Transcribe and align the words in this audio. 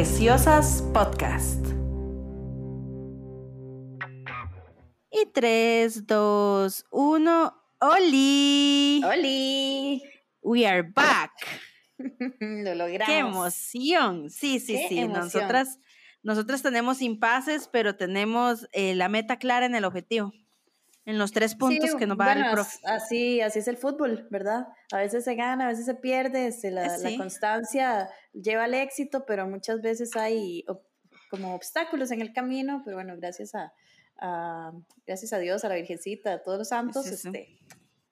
Preciosas 0.00 0.82
Podcast. 0.94 1.62
Y 5.10 5.26
3, 5.26 6.06
2, 6.06 6.86
1. 6.90 7.64
¡Oli! 7.80 9.02
¡Oli! 9.04 10.02
We 10.40 10.66
are 10.66 10.80
back. 10.80 11.32
Lo 12.40 12.74
logramos. 12.76 13.06
¡Qué 13.06 13.18
emoción! 13.18 14.30
Sí, 14.30 14.58
sí, 14.58 14.72
Qué 14.72 14.86
sí. 14.88 14.98
emoción. 15.00 15.24
Nosotras, 15.24 15.78
nosotras 16.22 16.62
tenemos 16.62 17.02
impases, 17.02 17.68
pero 17.70 17.94
tenemos 17.96 18.68
eh, 18.72 18.94
la 18.94 19.10
meta 19.10 19.38
clara 19.38 19.66
en 19.66 19.74
el 19.74 19.84
objetivo. 19.84 20.32
En 21.06 21.18
los 21.18 21.32
tres 21.32 21.54
puntos 21.54 21.90
Sí, 21.92 21.96
que 21.96 22.06
nos 22.06 22.18
va 22.18 22.24
a 22.24 22.28
dar 22.28 22.38
el 22.38 22.50
profe. 22.52 22.78
as- 22.84 23.02
Así, 23.04 23.40
así 23.40 23.58
es 23.60 23.68
el 23.68 23.78
fútbol, 23.78 24.28
¿verdad? 24.30 24.66
A 24.92 24.98
veces 24.98 25.24
se 25.24 25.34
gana, 25.34 25.64
a 25.66 25.68
veces 25.68 25.86
se 25.86 25.94
pierde, 25.94 26.46
este, 26.46 26.70
la, 26.70 26.98
la 26.98 27.16
constancia 27.16 28.08
lleva 28.32 28.64
al 28.64 28.74
éxito, 28.74 29.24
pero 29.26 29.48
muchas 29.48 29.80
veces 29.80 30.14
hay 30.16 30.64
como 31.30 31.54
obstáculos 31.54 32.10
en 32.10 32.20
el 32.20 32.32
camino, 32.32 32.82
pero 32.84 32.96
bueno, 32.98 33.14
gracias 33.16 33.54
a, 33.54 33.72
a- 34.20 34.72
gracias 35.06 35.32
a 35.32 35.38
Dios, 35.38 35.64
a 35.64 35.68
la 35.70 35.76
Virgencita, 35.76 36.34
a 36.34 36.42
todos 36.42 36.58
los 36.58 36.68
santos, 36.68 37.04
Sí, 37.06 37.14
este, 37.14 37.58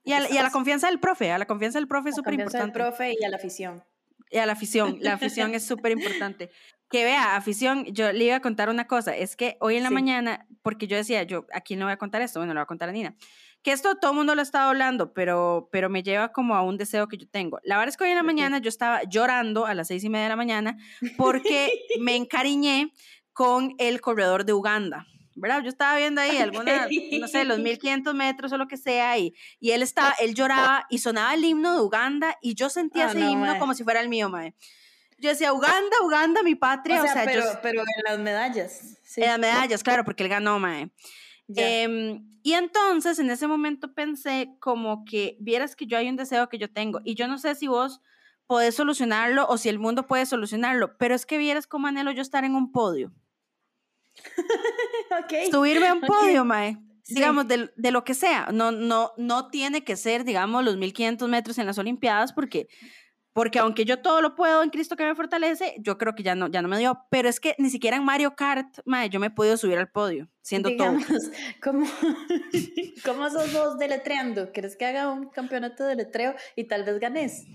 Y 0.04 0.12
a, 0.14 0.20
la- 0.20 0.30
y 0.30 0.38
a 0.38 0.42
la 0.42 0.50
confianza 0.50 0.86
del 0.88 0.98
profe, 0.98 1.30
a 1.30 1.38
la 1.38 1.46
confianza 1.46 1.78
del 1.78 1.88
profe 1.88 2.08
es 2.08 2.16
súper 2.16 2.32
confianza 2.32 2.58
del 2.58 2.68
importante. 2.68 2.96
profe 2.96 3.16
y 3.20 3.24
a 3.24 3.28
la 3.28 3.36
afición. 3.36 3.84
Y 4.30 4.38
a 4.38 4.46
la 4.46 4.52
afición, 4.54 4.96
la 5.00 5.12
afición 5.14 5.54
es 5.54 5.64
súper 5.64 5.92
importante. 5.92 6.50
Que 6.90 7.04
vea, 7.04 7.36
afición, 7.36 7.84
yo 7.86 8.12
le 8.12 8.24
iba 8.24 8.36
a 8.36 8.40
contar 8.40 8.70
una 8.70 8.86
cosa, 8.86 9.14
es 9.14 9.36
que 9.36 9.56
hoy 9.60 9.76
en 9.76 9.82
la 9.82 9.88
Sí. 9.90 9.94
mañana, 9.94 10.46
porque 10.62 10.86
yo 10.86 10.96
decía, 10.96 11.22
yo, 11.24 11.44
¿a 11.52 11.60
quién 11.60 11.78
le 11.80 11.84
voy 11.84 11.92
a 11.92 11.98
contar 11.98 12.22
esto? 12.22 12.40
Bueno, 12.40 12.54
le 12.54 12.58
voy 12.58 12.62
a 12.62 12.66
contar 12.66 12.88
a 12.88 12.92
Nina. 12.92 13.14
Que 13.62 13.72
esto 13.72 13.96
todo 13.96 14.12
el 14.12 14.16
mundo 14.16 14.34
lo 14.34 14.40
estaba 14.42 14.70
hablando, 14.70 15.12
pero, 15.12 15.68
pero 15.72 15.90
me 15.90 16.02
lleva 16.02 16.32
como 16.32 16.54
a 16.54 16.62
un 16.62 16.78
deseo 16.78 17.08
que 17.08 17.18
yo 17.18 17.28
tengo. 17.28 17.58
La 17.64 17.76
verdad 17.76 17.88
es 17.90 17.96
que 17.96 18.04
hoy 18.04 18.10
en 18.10 18.16
la 18.16 18.22
mañana 18.22 18.58
yo 18.58 18.68
estaba 18.68 19.02
llorando 19.02 19.66
a 19.66 19.74
las 19.74 19.88
seis 19.88 20.02
y 20.04 20.08
media 20.08 20.24
de 20.24 20.28
la 20.30 20.36
mañana 20.36 20.76
porque 21.16 21.70
me 22.00 22.16
encariñé 22.16 22.92
con 23.32 23.74
el 23.78 24.00
corredor 24.00 24.44
de 24.44 24.52
Uganda. 24.52 25.06
¿Verdad? 25.40 25.62
Yo 25.62 25.68
estaba 25.68 25.96
viendo 25.96 26.20
ahí 26.20 26.36
alguna, 26.38 26.88
no 27.20 27.28
sé, 27.28 27.44
los 27.44 27.60
1500 27.60 28.12
metros 28.12 28.50
o 28.52 28.56
lo 28.58 28.66
que 28.66 28.76
sea, 28.76 29.16
y, 29.18 29.32
y 29.60 29.70
él 29.70 29.82
estaba, 29.82 30.12
él 30.20 30.34
lloraba 30.34 30.84
y 30.90 30.98
sonaba 30.98 31.32
el 31.34 31.44
himno 31.44 31.74
de 31.74 31.80
Uganda, 31.80 32.36
y 32.42 32.56
yo 32.56 32.68
sentía 32.68 33.06
Ah, 33.06 33.10
ese 33.10 33.20
no, 33.20 33.30
himno 33.30 33.46
mae. 33.46 33.58
como 33.60 33.72
si 33.74 33.84
fuera 33.84 34.00
el 34.00 34.08
mío, 34.08 34.28
mae. 34.28 34.56
Yo 35.18 35.30
decía, 35.30 35.52
Uganda, 35.52 35.96
Uganda, 36.04 36.42
mi 36.42 36.54
patria. 36.54 37.02
O 37.02 37.06
sea, 37.06 37.24
pero, 37.24 37.44
yo, 37.44 37.58
pero 37.62 37.80
en 37.80 38.04
las 38.04 38.18
medallas. 38.18 38.98
Sí, 39.02 39.20
en 39.20 39.28
las 39.28 39.38
medallas, 39.38 39.82
claro, 39.82 40.04
porque 40.04 40.22
él 40.22 40.28
ganó, 40.28 40.58
mae. 40.58 40.90
Em, 41.56 42.24
y 42.42 42.52
entonces 42.52 43.18
en 43.18 43.30
ese 43.30 43.46
momento 43.46 43.94
pensé 43.94 44.54
como 44.60 45.04
que 45.04 45.36
vieras 45.40 45.74
que 45.74 45.86
yo 45.86 45.96
hay 45.96 46.08
un 46.08 46.16
deseo 46.16 46.48
que 46.48 46.58
yo 46.58 46.70
tengo 46.70 47.00
y 47.04 47.14
yo 47.14 47.26
no 47.26 47.38
sé 47.38 47.54
si 47.54 47.68
vos 47.68 48.02
podés 48.46 48.74
solucionarlo 48.74 49.46
o 49.48 49.56
si 49.56 49.68
el 49.68 49.78
mundo 49.78 50.06
puede 50.06 50.26
solucionarlo, 50.26 50.96
pero 50.98 51.14
es 51.14 51.26
que 51.26 51.38
vieras 51.38 51.66
cómo 51.66 51.86
anhelo 51.86 52.10
yo 52.12 52.22
estar 52.22 52.44
en 52.44 52.54
un 52.54 52.72
podio. 52.72 53.12
Ok. 55.10 55.50
Subirme 55.50 55.88
a 55.88 55.94
un 55.94 56.02
podio, 56.02 56.44
mae. 56.44 56.76
Sí. 57.02 57.14
Digamos, 57.14 57.48
de, 57.48 57.72
de 57.74 57.90
lo 57.90 58.04
que 58.04 58.12
sea. 58.12 58.50
No, 58.52 58.70
no, 58.70 59.12
no 59.16 59.48
tiene 59.48 59.82
que 59.82 59.96
ser, 59.96 60.22
digamos, 60.24 60.62
los 60.62 60.76
1500 60.76 61.28
metros 61.30 61.56
en 61.58 61.66
las 61.66 61.78
Olimpiadas 61.78 62.34
porque... 62.34 62.68
Porque 63.38 63.60
aunque 63.60 63.84
yo 63.84 64.00
todo 64.00 64.20
lo 64.20 64.34
puedo 64.34 64.64
en 64.64 64.70
Cristo 64.70 64.96
que 64.96 65.04
me 65.04 65.14
fortalece, 65.14 65.76
yo 65.78 65.96
creo 65.96 66.16
que 66.16 66.24
ya 66.24 66.34
no, 66.34 66.48
ya 66.48 66.60
no 66.60 66.66
me 66.66 66.76
dio. 66.76 67.06
Pero 67.08 67.28
es 67.28 67.38
que 67.38 67.54
ni 67.58 67.70
siquiera 67.70 67.96
en 67.96 68.04
Mario 68.04 68.34
Kart, 68.34 68.80
mae, 68.84 69.10
yo 69.10 69.20
me 69.20 69.28
he 69.28 69.30
podido 69.30 69.56
subir 69.56 69.78
al 69.78 69.88
podio, 69.88 70.28
siendo 70.42 70.76
todo. 70.76 70.96
¿cómo, 71.62 71.86
¿cómo 73.04 73.30
sos 73.30 73.52
vos 73.52 73.78
deletreando? 73.78 74.50
¿Quieres 74.50 74.76
que 74.76 74.86
haga 74.86 75.12
un 75.12 75.28
campeonato 75.28 75.84
de 75.84 75.94
letreo 75.94 76.34
y 76.56 76.64
tal 76.64 76.82
vez 76.82 76.98
ganes? 76.98 77.46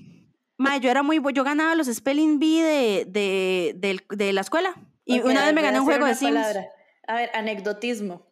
Mae, 0.55 0.79
yo 0.79 0.89
era 0.89 1.03
muy 1.03 1.21
yo 1.33 1.43
ganaba 1.43 1.75
los 1.75 1.87
spelling 1.87 2.39
bee 2.39 2.63
de, 2.63 3.05
de, 3.05 3.75
de 4.09 4.31
la 4.31 4.39
escuela. 4.39 4.73
Y 5.03 5.19
una 5.19 5.43
vez 5.43 5.53
me 5.53 5.63
gané 5.63 5.81
un 5.81 5.85
juego 5.85 6.05
de 6.05 6.15
Sims. 6.15 6.31
palabra. 6.31 6.65
A 7.07 7.15
ver, 7.15 7.29
anecdotismo. 7.33 8.25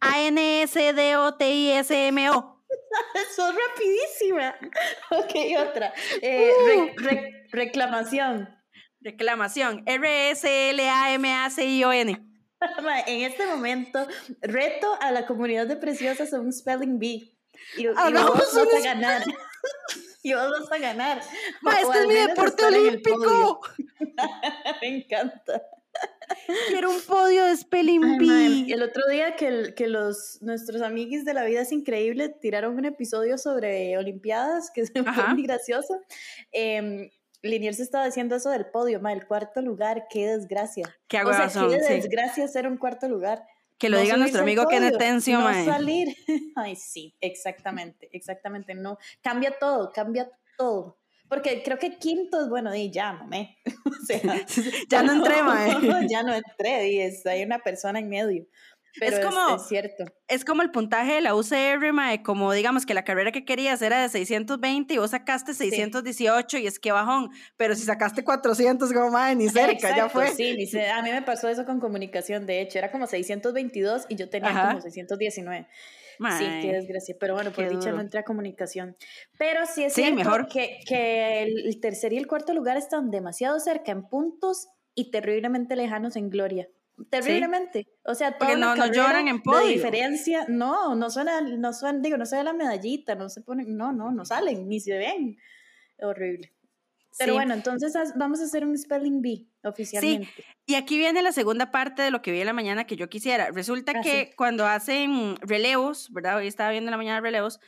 A-N-S-D-O-T-I-S-M-O. 0.00 2.51
sos 3.36 3.54
rapidísima. 3.54 4.54
Ok, 5.10 5.34
otra. 5.58 5.92
Eh, 6.20 6.50
re- 6.66 6.94
re- 6.96 7.46
reclamación. 7.50 8.48
Reclamación. 9.00 9.82
R-S-L-A-M-A-C-I-O-N. 9.86 12.28
Ma, 12.82 13.00
En 13.00 13.22
este 13.22 13.46
momento, 13.46 14.06
reto 14.40 14.96
a 15.00 15.10
la 15.10 15.26
comunidad 15.26 15.66
de 15.66 15.76
Preciosas 15.76 16.32
a 16.32 16.40
un 16.40 16.52
spelling 16.52 16.98
bee. 16.98 17.36
Y, 17.76 17.86
vos 17.86 17.96
vas 17.96 18.56
a 18.56 18.80
ganar. 18.82 19.22
Y 20.22 20.32
vos 20.34 20.50
vas 20.50 20.72
a 20.72 20.78
ganar. 20.78 21.22
Ma, 21.60 21.80
este 21.80 21.98
es 21.98 22.06
mi 22.06 22.14
deporte 22.14 22.64
olímpico. 22.64 23.60
Me 24.80 24.88
encanta. 24.96 25.62
Quiero 26.68 26.90
un 26.90 27.00
podio 27.02 27.44
de 27.44 27.56
spelling 27.56 28.18
bee. 28.18 28.72
el 28.72 28.82
otro 28.82 29.02
día 29.10 29.36
que, 29.36 29.46
el- 29.48 29.74
que 29.74 29.86
los, 29.88 30.38
nuestros 30.42 30.82
amiguis 30.82 31.24
de 31.24 31.34
la 31.34 31.44
vida 31.44 31.60
es 31.62 31.72
increíble 31.72 32.28
tiraron 32.28 32.76
un 32.76 32.84
episodio 32.84 33.38
sobre 33.38 33.96
Olimpiadas 33.98 34.70
que 34.70 34.86
se 34.86 35.02
fue 35.04 35.28
muy 35.34 35.42
gracioso. 35.42 36.00
Eh, 36.52 37.10
Linier 37.42 37.74
se 37.74 37.82
estaba 37.82 38.06
diciendo 38.06 38.36
eso 38.36 38.50
del 38.50 38.66
podio, 38.66 39.00
ma, 39.00 39.12
el 39.12 39.26
cuarto 39.26 39.60
lugar, 39.62 40.06
qué 40.08 40.28
desgracia. 40.28 40.94
Qué 41.08 41.22
o 41.22 41.32
sea, 41.32 41.48
qué 41.48 41.80
sí. 41.82 41.94
desgracia 41.94 42.46
ser 42.46 42.68
un 42.68 42.76
cuarto 42.76 43.08
lugar. 43.08 43.44
Que 43.78 43.88
lo 43.88 43.96
No 43.96 44.02
diga 44.04 44.16
nuestro 44.16 44.42
amigo 44.42 44.62
podio, 44.62 44.96
Tencio, 44.96 45.38
no 45.38 45.44
mae. 45.46 45.64
salir. 45.64 46.16
Ay, 46.54 46.76
sí, 46.76 47.16
exactamente, 47.20 48.08
exactamente. 48.12 48.74
No, 48.74 48.96
cambia 49.22 49.58
todo, 49.58 49.90
cambia 49.92 50.30
todo. 50.56 50.98
Porque 51.32 51.62
creo 51.62 51.78
que 51.78 51.96
quinto 51.96 52.42
es 52.42 52.50
bueno, 52.50 52.74
y 52.74 52.90
ya, 52.90 53.14
mamé. 53.14 53.56
O 53.86 54.04
sea, 54.04 54.20
Ya 54.90 55.02
no 55.02 55.12
entré, 55.12 55.42
mae. 55.42 55.70
ya 56.10 56.22
no 56.22 56.34
entré, 56.34 56.88
y 56.90 57.00
es- 57.00 57.24
hay 57.24 57.42
una 57.42 57.60
persona 57.60 57.98
en 58.00 58.10
medio. 58.10 58.44
Pero 59.00 59.16
es, 59.16 59.24
como- 59.24 59.56
es 59.56 59.62
cierto. 59.66 60.04
Es 60.28 60.44
como 60.44 60.60
el 60.60 60.70
puntaje 60.70 61.14
de 61.14 61.20
la 61.22 61.34
UCR, 61.34 61.94
mae, 61.94 62.22
como 62.22 62.52
digamos 62.52 62.84
que 62.84 62.92
la 62.92 63.04
carrera 63.04 63.32
que 63.32 63.46
querías 63.46 63.80
era 63.80 64.02
de 64.02 64.10
620 64.10 64.92
y 64.92 64.98
vos 64.98 65.12
sacaste 65.12 65.54
618 65.54 66.58
y 66.58 66.66
es 66.66 66.78
que 66.78 66.92
bajón, 66.92 67.30
pero 67.56 67.74
si 67.74 67.84
sacaste 67.84 68.22
400, 68.24 68.92
como 68.92 69.10
mae, 69.10 69.34
ni 69.34 69.48
cerca, 69.48 69.88
ya 69.88 70.04
Exacto, 70.04 70.10
fue. 70.10 70.28
Sí, 70.34 70.54
ni 70.54 70.66
sé, 70.66 70.90
a 70.90 71.00
mí 71.00 71.10
me 71.10 71.22
pasó 71.22 71.48
eso 71.48 71.64
con 71.64 71.80
comunicación, 71.80 72.44
de 72.44 72.60
hecho, 72.60 72.78
era 72.78 72.90
como 72.92 73.06
622 73.06 74.04
y 74.10 74.16
yo 74.16 74.28
tenía 74.28 74.50
Ajá. 74.50 74.68
como 74.68 74.82
619. 74.82 75.66
Sí, 76.38 76.44
qué 76.62 76.72
desgracia. 76.72 77.16
Pero 77.18 77.34
bueno, 77.34 77.50
por 77.52 77.64
dicha 77.68 77.80
duro. 77.90 77.96
no 77.96 78.00
entré 78.02 78.20
a 78.20 78.24
comunicación. 78.24 78.96
Pero 79.38 79.66
sí 79.66 79.84
es 79.84 79.92
Sí, 79.92 80.02
cierto 80.02 80.16
mejor. 80.16 80.46
Que, 80.48 80.80
que 80.86 81.42
el 81.42 81.80
tercer 81.80 82.12
y 82.12 82.18
el 82.18 82.26
cuarto 82.26 82.52
lugar 82.54 82.76
están 82.76 83.10
demasiado 83.10 83.58
cerca 83.60 83.92
en 83.92 84.02
puntos 84.08 84.68
y 84.94 85.10
terriblemente 85.10 85.76
lejanos 85.76 86.16
en 86.16 86.30
gloria. 86.30 86.68
Terriblemente. 87.10 87.88
O 88.04 88.14
sea, 88.14 88.36
toda 88.36 88.54
no- 88.56 88.76
no 88.76 88.86
lloran 88.86 89.26
en 89.28 89.36
de 89.38 89.42
podio. 89.42 89.66
diferencia. 89.68 90.44
No, 90.48 90.94
no 90.94 91.10
suena, 91.10 91.40
no 91.40 91.72
suena, 91.72 91.98
digo, 92.00 92.16
no 92.16 92.26
se 92.26 92.36
ve 92.36 92.44
la 92.44 92.52
medallita, 92.52 93.14
no 93.14 93.28
se 93.28 93.40
ponen, 93.40 93.76
no, 93.76 93.92
no, 93.92 94.12
no 94.12 94.24
salen, 94.24 94.68
ni 94.68 94.78
se 94.80 94.96
ven. 94.98 95.36
Horrible. 96.00 96.52
Pero 97.18 97.32
Sí. 97.32 97.36
bueno, 97.36 97.54
entonces 97.54 97.92
vamos 98.16 98.40
a 98.40 98.44
hacer 98.44 98.64
un 98.64 98.76
spelling 98.76 99.20
bee 99.22 99.48
oficialmente. 99.62 100.44
Y 100.66 100.74
aquí 100.76 100.96
viene 100.98 101.22
la 101.22 101.32
segunda 101.32 101.70
parte 101.70 102.02
de 102.02 102.10
lo 102.10 102.22
que 102.22 102.32
vi 102.32 102.40
en 102.40 102.46
la 102.46 102.52
mañana 102.52 102.84
que 102.86 102.96
yo 102.96 103.08
quisiera. 103.10 103.50
Resulta 103.50 103.92
Ah, 103.96 104.00
que 104.02 104.26
sí. 104.26 104.32
cuando 104.36 104.66
hacen 104.66 105.36
relevos, 105.42 106.10
¿verdad? 106.12 106.36
Hoy 106.38 106.46
estaba 106.46 106.70
viendo 106.70 106.88
en 106.88 106.92
la 106.92 106.96
mañana 106.96 107.20
relevos, 107.20 107.60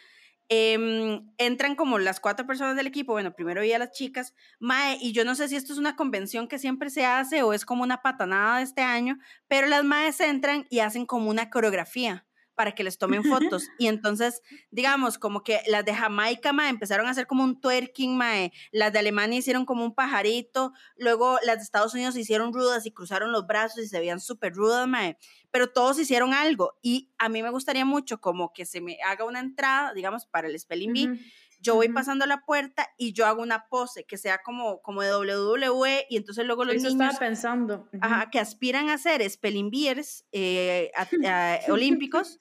em, 0.48 1.30
entran 1.38 1.74
como 1.74 1.98
las 1.98 2.20
cuatro 2.20 2.46
personas 2.46 2.76
del 2.76 2.86
equipo. 2.86 3.12
Bueno, 3.12 3.34
primero 3.34 3.62
vi 3.62 3.72
a 3.72 3.78
las 3.78 3.92
chicas, 3.92 4.34
Mae, 4.60 4.98
y 5.00 5.12
yo 5.12 5.24
no 5.24 5.34
sé 5.34 5.48
si 5.48 5.56
esto 5.56 5.72
es 5.72 5.78
una 5.78 5.96
convención 5.96 6.48
que 6.48 6.58
siempre 6.58 6.90
se 6.90 7.06
hace 7.06 7.42
o 7.42 7.52
es 7.54 7.64
como 7.64 7.82
una 7.82 8.02
patanada 8.02 8.58
de 8.58 8.64
este 8.64 8.82
año, 8.82 9.18
pero 9.48 9.66
las 9.66 9.84
Maes 9.84 10.20
entran 10.20 10.66
y 10.70 10.80
hacen 10.80 11.06
como 11.06 11.30
una 11.30 11.48
coreografía 11.50 12.26
para 12.54 12.72
que 12.72 12.84
les 12.84 12.98
tomen 12.98 13.24
fotos. 13.24 13.68
Y 13.78 13.88
entonces, 13.88 14.42
digamos, 14.70 15.18
como 15.18 15.42
que 15.42 15.60
las 15.66 15.84
de 15.84 15.94
Jamaica, 15.94 16.52
mae, 16.52 16.70
empezaron 16.70 17.06
a 17.06 17.10
hacer 17.10 17.26
como 17.26 17.44
un 17.44 17.60
twerking, 17.60 18.16
mae. 18.16 18.52
Las 18.72 18.92
de 18.92 19.00
Alemania 19.00 19.38
hicieron 19.38 19.64
como 19.64 19.84
un 19.84 19.94
pajarito. 19.94 20.72
Luego 20.96 21.38
las 21.44 21.56
de 21.56 21.62
Estados 21.62 21.94
Unidos 21.94 22.16
hicieron 22.16 22.52
rudas 22.52 22.86
y 22.86 22.92
cruzaron 22.92 23.32
los 23.32 23.46
brazos 23.46 23.84
y 23.84 23.88
se 23.88 23.98
veían 23.98 24.20
súper 24.20 24.54
rudas, 24.54 24.86
mae. 24.86 25.18
Pero 25.50 25.70
todos 25.70 25.98
hicieron 25.98 26.34
algo. 26.34 26.78
Y 26.82 27.10
a 27.18 27.28
mí 27.28 27.42
me 27.42 27.50
gustaría 27.50 27.84
mucho 27.84 28.20
como 28.20 28.52
que 28.52 28.66
se 28.66 28.80
me 28.80 28.98
haga 29.06 29.24
una 29.24 29.40
entrada, 29.40 29.92
digamos, 29.94 30.26
para 30.26 30.48
el 30.48 30.58
Spelling 30.58 30.92
Bee. 30.92 31.20
Yo 31.64 31.74
voy 31.74 31.88
pasando 31.88 32.26
la 32.26 32.42
puerta 32.44 32.86
y 32.98 33.12
yo 33.14 33.26
hago 33.26 33.42
una 33.42 33.66
pose 33.68 34.04
que 34.04 34.16
sea 34.18 34.42
como, 34.44 34.82
como 34.82 35.02
de 35.02 35.10
WWE 35.16 36.06
y 36.10 36.16
entonces 36.18 36.44
luego 36.46 36.64
los 36.64 36.76
Eso 36.76 36.88
niños 36.88 37.02
estaba 37.06 37.18
pensando. 37.18 37.88
Ajá, 38.00 38.30
que 38.30 38.38
aspiran 38.38 38.90
a 38.90 38.98
ser 38.98 39.28
spelling 39.28 39.70
beers 39.70 40.24
eh, 40.32 40.92
a- 40.96 41.08
a- 41.68 41.72
olímpicos, 41.72 42.40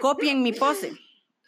copien 0.00 0.42
mi 0.42 0.52
pose. 0.52 0.92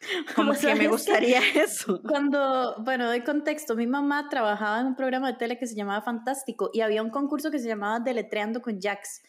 Como 0.34 0.52
que 0.52 0.66
me 0.66 0.72
es 0.72 0.78
que- 0.80 0.88
gustaría 0.88 1.40
eso. 1.54 2.02
Cuando, 2.02 2.74
bueno, 2.82 3.06
doy 3.06 3.20
contexto, 3.22 3.76
mi 3.76 3.86
mamá 3.86 4.28
trabajaba 4.28 4.80
en 4.80 4.86
un 4.88 4.96
programa 4.96 5.30
de 5.30 5.38
tele 5.38 5.58
que 5.60 5.66
se 5.68 5.76
llamaba 5.76 6.02
Fantástico 6.02 6.70
y 6.72 6.80
había 6.80 7.02
un 7.04 7.10
concurso 7.10 7.52
que 7.52 7.60
se 7.60 7.68
llamaba 7.68 8.00
Deletreando 8.00 8.60
con 8.62 8.80
Jax. 8.80 9.22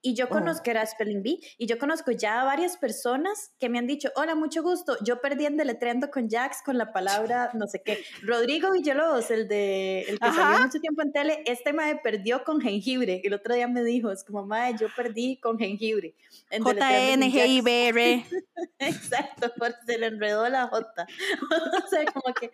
Y 0.00 0.14
yo 0.14 0.26
Oh. 0.26 0.28
conozco, 0.28 0.70
era 0.70 0.86
Spelling 0.86 1.22
Bee, 1.22 1.40
y 1.58 1.66
yo 1.66 1.78
conozco 1.78 2.12
ya 2.12 2.40
a 2.40 2.44
varias 2.44 2.76
personas 2.76 3.52
que 3.58 3.68
me 3.68 3.78
han 3.78 3.86
dicho, 3.88 4.10
hola, 4.14 4.34
mucho 4.36 4.62
gusto, 4.62 4.96
yo 5.04 5.20
perdí 5.20 5.46
en 5.46 5.56
deletreando 5.56 6.10
con 6.10 6.28
Jax 6.30 6.62
con 6.64 6.78
la 6.78 6.92
palabra 6.92 7.50
no 7.54 7.66
sé 7.66 7.82
qué. 7.84 8.04
Rodrigo 8.22 8.70
Villalobos, 8.72 9.30
el 9.32 9.48
de 9.48 10.02
el 10.02 10.18
que 10.20 10.26
Ajá. 10.28 10.36
salió 10.52 10.66
mucho 10.66 10.78
tiempo 10.80 11.02
en 11.02 11.12
tele, 11.12 11.42
este 11.46 11.72
mae 11.72 11.96
perdió 12.02 12.44
con 12.44 12.60
jengibre. 12.60 13.20
El 13.24 13.34
otro 13.34 13.54
día 13.54 13.66
me 13.66 13.82
dijo, 13.82 14.10
es 14.12 14.22
como, 14.24 14.46
mae, 14.46 14.74
yo 14.78 14.86
perdí 14.94 15.36
con 15.40 15.58
jengibre. 15.58 16.14
en 16.50 16.62
deletreando 16.62 16.62
con 16.62 16.76
Jax". 16.76 16.92
J-N-G-I-B-R. 16.92 18.24
Exacto, 18.78 19.52
porque 19.58 19.76
se 19.86 19.98
le 19.98 20.06
enredó 20.06 20.48
la 20.48 20.66
J. 20.68 21.06
o 21.84 21.88
sea, 21.88 22.04
como 22.12 22.32
que. 22.34 22.50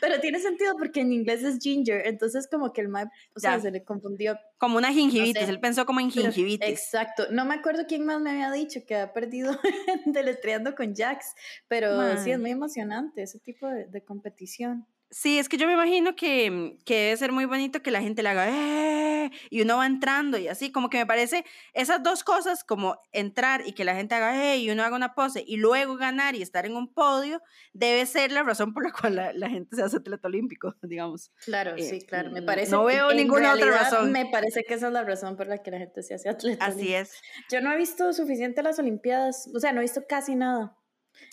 Pero 0.00 0.20
tiene 0.20 0.38
sentido 0.38 0.74
porque 0.78 1.00
en 1.00 1.12
inglés 1.12 1.42
es 1.42 1.58
ginger, 1.60 2.06
entonces 2.06 2.46
como 2.48 2.72
que 2.72 2.80
el 2.82 2.88
mae, 2.88 3.06
o 3.34 3.40
sea, 3.40 3.56
Ya. 3.56 3.60
se 3.62 3.70
le 3.70 3.82
confundió. 3.82 4.38
Como 4.58 4.76
una 4.78 4.92
gingivitis. 4.92 5.34
No 5.42 5.46
sé. 5.46 5.52
Él 5.52 5.60
pensó 5.60 5.86
como 5.86 6.00
en 6.00 6.10
Pero- 6.10 6.22
Exacto. 6.60 7.26
No 7.30 7.44
me 7.44 7.54
acuerdo 7.54 7.84
quién 7.86 8.04
más 8.04 8.20
me 8.20 8.30
había 8.30 8.50
dicho 8.50 8.80
que 8.86 8.94
había 8.94 9.12
perdido 9.12 9.58
deletreando 10.06 10.74
con 10.74 10.94
Jax, 10.94 11.34
pero 11.68 12.16
sí 12.18 12.30
es 12.30 12.38
muy 12.38 12.50
emocionante 12.50 13.22
ese 13.22 13.38
tipo 13.38 13.68
de, 13.68 13.86
de 13.86 14.04
competición. 14.04 14.86
Sí, 15.12 15.40
es 15.40 15.48
que 15.48 15.56
yo 15.56 15.66
me 15.66 15.72
imagino 15.72 16.14
que, 16.14 16.76
que 16.84 16.94
debe 17.06 17.16
ser 17.16 17.32
muy 17.32 17.44
bonito 17.44 17.82
que 17.82 17.90
la 17.90 18.00
gente 18.00 18.22
le 18.22 18.28
haga 18.28 18.46
"Eh", 18.48 19.30
y 19.50 19.60
uno 19.62 19.78
va 19.78 19.86
entrando 19.86 20.38
y 20.38 20.46
así, 20.46 20.70
como 20.70 20.88
que 20.88 20.98
me 20.98 21.06
parece 21.06 21.44
esas 21.74 22.02
dos 22.04 22.22
cosas, 22.22 22.62
como 22.62 22.96
entrar 23.10 23.66
y 23.66 23.72
que 23.72 23.84
la 23.84 23.96
gente 23.96 24.14
haga 24.14 24.52
"Eh", 24.54 24.58
y 24.58 24.70
uno 24.70 24.84
haga 24.84 24.94
una 24.94 25.14
pose 25.14 25.42
y 25.44 25.56
luego 25.56 25.96
ganar 25.96 26.36
y 26.36 26.42
estar 26.42 26.64
en 26.64 26.76
un 26.76 26.94
podio, 26.94 27.42
debe 27.72 28.06
ser 28.06 28.30
la 28.30 28.44
razón 28.44 28.72
por 28.72 28.84
la 28.84 28.92
cual 28.92 29.16
la, 29.16 29.32
la 29.32 29.48
gente 29.50 29.74
se 29.74 29.82
hace 29.82 29.96
atleta 29.96 30.28
olímpico, 30.28 30.76
digamos. 30.82 31.32
Claro, 31.44 31.76
Eh, 31.76 31.80
sí, 31.80 32.02
claro. 32.06 32.30
Me 32.30 32.42
mm, 32.42 32.44
parece. 32.44 32.70
no 32.70 32.84
veo 32.84 33.12
ninguna 33.12 33.52
otra 33.54 33.70
realidad, 33.70 33.72
razón. 33.72 34.12
Me 34.12 34.26
parece 34.26 34.62
que 34.64 34.74
esa 34.74 34.88
es 34.88 34.92
la 34.92 35.04
razón 35.04 35.36
por 35.36 35.46
la 35.46 35.62
que 35.62 35.70
la 35.70 35.78
gente 35.78 36.02
se 36.02 36.14
hace 36.14 36.28
atleta. 36.28 36.66
Así 36.66 36.70
olímpico. 36.70 36.94
es. 36.94 37.24
Yo 37.50 37.60
no 37.62 37.72
he 37.72 37.76
visto 37.78 38.12
suficiente 38.12 38.62
las 38.62 38.78
Olimpiadas, 38.78 39.50
o 39.54 39.58
sea, 39.60 39.72
no 39.72 39.80
he 39.80 39.82
visto 39.82 40.02
casi 40.08 40.34
nada. 40.36 40.78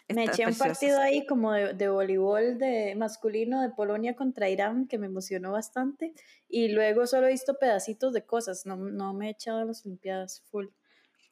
Me 0.10 0.26
eché 0.26 0.46
un 0.48 0.58
partido 0.58 1.00
ahí 1.00 1.26
como 1.26 1.52
de, 1.54 1.74
de 1.74 1.90
voleibol 1.90 2.58
de 2.58 2.96
masculino 2.96 3.62
de 3.62 3.70
Polonia 3.70 4.16
contra 4.16 4.50
Irán 4.50 4.88
que 4.88 4.98
me 4.98 5.06
emocionó 5.08 5.52
bastante 5.54 6.14
y 6.50 6.70
luego 6.70 7.08
solo 7.08 7.28
he 7.28 7.32
visto 7.32 7.58
pedacitos 7.60 8.14
de 8.14 8.26
cosas, 8.26 8.66
no, 8.66 8.76
no 8.78 9.14
me 9.14 9.28
he 9.28 9.32
echado 9.32 9.64
las 9.66 9.86
Olimpiadas 9.86 10.42
full. 10.50 10.68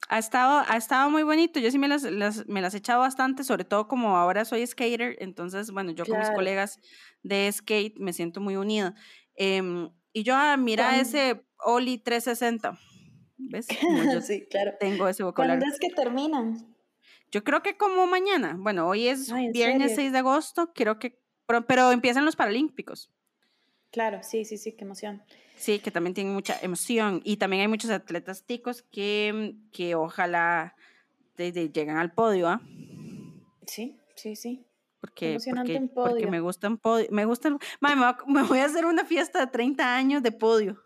Ha 0.08 0.18
estado, 0.18 0.62
ha 0.68 0.76
estado 0.76 1.10
muy 1.10 1.24
bonito, 1.24 1.58
yo 1.58 1.70
sí 1.70 1.78
me 1.78 1.88
las, 1.88 2.02
las- 2.04 2.46
me 2.46 2.60
las 2.60 2.74
he 2.74 2.78
echado 2.78 3.00
bastante, 3.00 3.42
sobre 3.44 3.64
todo 3.64 3.88
como 3.88 4.16
ahora 4.16 4.44
soy 4.44 4.64
skater, 4.66 5.16
entonces, 5.20 5.70
bueno, 5.72 5.90
yo 5.92 6.08
con 6.08 6.18
mis 6.18 6.30
Claro. 6.30 6.30
colegas 6.30 6.78
de 7.22 7.50
skate 7.52 7.98
me 7.98 8.12
siento 8.12 8.40
muy 8.40 8.54
unida. 8.56 8.94
Em, 9.34 9.90
y 10.12 10.22
yo, 10.22 10.34
ah, 10.36 10.56
mira 10.56 11.00
¿Cuándo? 11.00 11.00
ese 11.00 11.44
Oli 11.58 11.98
360, 11.98 12.78
¿ves? 13.36 13.80
Como 13.88 14.04
yo 14.04 14.20
sí, 14.22 14.46
claro. 14.50 14.72
tengo 14.78 15.08
ese 15.08 15.24
¿Cuándo 15.34 15.64
vocabulario. 15.64 15.66
es 15.66 15.78
que 15.78 15.90
terminan? 15.90 16.75
Yo 17.36 17.44
creo 17.44 17.62
que 17.62 17.76
como 17.76 18.06
mañana, 18.06 18.56
bueno, 18.58 18.88
hoy 18.88 19.08
es 19.08 19.30
Ay, 19.30 19.44
¿en 19.48 19.52
viernes 19.52 19.90
serio? 19.90 19.96
6 19.96 20.12
de 20.12 20.18
agosto, 20.20 20.72
creo 20.74 20.98
que, 20.98 21.20
pero, 21.46 21.66
pero 21.66 21.92
empiezan 21.92 22.24
los 22.24 22.34
Paralímpicos, 22.34 23.10
Claro, 23.92 24.22
sí, 24.22 24.46
sí, 24.46 24.56
sí, 24.56 24.72
qué 24.72 24.84
emoción. 24.86 25.22
sí, 25.54 25.78
que 25.78 25.90
también 25.90 26.14
tienen 26.14 26.32
mucha 26.32 26.58
emoción 26.62 27.20
y 27.24 27.36
también 27.36 27.60
hay 27.60 27.68
muchos 27.68 27.90
atletas 27.90 28.46
ticos 28.46 28.80
que, 28.90 29.54
que 29.70 29.94
ojalá 29.94 30.76
de- 31.36 31.52
de- 31.52 31.68
lleguen 31.68 31.98
al 31.98 32.10
podio, 32.14 32.48
¿ah? 32.48 32.62
Sí, 33.66 33.98
sí, 34.14 34.34
sí. 34.34 34.64
Porque, 34.98 35.32
emocionante 35.32 35.72
porque, 35.74 35.82
un 35.82 35.88
porque 35.90 36.10
podio. 36.14 36.30
me 36.30 36.40
gustan 36.40 36.78
podio, 36.78 37.06
me 37.10 37.26
gustan, 37.26 37.58
me, 37.80 38.42
voy 38.44 38.60
a 38.60 38.64
hacer 38.64 38.86
una 38.86 39.04
fiesta 39.04 39.40
de 39.40 39.48
30 39.48 39.94
años 39.94 40.22
de 40.22 40.32
podio. 40.32 40.82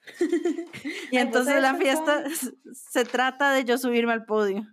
y 0.18 1.18
¿vos 1.18 1.26
entonces 1.26 1.60
la 1.60 1.74
fiesta 1.74 2.24
se 2.72 3.04
trata 3.04 3.52
de 3.52 3.66
yo 3.66 3.76
subirme 3.76 4.14
al 4.14 4.24
podio. 4.24 4.66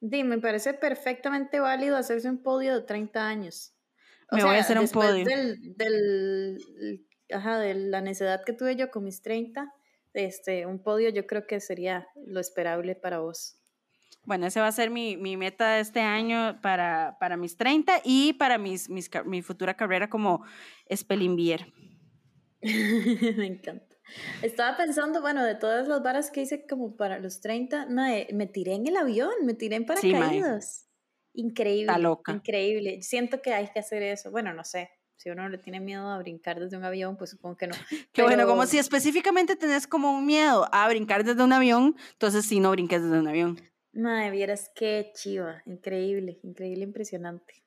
Di, 0.00 0.24
me 0.24 0.38
parece 0.38 0.74
perfectamente 0.74 1.60
válido 1.60 1.96
hacerse 1.96 2.28
un 2.28 2.42
podio 2.42 2.74
de 2.74 2.82
30 2.82 3.26
años. 3.26 3.74
Me 4.30 4.44
voy 4.44 4.56
a 4.56 4.60
hacer 4.60 4.78
un 4.78 4.88
podio. 4.88 5.24
Del, 5.24 5.76
del, 5.76 6.58
ajá, 7.32 7.58
de 7.58 7.74
la 7.74 8.00
necedad 8.00 8.44
que 8.44 8.52
tuve 8.52 8.76
yo 8.76 8.90
con 8.90 9.04
mis 9.04 9.22
30, 9.22 9.72
este, 10.14 10.66
un 10.66 10.82
podio 10.82 11.08
yo 11.10 11.26
creo 11.26 11.46
que 11.46 11.60
sería 11.60 12.06
lo 12.26 12.40
esperable 12.40 12.94
para 12.94 13.20
vos. 13.20 13.58
Bueno, 14.24 14.46
ese 14.46 14.60
va 14.60 14.66
a 14.66 14.72
ser 14.72 14.90
mi, 14.90 15.16
mi 15.16 15.36
meta 15.36 15.74
de 15.74 15.80
este 15.80 16.00
año 16.00 16.60
para, 16.60 17.16
para 17.18 17.36
mis 17.36 17.56
30 17.56 18.02
y 18.04 18.34
para 18.34 18.58
mis, 18.58 18.90
mis 18.90 19.10
mi 19.24 19.42
futura 19.42 19.74
carrera 19.74 20.10
como 20.10 20.44
Spellinbier. 20.94 21.72
me 22.62 23.46
encanta. 23.46 23.87
Estaba 24.42 24.76
pensando, 24.76 25.20
bueno, 25.20 25.44
de 25.44 25.54
todas 25.54 25.86
las 25.88 26.02
varas 26.02 26.30
que 26.30 26.42
hice 26.42 26.66
como 26.66 26.96
para 26.96 27.18
los 27.18 27.40
30, 27.40 27.86
mae, 27.86 28.28
me 28.32 28.46
tiré 28.46 28.74
en 28.74 28.86
el 28.86 28.96
avión, 28.96 29.30
me 29.44 29.54
tiré 29.54 29.76
en 29.76 29.82
Sí, 30.00 30.12
paracaídas. 30.12 30.88
Increíble. 31.34 31.98
loca. 31.98 32.32
Increíble. 32.32 33.02
Siento 33.02 33.40
que 33.42 33.52
hay 33.54 33.68
que 33.68 33.78
hacer 33.80 34.02
eso. 34.02 34.30
Bueno, 34.30 34.52
no 34.54 34.64
sé. 34.64 34.90
Si 35.16 35.30
uno 35.30 35.48
le 35.48 35.58
tiene 35.58 35.80
miedo 35.80 36.08
a 36.10 36.18
brincar 36.18 36.60
desde 36.60 36.76
un 36.76 36.84
avión, 36.84 37.16
pues 37.16 37.30
supongo 37.30 37.56
que 37.56 37.66
no. 37.66 37.74
Que 38.12 38.22
bueno, 38.22 38.46
como 38.46 38.60
Pero- 38.60 38.70
si 38.70 38.78
específicamente 38.78 39.56
tenés 39.56 39.86
como 39.86 40.12
un 40.12 40.26
miedo 40.26 40.68
a 40.72 40.88
brincar 40.88 41.24
desde 41.24 41.42
un 41.42 41.52
avión, 41.52 41.96
entonces 42.12 42.46
sí, 42.46 42.60
no 42.60 42.70
brinques 42.70 43.02
desde 43.02 43.18
un 43.18 43.28
avión. 43.28 43.60
Madre, 43.92 44.30
vieras 44.30 44.70
qué 44.74 45.10
chiva. 45.14 45.62
Increíble, 45.66 46.38
increíble, 46.42 46.84
impresionante. 46.84 47.64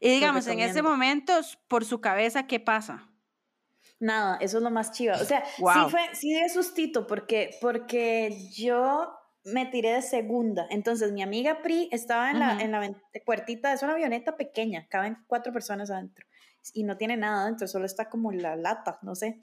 Y 0.00 0.10
digamos, 0.10 0.46
en 0.48 0.58
ese 0.58 0.82
momento, 0.82 1.32
por 1.68 1.84
su 1.84 2.00
cabeza, 2.00 2.46
¿qué 2.48 2.58
pasa? 2.58 3.08
Nada, 4.00 4.36
eso 4.40 4.58
es 4.58 4.62
lo 4.62 4.70
más 4.70 4.92
chiva. 4.92 5.14
O 5.20 5.24
sea, 5.24 5.42
Wow. 5.58 5.72
sí 5.74 5.90
fue, 5.90 6.00
sí 6.14 6.32
de 6.32 6.48
sustito, 6.48 7.06
porque, 7.06 7.50
porque 7.60 8.36
yo 8.52 9.12
me 9.44 9.66
tiré 9.66 9.92
de 9.94 10.02
segunda. 10.02 10.66
Entonces, 10.70 11.12
mi 11.12 11.22
amiga 11.22 11.62
Pri 11.62 11.88
estaba 11.90 12.30
en 12.30 12.38
la, 12.38 12.60
en 12.60 12.70
la 12.72 12.94
puertita, 13.24 13.72
es 13.72 13.82
una 13.82 13.92
avioneta 13.94 14.36
pequeña, 14.36 14.86
caben 14.88 15.18
cuatro 15.26 15.52
personas 15.52 15.90
adentro. 15.90 16.26
Y 16.74 16.82
no 16.84 16.96
tiene 16.98 17.16
nada 17.16 17.44
adentro, 17.44 17.66
solo 17.66 17.86
está 17.86 18.10
como 18.10 18.30
la 18.30 18.54
lata, 18.54 18.98
no 19.02 19.14
sé. 19.14 19.40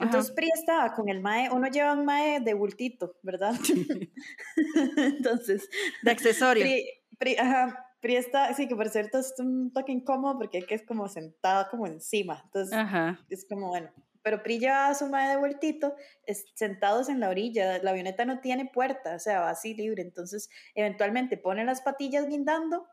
Entonces 0.00 0.32
Pri 0.32 0.48
estaba 0.52 0.92
con 0.92 1.08
el 1.08 1.20
mae, 1.20 1.48
uno 1.50 1.68
lleva 1.68 1.92
un 1.92 2.04
mae 2.04 2.40
de 2.40 2.52
bultito, 2.54 3.16
¿verdad? 3.22 3.54
Entonces, 4.96 5.68
De 6.02 6.10
accesorio. 6.10 6.64
Pri, 6.64 6.84
Pri, 7.18 7.36
ajá, 7.36 7.86
Pri 8.04 8.16
está, 8.16 8.52
sí, 8.52 8.68
que 8.68 8.76
por 8.76 8.90
cierto 8.90 9.16
es 9.18 9.32
un 9.38 9.72
toque 9.72 9.90
incómodo 9.90 10.36
porque 10.36 10.60
que 10.60 10.74
es 10.74 10.82
como 10.82 11.08
sentada 11.08 11.70
como 11.70 11.86
encima. 11.86 12.42
Entonces, 12.44 12.76
Ajá. 12.76 13.18
es 13.30 13.46
como 13.48 13.68
bueno. 13.68 13.90
Pero 14.22 14.42
Pri 14.42 14.58
lleva 14.58 14.88
a 14.88 14.94
su 14.94 15.06
madre 15.08 15.30
de 15.30 15.36
vueltito, 15.38 15.94
es- 16.26 16.44
sentados 16.54 17.08
en 17.08 17.18
la 17.18 17.30
orilla. 17.30 17.78
La 17.82 17.92
avioneta 17.92 18.26
no 18.26 18.40
tiene 18.40 18.66
puerta, 18.66 19.14
o 19.14 19.18
sea, 19.18 19.40
va 19.40 19.48
así 19.48 19.72
libre. 19.72 20.02
Entonces, 20.02 20.50
eventualmente 20.74 21.38
pone 21.38 21.64
las 21.64 21.80
patillas 21.80 22.26
guindando. 22.28 22.86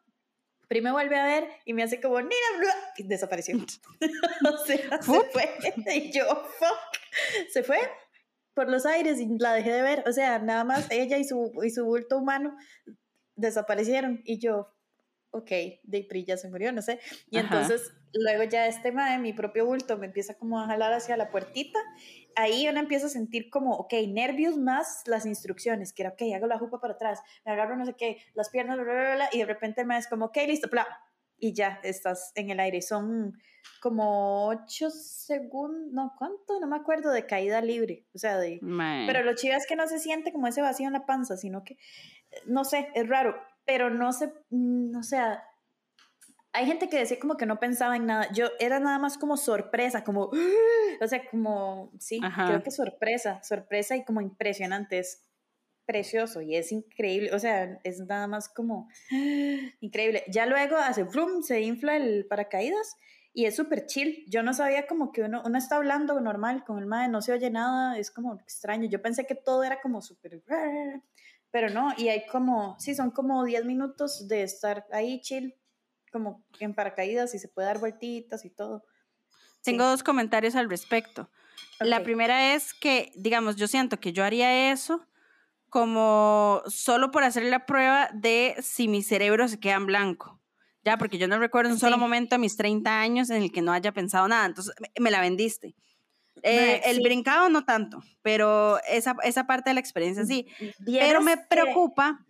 Pri 0.69 0.79
me 0.79 0.93
vuelve 0.93 1.17
a 1.19 1.25
ver 1.25 1.49
y 1.65 1.73
me 1.73 1.83
hace 1.83 1.99
como, 1.99 2.17
Nina, 2.21 2.31
bla", 2.59 2.73
y 2.95 3.03
desapareció. 3.03 3.57
o 4.49 4.57
sea, 4.65 5.01
se 5.01 5.11
fue. 5.11 5.49
Y 5.93 6.13
yo, 6.13 6.23
fuck. 6.25 7.49
Se 7.51 7.63
fue 7.63 7.79
por 8.53 8.69
los 8.69 8.85
aires 8.85 9.19
y 9.19 9.27
la 9.37 9.51
dejé 9.51 9.73
de 9.73 9.81
ver. 9.81 10.03
O 10.07 10.13
sea, 10.13 10.39
nada 10.39 10.63
más 10.63 10.87
ella 10.89 11.17
y 11.17 11.25
su, 11.25 11.51
y 11.65 11.69
su 11.69 11.83
bulto 11.83 12.17
humano 12.17 12.55
desaparecieron. 13.35 14.21
Y 14.23 14.39
yo, 14.39 14.69
ok, 15.31 15.49
de 15.83 16.05
Pri 16.07 16.25
ya 16.25 16.37
se 16.37 16.49
murió, 16.49 16.71
no 16.71 16.81
sé. 16.81 16.99
Y 17.29 17.37
Ajá. 17.37 17.47
entonces 17.47 17.93
luego 18.13 18.43
ya 18.43 18.67
este 18.67 18.91
mae, 18.91 19.17
mi 19.17 19.33
propio 19.33 19.65
bulto, 19.65 19.97
me 19.97 20.05
empieza 20.05 20.35
como 20.35 20.59
a 20.59 20.67
jalar 20.67 20.93
hacia 20.93 21.17
la 21.17 21.31
puertita. 21.31 21.79
Ahí 22.35 22.67
uno 22.67 22.79
empieza 22.79 23.07
a 23.07 23.09
sentir 23.09 23.49
como, 23.49 23.75
ok, 23.75 23.93
nervios 24.09 24.57
más 24.57 25.03
las 25.05 25.25
instrucciones, 25.25 25.93
que 25.93 26.03
era, 26.03 26.11
ok, 26.11 26.21
hago 26.35 26.47
la 26.47 26.59
jupa 26.59 26.79
para 26.79 26.93
atrás, 26.93 27.21
me 27.45 27.51
agarro 27.51 27.75
no 27.75 27.85
sé 27.85 27.95
qué, 27.97 28.17
las 28.35 28.49
piernas, 28.49 28.77
bla, 28.77 28.85
bla, 28.85 29.15
bla, 29.15 29.29
y 29.31 29.39
de 29.39 29.45
repente 29.45 29.83
mae 29.85 29.99
es 29.99 30.07
como, 30.07 30.25
ok, 30.25 30.37
listo, 30.47 30.69
bla, 30.69 30.87
y 31.37 31.53
ya 31.53 31.79
estás 31.83 32.31
en 32.35 32.51
el 32.51 32.59
aire. 32.59 32.81
Son 32.81 33.37
como 33.81 34.47
8 34.47 34.89
segundos, 34.91 35.91
no, 35.91 36.13
¿cuánto? 36.17 36.59
No 36.59 36.67
me 36.67 36.77
acuerdo, 36.77 37.11
de 37.11 37.25
caída 37.25 37.61
libre. 37.61 38.05
O 38.13 38.19
sea, 38.19 38.37
de... 38.37 38.59
Mae. 38.61 39.07
Pero 39.07 39.23
lo 39.23 39.35
chido 39.35 39.57
es 39.57 39.65
que 39.67 39.75
no 39.75 39.87
se 39.87 39.99
siente 39.99 40.31
como 40.31 40.47
ese 40.47 40.61
vacío 40.61 40.87
en 40.87 40.93
la 40.93 41.05
panza, 41.05 41.37
sino 41.37 41.63
que, 41.63 41.77
no 42.45 42.63
sé, 42.63 42.89
es 42.93 43.07
raro, 43.07 43.35
pero 43.65 43.89
no 43.89 44.11
sé, 44.13 44.33
mm, 44.49 44.95
o 44.97 45.03
sea, 45.03 45.43
hay 46.53 46.65
gente 46.65 46.89
que 46.89 46.97
decía 46.97 47.19
como 47.19 47.37
que 47.37 47.45
no 47.45 47.59
pensaba 47.59 47.95
en 47.95 48.05
nada. 48.05 48.27
Yo 48.33 48.49
era 48.59 48.79
nada 48.79 48.99
más 48.99 49.17
como 49.17 49.37
sorpresa, 49.37 50.03
como, 50.03 50.29
o 51.01 51.07
sea, 51.07 51.21
como, 51.29 51.91
sí, 51.99 52.19
Ajá. 52.23 52.47
creo 52.47 52.63
que 52.63 52.71
sorpresa, 52.71 53.41
sorpresa 53.43 53.95
y 53.95 54.03
como 54.03 54.21
impresionante, 54.21 54.99
es 54.99 55.25
precioso 55.85 56.41
y 56.41 56.55
es 56.55 56.71
increíble, 56.71 57.33
o 57.33 57.39
sea, 57.39 57.79
es 57.83 57.99
nada 57.99 58.27
más 58.27 58.49
como 58.49 58.89
increíble. 59.81 60.23
Ya 60.27 60.45
luego 60.45 60.77
hace 60.77 61.03
brum, 61.03 61.43
se 61.43 61.61
infla 61.61 61.97
el 61.97 62.25
paracaídas 62.27 62.95
y 63.33 63.45
es 63.45 63.55
súper 63.55 63.85
chill. 63.85 64.25
Yo 64.27 64.43
no 64.43 64.53
sabía 64.53 64.87
como 64.87 65.11
que 65.11 65.23
uno, 65.23 65.41
uno 65.45 65.57
está 65.57 65.77
hablando 65.77 66.19
normal 66.19 66.63
con 66.65 66.79
el 66.79 66.85
mae, 66.85 67.09
no 67.09 67.21
se 67.21 67.33
oye 67.33 67.49
nada, 67.49 67.97
es 67.97 68.11
como 68.11 68.35
extraño. 68.35 68.89
Yo 68.89 69.01
pensé 69.01 69.25
que 69.25 69.35
todo 69.35 69.63
era 69.63 69.81
como 69.81 70.01
súper, 70.01 70.41
pero 71.51 71.69
no, 71.69 71.93
y 71.97 72.07
hay 72.07 72.25
como, 72.27 72.77
sí, 72.79 72.95
son 72.95 73.11
como 73.11 73.43
10 73.43 73.65
minutos 73.65 74.27
de 74.27 74.43
estar 74.43 74.85
ahí 74.91 75.21
chill, 75.21 75.55
como 76.11 76.43
en 76.59 76.73
paracaídas 76.73 77.35
y 77.35 77.39
se 77.39 77.47
puede 77.47 77.67
dar 77.67 77.79
vueltitas 77.79 78.45
y 78.45 78.49
todo. 78.49 78.83
Sí. 79.61 79.71
Tengo 79.71 79.85
dos 79.85 80.03
comentarios 80.03 80.55
al 80.55 80.69
respecto. 80.69 81.29
La 81.79 82.03
primera 82.03 82.53
es 82.53 82.73
que, 82.73 83.11
digamos, 83.15 83.55
yo 83.55 83.67
siento 83.67 83.99
que 83.99 84.13
yo 84.13 84.23
haría 84.23 84.71
eso 84.71 85.07
como 85.69 86.61
solo 86.67 87.11
por 87.11 87.23
hacer 87.23 87.43
la 87.43 87.65
prueba 87.65 88.09
de 88.13 88.55
si 88.61 88.87
mi 88.87 89.01
cerebro 89.03 89.47
se 89.47 89.59
queda 89.59 89.75
en 89.75 89.85
blanco. 89.85 90.41
Ya, 90.83 90.97
porque 90.97 91.17
yo 91.17 91.27
no 91.27 91.37
recuerdo 91.39 91.71
un 91.71 91.79
solo 91.79 91.97
momento 91.97 92.35
a 92.35 92.39
mis 92.39 92.57
30 92.57 92.99
años 92.99 93.29
en 93.29 93.43
el 93.43 93.51
que 93.51 93.61
no 93.61 93.71
haya 93.71 93.91
pensado 93.93 94.27
nada. 94.27 94.45
Entonces, 94.47 94.75
me 94.99 95.11
la 95.11 95.21
vendiste. 95.21 95.75
Eh, 96.43 96.81
el 96.85 97.01
brincado 97.01 97.49
no 97.49 97.65
tanto, 97.65 98.01
pero 98.21 98.79
esa, 98.87 99.15
esa 99.23 99.45
parte 99.45 99.69
de 99.69 99.73
la 99.75 99.79
experiencia 99.79 100.25
sí. 100.25 100.47
Pero 100.85 101.21
me 101.21 101.37
preocupa 101.37 102.25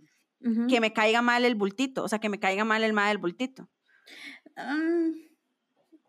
que 0.68 0.82
me 0.82 0.92
caiga 0.92 1.22
mal 1.22 1.46
el 1.46 1.56
bultito, 1.56 2.04
o 2.04 2.08
sea, 2.08 2.20
que 2.20 2.30
me 2.30 2.40
caiga 2.40 2.66
mal 2.66 2.84
el 2.84 2.94
mal 2.94 3.10
del 3.10 3.20
bultito. 3.20 3.70
Um, 4.58 5.14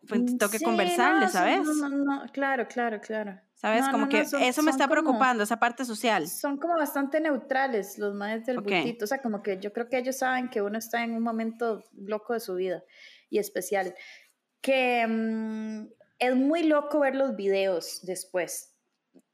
pues 0.07 0.25
tengo 0.25 0.49
que 0.49 0.59
conversarle, 0.59 1.29
¿sabes? 1.29 1.61
No, 1.63 1.89
no, 1.89 2.25
claro, 2.31 2.67
claro, 2.67 2.99
claro. 2.99 3.39
¿Sabes? 3.53 3.87
como 3.87 4.09
que 4.09 4.19
eso 4.19 4.61
me 4.61 4.71
está 4.71 4.89
preocupando, 4.89 5.41
esa 5.41 5.57
parte 5.57 5.85
social. 5.85 6.27
Son 6.27 6.57
como 6.57 6.75
bastante 6.75 7.21
neutrales 7.21 7.97
los 7.97 8.13
madres 8.13 8.45
del 8.45 8.59
bultito. 8.59 9.05
O 9.05 9.07
sea, 9.07 9.21
como 9.21 9.41
que 9.41 9.57
yo 9.57 9.71
creo 9.71 9.87
que 9.87 9.97
ellos 9.99 10.17
saben 10.17 10.49
que 10.49 10.61
uno 10.61 10.77
está 10.77 11.01
en 11.01 11.13
un 11.13 11.23
momento 11.23 11.81
loco 11.95 12.33
de 12.33 12.41
su 12.41 12.55
vida 12.55 12.83
y 13.29 13.39
especial. 13.39 13.95
Que 14.59 15.07
mm, 15.07 15.87
es 16.27 16.35
muy 16.35 16.63
loco 16.63 16.99
ver 16.99 17.15
los 17.15 17.35
videos 17.35 18.01
después. 18.03 18.75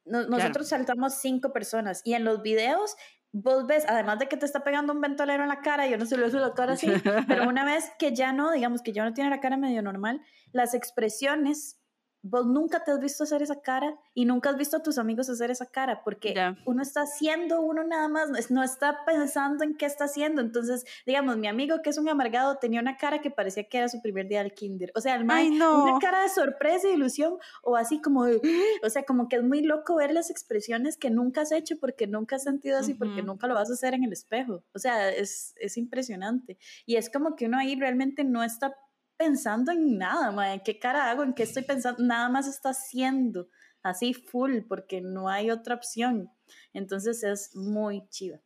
nosotros 0.05 0.69
saltamos 0.69 1.15
cinco 1.15 1.53
personas 1.53 2.01
y 2.03 2.13
en 2.13 2.24
los 2.24 2.41
videos 2.41 2.96
vos 3.31 3.67
ves, 3.67 3.86
además 3.88 4.19
de 4.19 4.27
que 4.27 4.38
te 4.38 4.46
está 4.46 4.63
pegando 4.63 4.93
un 4.93 5.01
ventolero 5.01 5.43
en 5.43 5.50
la 5.50 5.62
cara, 5.62 5.88
yo 5.88 5.98
no 5.98 6.05
sé 6.05 6.17
lo 6.17 6.25
hace 6.25 6.39
la 6.39 6.53
cara 6.53 6.74
así, 6.74 6.88
pero 7.27 7.48
una 7.48 7.63
vez 7.63 7.91
que 8.00 8.13
ya 8.13 8.34
no, 8.34 8.51
digamos 8.51 8.81
que 8.81 8.91
ya 8.91 9.03
no 9.03 9.13
tiene 9.13 9.29
la 9.29 9.39
cara 9.39 9.58
medio 9.58 9.81
normal, 9.81 10.22
las 10.51 10.74
expresiones 10.74 11.78
vos 12.21 12.45
nunca 12.45 12.83
te 12.83 12.91
has 12.91 12.99
visto 12.99 13.23
hacer 13.23 13.41
esa 13.41 13.61
cara 13.61 13.97
y 14.13 14.25
nunca 14.25 14.49
has 14.49 14.57
visto 14.57 14.77
a 14.77 14.83
tus 14.83 14.97
amigos 14.97 15.29
hacer 15.29 15.51
esa 15.51 15.65
cara, 15.65 16.03
porque 16.03 16.33
uno 16.65 16.81
está 16.81 17.01
haciendo 17.01 17.61
uno 17.61 17.83
nada 17.83 18.07
más, 18.07 18.51
no 18.51 18.63
está 18.63 19.05
pensando 19.05 19.63
en 19.63 19.75
qué 19.75 19.85
está 19.85 20.05
haciendo. 20.05 20.41
Entonces, 20.41 20.85
digamos, 21.05 21.38
mi 21.38 21.47
amigo 21.47 21.81
que 21.81 21.89
es 21.89 21.97
un 21.97 22.09
amargado 22.09 22.57
tenía 22.57 22.81
una 22.81 22.97
cara 22.97 23.19
que 23.21 23.31
parecía 23.31 23.63
que 23.63 23.77
era 23.77 23.88
su 23.88 24.01
primer 24.01 24.27
día 24.27 24.43
del 24.43 24.53
kinder. 24.53 24.91
O 24.95 25.01
sea, 25.01 25.15
el 25.15 25.23
una 25.23 25.99
cara 25.99 26.23
de 26.23 26.29
sorpresa 26.29 26.88
e 26.88 26.93
ilusión 26.93 27.38
o 27.63 27.75
así 27.75 28.01
como 28.01 28.21
o 28.83 28.89
sea, 28.89 29.03
como 29.03 29.27
que 29.27 29.38
es 29.38 29.43
muy 29.43 29.61
loco 29.61 29.95
ver 29.95 30.11
las 30.11 30.29
expresiones 30.29 30.97
que 30.97 31.09
nunca 31.09 31.41
has 31.41 31.51
hecho 31.51 31.77
porque 31.79 32.07
nunca 32.07 32.35
has 32.35 32.43
sentido 32.43 32.77
así, 32.77 32.93
porque 32.93 33.21
nunca 33.21 33.47
lo 33.47 33.53
vas 33.53 33.69
a 33.69 33.73
hacer 33.73 33.93
en 33.93 34.03
el 34.03 34.13
espejo. 34.13 34.63
O 34.73 34.79
sea, 34.79 35.09
es, 35.09 35.53
es 35.57 35.77
impresionante. 35.77 36.57
Y 36.85 36.97
es 36.97 37.09
como 37.09 37.35
que 37.35 37.45
uno 37.45 37.57
ahí 37.57 37.75
realmente 37.75 38.23
no 38.23 38.43
está 38.43 38.75
pensando 39.19 39.73
en 39.73 39.97
nada, 39.97 40.53
¿en 40.53 40.61
qué 40.61 40.79
cara 40.79 41.11
hago? 41.11 41.23
¿En 41.23 41.33
qué 41.33 41.43
estoy 41.43 41.63
pensando? 41.63 42.01
Nada 42.01 42.29
más 42.29 42.47
está 42.47 42.69
haciendo 42.69 43.49
así 43.83 44.13
full 44.13 44.61
porque 44.67 45.01
no 45.01 45.27
hay 45.27 45.51
otra 45.51 45.75
opción. 45.75 46.31
Entonces 46.73 47.21
es 47.23 47.53
muy 47.53 48.07
chiva. 48.07 48.39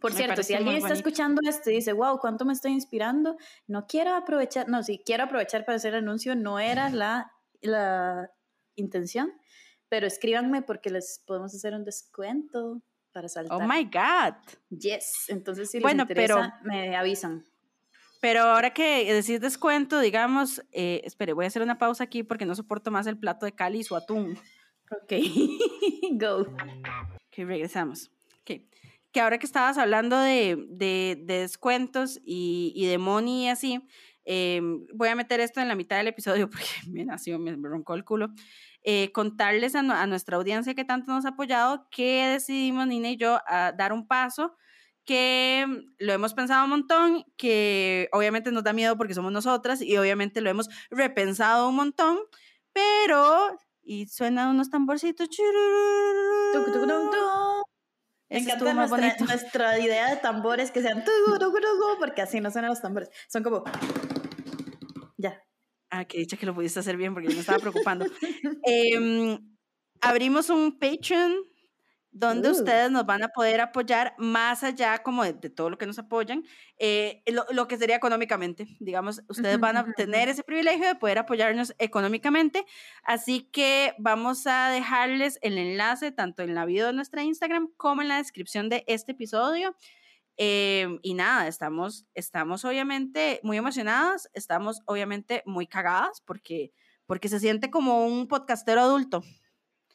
Por 0.00 0.12
cierto, 0.12 0.44
si 0.44 0.54
alguien 0.54 0.76
está 0.76 0.92
escuchando 0.92 1.40
esto 1.44 1.70
y 1.70 1.74
dice, 1.74 1.92
wow, 1.92 2.20
¿cuánto 2.20 2.44
me 2.44 2.52
estoy 2.52 2.70
inspirando? 2.70 3.36
No 3.66 3.86
quiero 3.88 4.14
aprovechar, 4.14 4.68
no, 4.68 4.84
si 4.84 4.98
quiero 5.00 5.24
aprovechar 5.24 5.64
para 5.64 5.74
hacer 5.74 5.96
anuncio, 5.96 6.36
no 6.36 6.60
era 6.60 6.88
la, 6.90 7.32
la 7.60 8.30
intención, 8.76 9.32
pero 9.88 10.06
escríbanme 10.06 10.62
porque 10.62 10.90
les 10.90 11.24
podemos 11.26 11.52
hacer 11.52 11.74
un 11.74 11.84
descuento 11.84 12.80
para 13.10 13.26
oh 13.26 13.30
saltar. 13.30 13.60
Oh 13.60 13.66
my 13.66 13.82
God. 13.82 14.36
Yes, 14.70 15.24
entonces 15.26 15.68
si 15.68 15.78
les 15.78 15.82
bueno, 15.82 16.04
interesa, 16.04 16.60
pero... 16.62 16.72
me 16.72 16.96
avisan. 16.96 17.44
Pero 18.20 18.42
ahora 18.42 18.74
que 18.74 19.12
decís 19.12 19.40
descuento, 19.40 20.00
digamos, 20.00 20.62
eh, 20.72 21.02
espere, 21.04 21.34
voy 21.34 21.44
a 21.44 21.48
hacer 21.48 21.62
una 21.62 21.78
pausa 21.78 22.04
aquí 22.04 22.24
porque 22.24 22.46
no 22.46 22.54
soporto 22.54 22.90
más 22.90 23.06
el 23.06 23.18
plato 23.18 23.46
de 23.46 23.52
Cali 23.52 23.80
y 23.80 23.84
su 23.84 23.94
atún. 23.94 24.36
Ok, 24.90 25.12
go. 26.12 26.40
Ok, 26.40 27.36
regresamos. 27.36 28.10
Ok, 28.40 28.62
que 29.12 29.20
ahora 29.20 29.38
que 29.38 29.46
estabas 29.46 29.78
hablando 29.78 30.18
de, 30.18 30.66
de, 30.68 31.22
descuentos 31.24 32.20
y, 32.24 32.72
y, 32.74 32.86
de 32.86 32.98
money 32.98 33.44
y 33.44 33.48
así, 33.48 33.86
em, 34.24 34.86
voy 34.94 35.10
a 35.10 35.14
meter 35.14 35.38
esto 35.38 35.60
en 35.60 35.68
la 35.68 35.76
mitad 35.76 35.98
del 35.98 36.08
episodio 36.08 36.50
porque 36.50 36.66
me 36.88 37.04
nació, 37.04 37.38
me, 37.38 37.54
roncó 37.56 37.94
el 37.94 38.04
culo. 38.04 38.30
Eh, 38.82 39.12
contarles 39.12 39.76
a, 39.76 39.80
a, 39.80 40.06
nuestra 40.06 40.38
audiencia 40.38 40.74
que 40.74 40.84
tanto 40.84 41.12
nos 41.12 41.24
ha 41.24 41.30
apoyado 41.30 41.86
que 41.90 42.26
decidimos, 42.26 42.86
Nina 42.86 43.10
y 43.10 43.16
yo, 43.16 43.38
a 43.46 43.72
dar 43.72 43.92
un 43.92 44.08
paso 44.08 44.56
que 45.08 45.66
lo 45.98 46.12
hemos 46.12 46.34
pensado 46.34 46.64
un 46.64 46.70
montón, 46.70 47.24
que 47.38 48.10
obviamente 48.12 48.52
nos 48.52 48.62
da 48.62 48.74
miedo 48.74 48.98
porque 48.98 49.14
somos 49.14 49.32
nosotras 49.32 49.80
y 49.80 49.96
obviamente 49.96 50.42
lo 50.42 50.50
hemos 50.50 50.68
repensado 50.90 51.70
un 51.70 51.76
montón, 51.76 52.18
pero 52.74 53.56
y 53.82 54.06
suenan 54.06 54.50
unos 54.50 54.68
tamborcitos. 54.68 55.30
Me 58.28 58.38
encanta 58.38 58.74
nuestra, 58.74 59.16
nuestra, 59.20 59.78
idea 59.78 60.10
de 60.10 60.16
tambores 60.16 60.70
que 60.70 60.82
sean 60.82 61.02
porque 61.98 62.20
así 62.20 62.42
no 62.42 62.50
suenan 62.50 62.68
los 62.68 62.82
tambores. 62.82 63.08
Son 63.28 63.42
como 63.42 63.64
ya. 65.16 65.42
Ah, 65.88 66.04
que 66.04 66.18
dicha 66.18 66.36
que 66.36 66.44
lo 66.44 66.54
pudiste 66.54 66.80
hacer 66.80 66.98
bien 66.98 67.14
porque 67.14 67.30
yo 67.30 67.34
me 67.34 67.40
estaba 67.40 67.60
preocupando. 67.60 68.04
eh, 68.66 69.38
abrimos 70.02 70.50
un 70.50 70.78
Patreon 70.78 71.32
donde 72.10 72.48
uh. 72.48 72.52
ustedes 72.52 72.90
nos 72.90 73.06
van 73.06 73.22
a 73.22 73.28
poder 73.28 73.60
apoyar 73.60 74.14
más 74.18 74.64
allá 74.64 74.98
como 75.02 75.24
de, 75.24 75.34
todo 75.50 75.70
lo 75.70 75.78
que 75.78 75.86
nos 75.86 75.98
apoyan, 75.98 76.44
eh, 76.78 77.22
lo, 77.50 77.68
que 77.68 77.76
sería 77.76 77.96
económicamente. 77.96 78.66
Digamos, 78.80 79.22
ustedes 79.28 79.60
van 79.60 79.76
a 79.76 79.92
tener 79.92 80.28
ese 80.28 80.42
privilegio 80.42 80.86
de 80.86 80.94
poder 80.94 81.18
apoyarnos 81.18 81.74
económicamente. 81.78 82.64
Así 83.04 83.42
que 83.52 83.94
vamos 83.98 84.46
a 84.46 84.70
dejarles 84.70 85.38
el 85.42 85.58
enlace 85.58 86.12
tanto 86.12 86.42
en 86.42 86.54
la 86.54 86.64
bio 86.64 86.86
de 86.86 86.92
nuestra 86.92 87.22
Instagram 87.22 87.68
como 87.76 88.02
en 88.02 88.08
la 88.08 88.16
descripción 88.16 88.68
de 88.68 88.84
este 88.86 89.12
episodio. 89.12 89.76
Em, 90.40 91.00
y 91.02 91.14
nada, 91.14 91.48
estamos, 91.48 92.06
estamos 92.14 92.64
obviamente 92.64 93.40
muy 93.42 93.56
emocionadas, 93.56 94.30
estamos 94.34 94.80
obviamente 94.86 95.42
muy 95.46 95.66
cagadas 95.66 96.22
porque, 96.24 96.72
porque 97.06 97.28
se 97.28 97.40
siente 97.40 97.70
como 97.70 98.06
un 98.06 98.28
podcastero 98.28 98.80
adulto. 98.82 99.24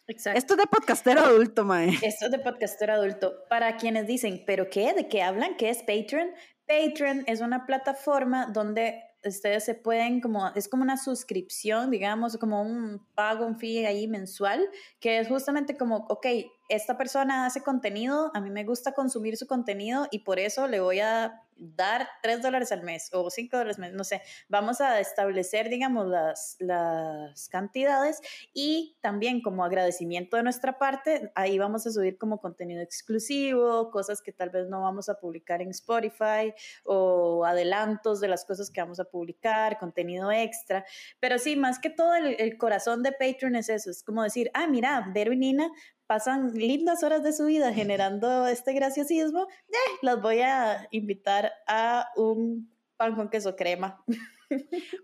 Exacto. 0.08 0.38
Esto 0.38 0.54
es 0.56 0.60
de 0.60 0.68
podcastero 0.68 1.22
adulto, 1.22 1.64
Mae. 1.64 1.90
Esto 2.02 2.26
es 2.26 2.32
de 2.32 2.40
podcastero 2.40 2.94
adulto. 2.94 3.34
Para 3.50 3.78
quienes 3.78 4.06
dicen, 4.08 4.44
¿pero 4.46 4.70
qué? 4.70 4.94
¿De 4.94 5.08
qué 5.08 5.22
hablan? 5.24 5.56
¿Qué 5.56 5.70
es 5.70 5.80
Patreon? 5.80 6.30
Patreon 6.68 7.24
es 7.28 7.42
una 7.42 7.66
plataforma 7.66 8.48
donde 8.48 9.02
ustedes 9.26 9.64
se 9.64 9.76
pueden 9.76 10.22
como, 10.22 10.50
es 10.56 10.68
como 10.68 10.84
una 10.84 10.98
suscripción, 10.98 11.92
digamos, 11.92 12.38
como 12.38 12.62
un 12.62 13.06
pago, 13.16 13.46
un 13.46 13.58
fee 13.58 13.86
ahí 13.86 14.08
mensual, 14.08 14.68
que 15.00 15.20
es 15.20 15.28
justamente 15.28 15.78
como, 15.78 16.06
ok, 16.10 16.28
esta 16.70 16.98
persona 16.98 17.46
hace 17.46 17.62
contenido, 17.62 18.32
a 18.34 18.42
mí 18.42 18.50
me 18.50 18.66
gusta 18.66 18.94
consumir 18.94 19.38
su 19.38 19.48
contenido 19.48 20.08
y 20.12 20.20
por 20.20 20.40
eso 20.40 20.68
le 20.68 20.80
voy 20.80 21.00
a 21.00 21.43
dar 21.58 22.08
3 22.22 22.42
dólares 22.42 22.72
al 22.72 22.84
mes 22.84 23.10
o 23.14 23.30
5 23.30 23.58
dólares 23.58 23.78
al 23.78 23.82
mes, 23.82 23.94
no 23.94 24.04
sé, 24.04 24.22
vamos 24.48 24.82
a 24.82 25.00
establecer, 25.00 25.70
digamos, 25.70 26.08
las, 26.08 26.56
las 26.60 27.50
cantidades 27.50 28.22
y 28.54 28.98
también 29.02 29.42
como 29.42 29.64
agradecimiento 29.64 30.38
de 30.38 30.44
nuestra 30.44 30.78
parte, 30.78 31.32
ahí 31.36 31.58
vamos 31.58 31.86
a 31.88 31.92
subir 31.92 32.18
como 32.18 32.40
contenido 32.40 32.82
exclusivo, 32.82 33.92
cosas 33.92 34.22
que 34.22 34.32
tal 34.32 34.50
vez 34.50 34.68
no 34.68 34.82
vamos 34.82 35.10
a 35.10 35.20
publicar 35.20 35.62
en 35.62 35.70
Spotify 35.70 36.54
o 36.84 37.46
adelantos 37.46 38.20
de 38.20 38.28
las 38.28 38.46
cosas 38.46 38.70
que 38.70 38.82
vamos 38.82 39.00
a 39.00 39.06
publicar, 39.06 39.78
contenido 39.78 40.32
extra, 40.32 40.86
pero 41.20 41.38
sí, 41.38 41.56
más 41.56 41.80
que 41.80 41.90
todo 41.90 42.16
el, 42.16 42.36
el 42.40 42.58
corazón 42.58 43.04
de 43.04 43.12
Patreon 43.12 43.56
es 43.56 43.70
eso, 43.70 43.90
es 43.90 44.04
como 44.04 44.24
decir, 44.24 44.50
ah, 44.54 44.68
mira, 44.68 45.10
Vero 45.14 45.34
y 45.34 45.38
Nina 45.38 45.72
pasan 46.14 46.54
lindas 46.54 47.02
horas 47.02 47.24
de 47.24 47.34
su 47.34 47.48
vida 47.48 47.74
generando 47.74 48.46
este 48.46 48.74
graciosismo, 48.74 49.48
eh, 49.68 49.98
las 50.04 50.22
voy 50.22 50.42
a 50.42 50.88
invitar 50.92 51.52
a 51.68 52.08
un 52.16 52.72
pan 52.98 53.16
con 53.16 53.32
queso 53.32 53.56
crema. 53.56 54.06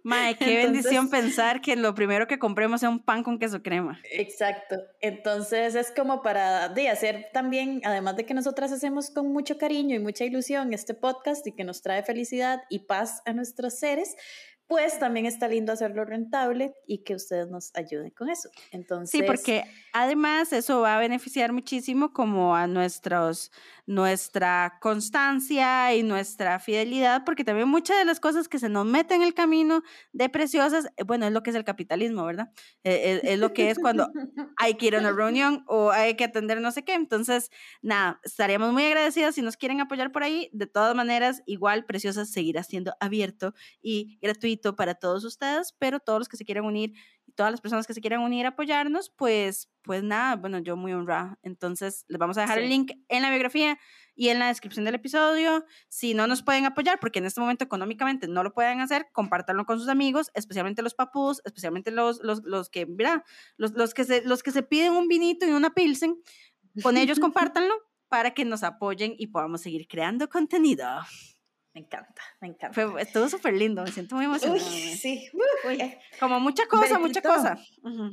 Mae, 0.03 0.35
qué 0.35 0.55
bendición 0.63 1.09
pensar 1.09 1.61
que 1.61 1.75
lo 1.75 1.95
primero 1.95 2.27
que 2.27 2.37
compremos 2.37 2.81
sea 2.81 2.91
un 2.91 3.03
pan 3.03 3.23
con 3.23 3.39
queso 3.39 3.63
crema. 3.63 3.99
Exacto. 4.11 4.75
Entonces 5.01 5.73
es 5.73 5.89
como 5.89 6.21
para 6.21 6.69
de 6.69 6.89
hacer 6.89 7.29
también, 7.33 7.81
además 7.85 8.15
de 8.15 8.27
que 8.27 8.35
nosotras 8.35 8.71
hacemos 8.71 9.09
con 9.09 9.33
mucho 9.33 9.57
cariño 9.57 9.95
y 9.95 9.99
mucha 9.99 10.25
ilusión 10.25 10.75
este 10.75 10.93
podcast 10.93 11.47
y 11.47 11.53
que 11.53 11.63
nos 11.63 11.81
trae 11.81 12.03
felicidad 12.03 12.61
y 12.69 12.85
paz 12.85 13.23
a 13.25 13.33
nuestros 13.33 13.79
seres, 13.79 14.15
pues 14.69 14.99
también 14.99 15.25
está 15.25 15.47
lindo 15.47 15.73
hacerlo 15.73 16.05
rentable 16.05 16.75
y 16.85 16.99
que 16.99 17.15
ustedes 17.15 17.49
nos 17.49 17.75
ayuden 17.75 18.11
con 18.11 18.29
eso. 18.29 18.51
Entonces, 18.71 19.09
sí, 19.09 19.23
porque 19.23 19.63
además 19.93 20.53
eso 20.53 20.81
va 20.81 20.95
a 20.95 20.99
beneficiar 20.99 21.51
muchísimo 21.51 22.13
como 22.13 22.55
a 22.55 22.67
nuestros 22.67 23.51
nuestra 23.89 24.77
constancia 24.79 25.95
y 25.95 26.03
nuestra 26.03 26.59
fidelidad, 26.59 27.23
porque 27.25 27.43
también 27.43 27.67
muchas 27.67 27.97
de 27.97 28.05
las 28.05 28.19
cosas 28.19 28.47
que 28.47 28.59
se 28.59 28.69
nos 28.69 28.85
meten 28.85 29.23
en 29.23 29.27
el 29.27 29.33
camino 29.33 29.81
de 30.13 30.29
preciosas, 30.29 30.85
eh, 30.95 31.03
bueno, 31.03 31.25
es 31.25 31.31
lo 31.33 31.41
que 31.41 31.49
es 31.49 31.55
el 31.55 31.63
capitalismo, 31.63 32.23
¿verdad? 32.23 32.51
Eh, 32.83 33.19
es, 33.23 33.39
lo 33.39 33.51
que 33.51 33.71
es 33.71 33.79
cuando 33.79 34.11
hay 34.57 34.75
que 34.75 34.85
ir 34.85 34.95
a 34.95 34.99
una 34.99 35.11
reunión 35.11 35.63
o 35.65 35.89
hay 35.89 36.15
que 36.15 36.25
atender 36.25 36.61
no 36.61 36.69
sé 36.69 36.83
qué. 36.83 36.93
Entonces, 36.93 37.49
nada, 37.81 38.19
estaríamos 38.23 38.73
muy 38.73 38.83
agradecidos 38.83 39.33
si 39.33 39.41
nos 39.41 39.57
quieren 39.57 39.81
apoyar 39.81 40.11
por 40.11 40.21
ahí. 40.21 40.51
De 40.53 40.67
todas 40.67 40.93
maneras, 40.93 41.41
igual 41.47 41.85
Preciosas 41.85 42.29
seguirá 42.29 42.61
siendo 42.61 42.93
abierto 42.99 43.55
y 43.81 44.19
gratuito 44.21 44.58
para 44.75 44.95
todos 44.95 45.23
ustedes, 45.23 45.73
pero 45.79 45.99
todos 45.99 46.19
los 46.19 46.29
que 46.29 46.37
se 46.37 46.45
quieran 46.45 46.65
unir 46.65 46.93
todas 47.39 47.53
las 47.53 47.61
personas 47.61 47.87
que 47.87 47.93
se 47.93 48.01
quieran 48.01 48.19
unir 48.19 48.45
a 48.45 48.49
apoyarnos, 48.49 49.11
pues, 49.11 49.69
pues 49.83 50.03
nada, 50.03 50.35
bueno, 50.35 50.59
yo 50.59 50.75
muy 50.75 50.91
honrada. 50.91 51.39
Entonces, 51.41 52.03
les 52.09 52.19
vamos 52.19 52.37
a 52.37 52.41
dejar 52.41 52.59
el 52.59 52.67
link 52.67 52.91
en 53.07 53.21
la 53.21 53.29
biografía 53.29 53.79
y 54.13 54.27
en 54.27 54.39
la 54.39 54.47
descripción 54.47 54.83
del 54.83 54.95
episodio. 54.95 55.65
Si 55.87 56.13
no 56.13 56.27
nos 56.27 56.43
pueden 56.43 56.65
apoyar, 56.65 56.99
porque 56.99 57.19
en 57.19 57.25
este 57.25 57.39
momento 57.39 57.63
económicamente 57.63 58.27
no 58.27 58.43
lo 58.43 58.53
pueden 58.53 58.81
hacer, 58.81 59.07
compártanlo 59.13 59.65
con 59.65 59.79
sus 59.79 59.87
amigos, 59.87 60.31
especialmente 60.33 60.81
los 60.81 60.95
papús, 60.95 61.41
especialmente 61.45 61.91
los, 61.91 62.21
los, 62.23 62.43
los 62.43 62.69
que, 62.69 62.85
mira, 62.85 63.23
los, 63.55 63.71
los, 63.71 63.93
que 63.93 64.03
se, 64.03 64.21
los 64.23 64.43
que 64.43 64.51
se 64.51 64.63
piden 64.63 64.91
un 64.91 65.07
vinito 65.07 65.45
y 65.45 65.51
una 65.51 65.73
pilsen, 65.73 66.21
con 66.83 66.97
ellos 66.97 67.19
compártanlo 67.21 67.73
para 68.09 68.33
que 68.33 68.43
nos 68.43 68.63
apoyen 68.63 69.15
y 69.17 69.27
podamos 69.27 69.61
seguir 69.61 69.87
creando 69.87 70.27
contenido. 70.27 70.87
Me 71.79 71.85
encanta, 71.85 72.21
me 72.41 72.47
encanta. 72.49 72.73
Fue, 72.73 73.01
estuvo 73.01 73.29
súper 73.29 73.53
lindo, 73.53 73.83
me 73.83 73.91
siento 73.91 74.15
muy 74.15 74.25
emocionada. 74.25 74.61
Uy, 74.61 74.97
sí. 74.97 75.29
Uy, 75.65 75.95
como 76.19 76.39
mucha 76.41 76.65
cosa, 76.67 76.99
mucha 76.99 77.21
cosa. 77.21 77.57
Uh 77.83 78.09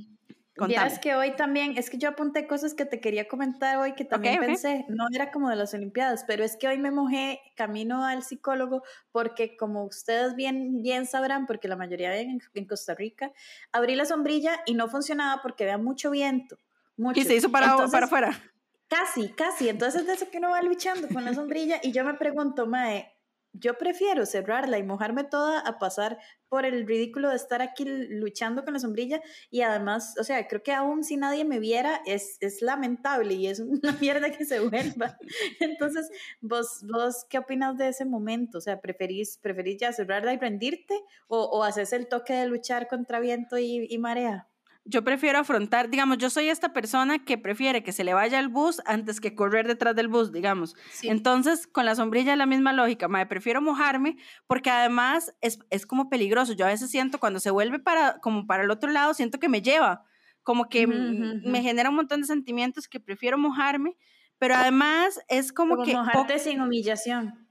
Vieras 0.66 0.98
que 0.98 1.14
hoy 1.14 1.36
también, 1.36 1.76
es 1.76 1.90
que 1.90 1.98
yo 1.98 2.08
apunté 2.08 2.46
cosas 2.46 2.72
que 2.72 2.86
te 2.86 2.98
quería 2.98 3.28
comentar 3.28 3.76
hoy 3.76 3.92
que 3.92 4.06
también 4.06 4.40
pensé, 4.40 4.86
no 4.88 5.04
era 5.12 5.30
como 5.30 5.50
de 5.50 5.56
las 5.56 5.74
Olimpiadas, 5.74 6.24
pero 6.26 6.44
es 6.44 6.56
que 6.56 6.66
hoy 6.66 6.78
me 6.78 6.90
mojé 6.90 7.42
camino 7.56 8.06
al 8.06 8.22
psicólogo 8.22 8.82
porque 9.12 9.54
como 9.58 9.84
ustedes 9.84 10.34
bien, 10.34 10.80
bien 10.80 11.04
sabrán, 11.04 11.44
porque 11.44 11.68
la 11.68 11.76
mayoría 11.76 12.16
en, 12.16 12.40
en 12.54 12.64
Costa 12.64 12.94
Rica, 12.94 13.32
abrí 13.70 13.96
la 13.96 14.06
sombrilla 14.06 14.62
y 14.64 14.72
no 14.72 14.88
funcionaba 14.88 15.42
porque 15.42 15.64
había 15.64 15.76
mucho 15.76 16.10
viento. 16.10 16.56
Mucho. 16.96 17.20
Y 17.20 17.24
se 17.24 17.34
hizo 17.34 17.50
para, 17.50 17.76
para 17.88 18.06
afuera. 18.06 18.42
Casi, 18.88 19.28
casi. 19.30 19.68
Entonces 19.68 20.06
de 20.06 20.14
eso 20.14 20.30
que 20.30 20.38
uno 20.38 20.50
va 20.50 20.62
luchando 20.62 21.08
con 21.08 21.24
la 21.24 21.34
sombrilla 21.34 21.80
y 21.82 21.92
yo 21.92 22.04
me 22.04 22.14
pregunto, 22.14 22.66
Mae, 22.66 23.15
yo 23.58 23.78
prefiero 23.78 24.26
cerrarla 24.26 24.78
y 24.78 24.82
mojarme 24.82 25.24
toda 25.24 25.60
a 25.60 25.78
pasar 25.78 26.18
por 26.48 26.64
el 26.64 26.86
ridículo 26.86 27.30
de 27.30 27.36
estar 27.36 27.62
aquí 27.62 27.84
luchando 27.84 28.64
con 28.64 28.74
la 28.74 28.80
sombrilla 28.80 29.20
y 29.50 29.62
además, 29.62 30.14
o 30.18 30.24
sea, 30.24 30.46
creo 30.46 30.62
que 30.62 30.72
aún 30.72 31.04
si 31.04 31.16
nadie 31.16 31.44
me 31.44 31.58
viera 31.58 32.00
es, 32.06 32.38
es 32.40 32.62
lamentable 32.62 33.34
y 33.34 33.46
es 33.48 33.60
una 33.60 33.92
mierda 34.00 34.30
que 34.30 34.44
se 34.44 34.60
vuelva. 34.60 35.16
Entonces, 35.60 36.08
¿vos, 36.40 36.84
vos 36.90 37.26
qué 37.28 37.38
opinas 37.38 37.76
de 37.76 37.88
ese 37.88 38.04
momento? 38.04 38.58
O 38.58 38.60
sea, 38.60 38.80
¿preferís, 38.80 39.38
preferís 39.38 39.78
ya 39.78 39.92
cerrarla 39.92 40.32
y 40.32 40.38
rendirte 40.38 41.00
o, 41.28 41.42
o 41.44 41.64
haces 41.64 41.92
el 41.92 42.08
toque 42.08 42.34
de 42.34 42.46
luchar 42.46 42.88
contra 42.88 43.20
viento 43.20 43.58
y, 43.58 43.86
y 43.88 43.98
marea? 43.98 44.48
Yo 44.86 45.02
prefiero 45.02 45.40
afrontar, 45.40 45.90
digamos, 45.90 46.18
yo 46.18 46.30
soy 46.30 46.48
esta 46.48 46.72
persona 46.72 47.18
que 47.24 47.36
prefiere 47.36 47.82
que 47.82 47.92
se 47.92 48.04
le 48.04 48.14
vaya 48.14 48.38
el 48.38 48.48
bus 48.48 48.80
antes 48.86 49.20
que 49.20 49.34
correr 49.34 49.66
detrás 49.66 49.96
del 49.96 50.08
bus, 50.08 50.32
digamos. 50.32 50.76
Entonces, 51.02 51.66
con 51.66 51.84
la 51.84 51.94
sombrilla 51.94 52.32
es 52.32 52.38
la 52.38 52.46
misma 52.46 52.72
lógica, 52.72 53.08
me 53.08 53.26
prefiero 53.26 53.60
mojarme 53.60 54.16
porque 54.46 54.70
además 54.70 55.34
es, 55.40 55.58
es, 55.70 55.86
como 55.86 56.08
peligroso. 56.08 56.52
Yo 56.52 56.66
a 56.66 56.68
veces 56.68 56.90
siento 56.90 57.18
cuando 57.18 57.40
se 57.40 57.50
vuelve 57.50 57.80
para, 57.80 58.20
como 58.20 58.46
para 58.46 58.62
el 58.62 58.70
otro 58.70 58.90
lado, 58.90 59.12
siento 59.12 59.38
que 59.38 59.48
me 59.48 59.60
lleva, 59.60 60.04
como 60.42 60.68
que 60.68 60.86
me 60.86 61.62
genera 61.62 61.90
un 61.90 61.96
montón 61.96 62.20
de 62.20 62.26
sentimientos 62.26 62.86
que 62.86 63.00
prefiero 63.00 63.36
mojarme, 63.36 63.96
pero 64.38 64.54
además 64.54 65.20
es 65.28 65.52
como, 65.52 65.82
que... 65.82 65.94
Mojarte 65.94 66.38
sin 66.38 66.60
humillación. 66.60 67.46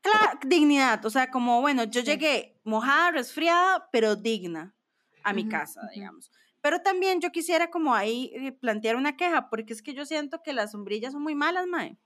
Claro, 0.00 0.38
dignidad, 0.46 1.04
o 1.04 1.10
sea, 1.10 1.30
como, 1.30 1.60
bueno, 1.60 1.84
yo 1.84 2.00
llegué 2.00 2.58
mojada, 2.64 3.10
resfriada, 3.10 3.88
pero 3.92 4.16
digna 4.16 4.74
a 5.22 5.34
mi 5.34 5.46
casa, 5.46 5.82
digamos. 5.94 6.30
Pero 6.60 6.82
también 6.82 7.20
yo 7.20 7.30
quisiera 7.32 7.70
como 7.70 7.94
ahí 7.94 8.32
eh, 8.34 8.52
plantear 8.52 8.96
una 8.96 9.16
queja, 9.16 9.48
porque 9.48 9.72
es 9.72 9.82
que 9.82 9.94
yo 9.94 10.04
siento 10.04 10.42
que 10.42 10.52
las 10.52 10.72
sombrillas 10.72 11.12
son 11.12 11.22
muy 11.22 11.34
malas, 11.34 11.66
Mae. 11.66 11.96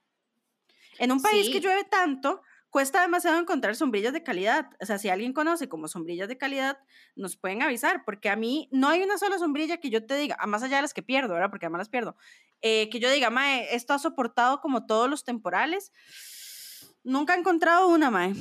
En 0.98 1.10
un 1.10 1.20
país 1.20 1.50
que 1.50 1.60
llueve 1.60 1.84
tanto, 1.84 2.40
cuesta 2.70 3.00
demasiado 3.00 3.38
encontrar 3.38 3.76
sombrillas 3.76 4.12
de 4.12 4.22
calidad. 4.22 4.70
O 4.80 4.86
sea, 4.86 4.98
si 4.98 5.08
alguien 5.08 5.32
conoce 5.32 5.68
como 5.68 5.88
sombrillas 5.88 6.28
de 6.28 6.38
calidad, 6.38 6.78
nos 7.16 7.36
pueden 7.36 7.62
avisar, 7.62 8.04
porque 8.04 8.28
a 8.28 8.36
mí 8.36 8.68
no 8.72 8.88
hay 8.88 9.02
una 9.02 9.18
sola 9.18 9.38
sombrilla 9.38 9.78
que 9.78 9.90
yo 9.90 10.06
te 10.06 10.16
diga, 10.16 10.36
a 10.38 10.46
más 10.46 10.62
allá 10.62 10.76
de 10.76 10.82
las 10.82 10.94
que 10.94 11.02
pierdo, 11.02 11.34
¿verdad? 11.34 11.50
Porque 11.50 11.66
además 11.66 11.80
las 11.80 11.88
pierdo, 11.88 12.16
eh, 12.62 12.88
que 12.90 13.00
yo 13.00 13.10
diga, 13.10 13.30
Mae, 13.30 13.74
esto 13.74 13.92
ha 13.92 13.98
soportado 13.98 14.60
como 14.60 14.86
todos 14.86 15.08
los 15.08 15.24
temporales. 15.24 15.92
Nunca 17.02 17.34
he 17.34 17.38
encontrado 17.38 17.88
una, 17.88 18.10
Mae. 18.10 18.34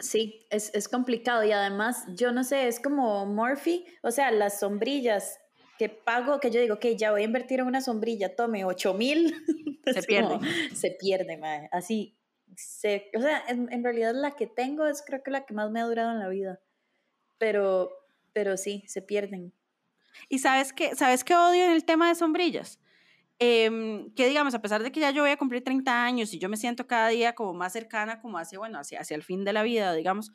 Sí, 0.00 0.46
es, 0.50 0.74
es, 0.74 0.88
complicado 0.88 1.44
y 1.44 1.52
además, 1.52 2.04
yo 2.14 2.32
no 2.32 2.44
sé, 2.44 2.68
es 2.68 2.80
como 2.80 3.26
Morphy, 3.26 3.84
o 4.02 4.10
sea, 4.10 4.30
las 4.30 4.60
sombrillas 4.60 5.38
que 5.78 5.88
pago, 5.88 6.40
que 6.40 6.50
yo 6.50 6.60
digo, 6.60 6.74
ok, 6.74 6.86
ya 6.96 7.10
voy 7.10 7.22
a 7.22 7.24
invertir 7.24 7.60
en 7.60 7.66
una 7.66 7.80
sombrilla, 7.80 8.34
tome 8.34 8.64
8 8.64 8.94
mil, 8.94 9.34
se 9.86 10.02
pierde. 10.02 10.38
Se 10.74 10.90
pierde, 10.90 11.36
madre. 11.36 11.68
así, 11.72 12.18
se, 12.56 13.10
o 13.16 13.20
sea, 13.20 13.42
en, 13.48 13.72
en, 13.72 13.84
realidad 13.84 14.14
la 14.14 14.32
que 14.32 14.46
tengo 14.46 14.86
es 14.86 15.02
creo 15.06 15.22
que 15.22 15.30
la 15.30 15.46
que 15.46 15.54
más 15.54 15.70
me 15.70 15.80
ha 15.80 15.84
durado 15.84 16.10
en 16.12 16.18
la 16.18 16.28
vida, 16.28 16.60
pero, 17.38 17.90
pero 18.32 18.56
sí, 18.56 18.84
se 18.86 19.02
pierden. 19.02 19.54
¿Y 20.28 20.40
sabes 20.40 20.72
qué, 20.72 20.94
sabes 20.96 21.24
qué 21.24 21.34
odio 21.34 21.64
en 21.64 21.72
el 21.72 21.84
tema 21.84 22.08
de 22.08 22.14
sombrillas? 22.14 22.78
Eh, 23.42 24.06
que 24.14 24.28
digamos, 24.28 24.54
a 24.54 24.60
pesar 24.60 24.82
de 24.82 24.92
que 24.92 25.00
ya 25.00 25.10
yo 25.10 25.22
voy 25.22 25.30
a 25.30 25.38
cumplir 25.38 25.64
30 25.64 26.04
años 26.04 26.34
y 26.34 26.38
yo 26.38 26.50
me 26.50 26.58
siento 26.58 26.86
cada 26.86 27.08
día 27.08 27.34
como 27.34 27.54
más 27.54 27.72
cercana, 27.72 28.20
como 28.20 28.38
hacia, 28.38 28.58
bueno, 28.58 28.78
hacia, 28.78 29.00
hacia 29.00 29.14
el 29.16 29.22
fin 29.22 29.44
de 29.44 29.54
la 29.54 29.62
vida, 29.62 29.94
digamos, 29.94 30.30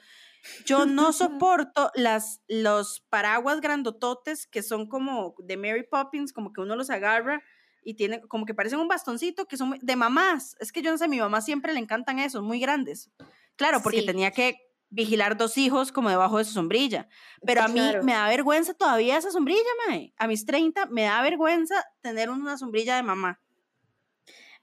yo 0.66 0.88
no 0.88 1.14
soporto 1.14 1.92
las, 1.94 2.42
los 2.48 3.02
paraguas 3.10 3.62
grandototes 3.62 4.48
que 4.48 4.64
son 4.64 4.90
como 4.90 5.36
de 5.38 5.56
Mary 5.56 5.84
Poppins, 5.84 6.34
como 6.34 6.52
que 6.52 6.62
uno 6.62 6.76
los 6.76 6.90
agarra 6.90 7.44
y 7.84 7.94
tiene 7.94 8.22
como 8.22 8.48
que 8.48 8.56
parecen 8.56 8.80
un 8.80 8.88
bastoncito, 8.88 9.46
que 9.46 9.58
son 9.58 9.78
de 9.80 9.96
mamás. 9.96 10.58
Es 10.60 10.72
que 10.72 10.82
yo 10.82 10.90
no 10.90 10.98
sé, 10.98 11.06
a 11.06 11.08
mi 11.08 11.20
mamá 11.20 11.42
siempre 11.42 11.74
le 11.74 11.80
encantan 11.80 12.18
esos, 12.18 12.42
muy 12.42 12.60
grandes. 12.60 13.12
Claro, 13.56 13.82
porque 13.84 14.00
sí. 14.00 14.06
tenía 14.08 14.32
que 14.32 14.65
vigilar 14.96 15.36
dos 15.36 15.58
hijos 15.58 15.92
como 15.92 16.10
debajo 16.10 16.38
de 16.38 16.46
su 16.46 16.54
sombrilla. 16.54 17.08
Pero 17.46 17.62
a 17.62 17.68
mí 17.68 17.80
claro. 17.80 18.04
me 18.04 18.14
da 18.14 18.28
vergüenza 18.30 18.74
todavía 18.74 19.18
esa 19.18 19.30
sombrilla, 19.30 19.60
mae. 19.88 20.14
A 20.18 20.28
mis 20.28 20.46
30 20.46 20.88
me 20.88 21.04
da 21.04 21.22
vergüenza 21.22 21.76
tener 22.02 22.30
una 22.30 22.58
sombrilla 22.58 22.96
de 22.96 23.04
mamá. 23.04 23.42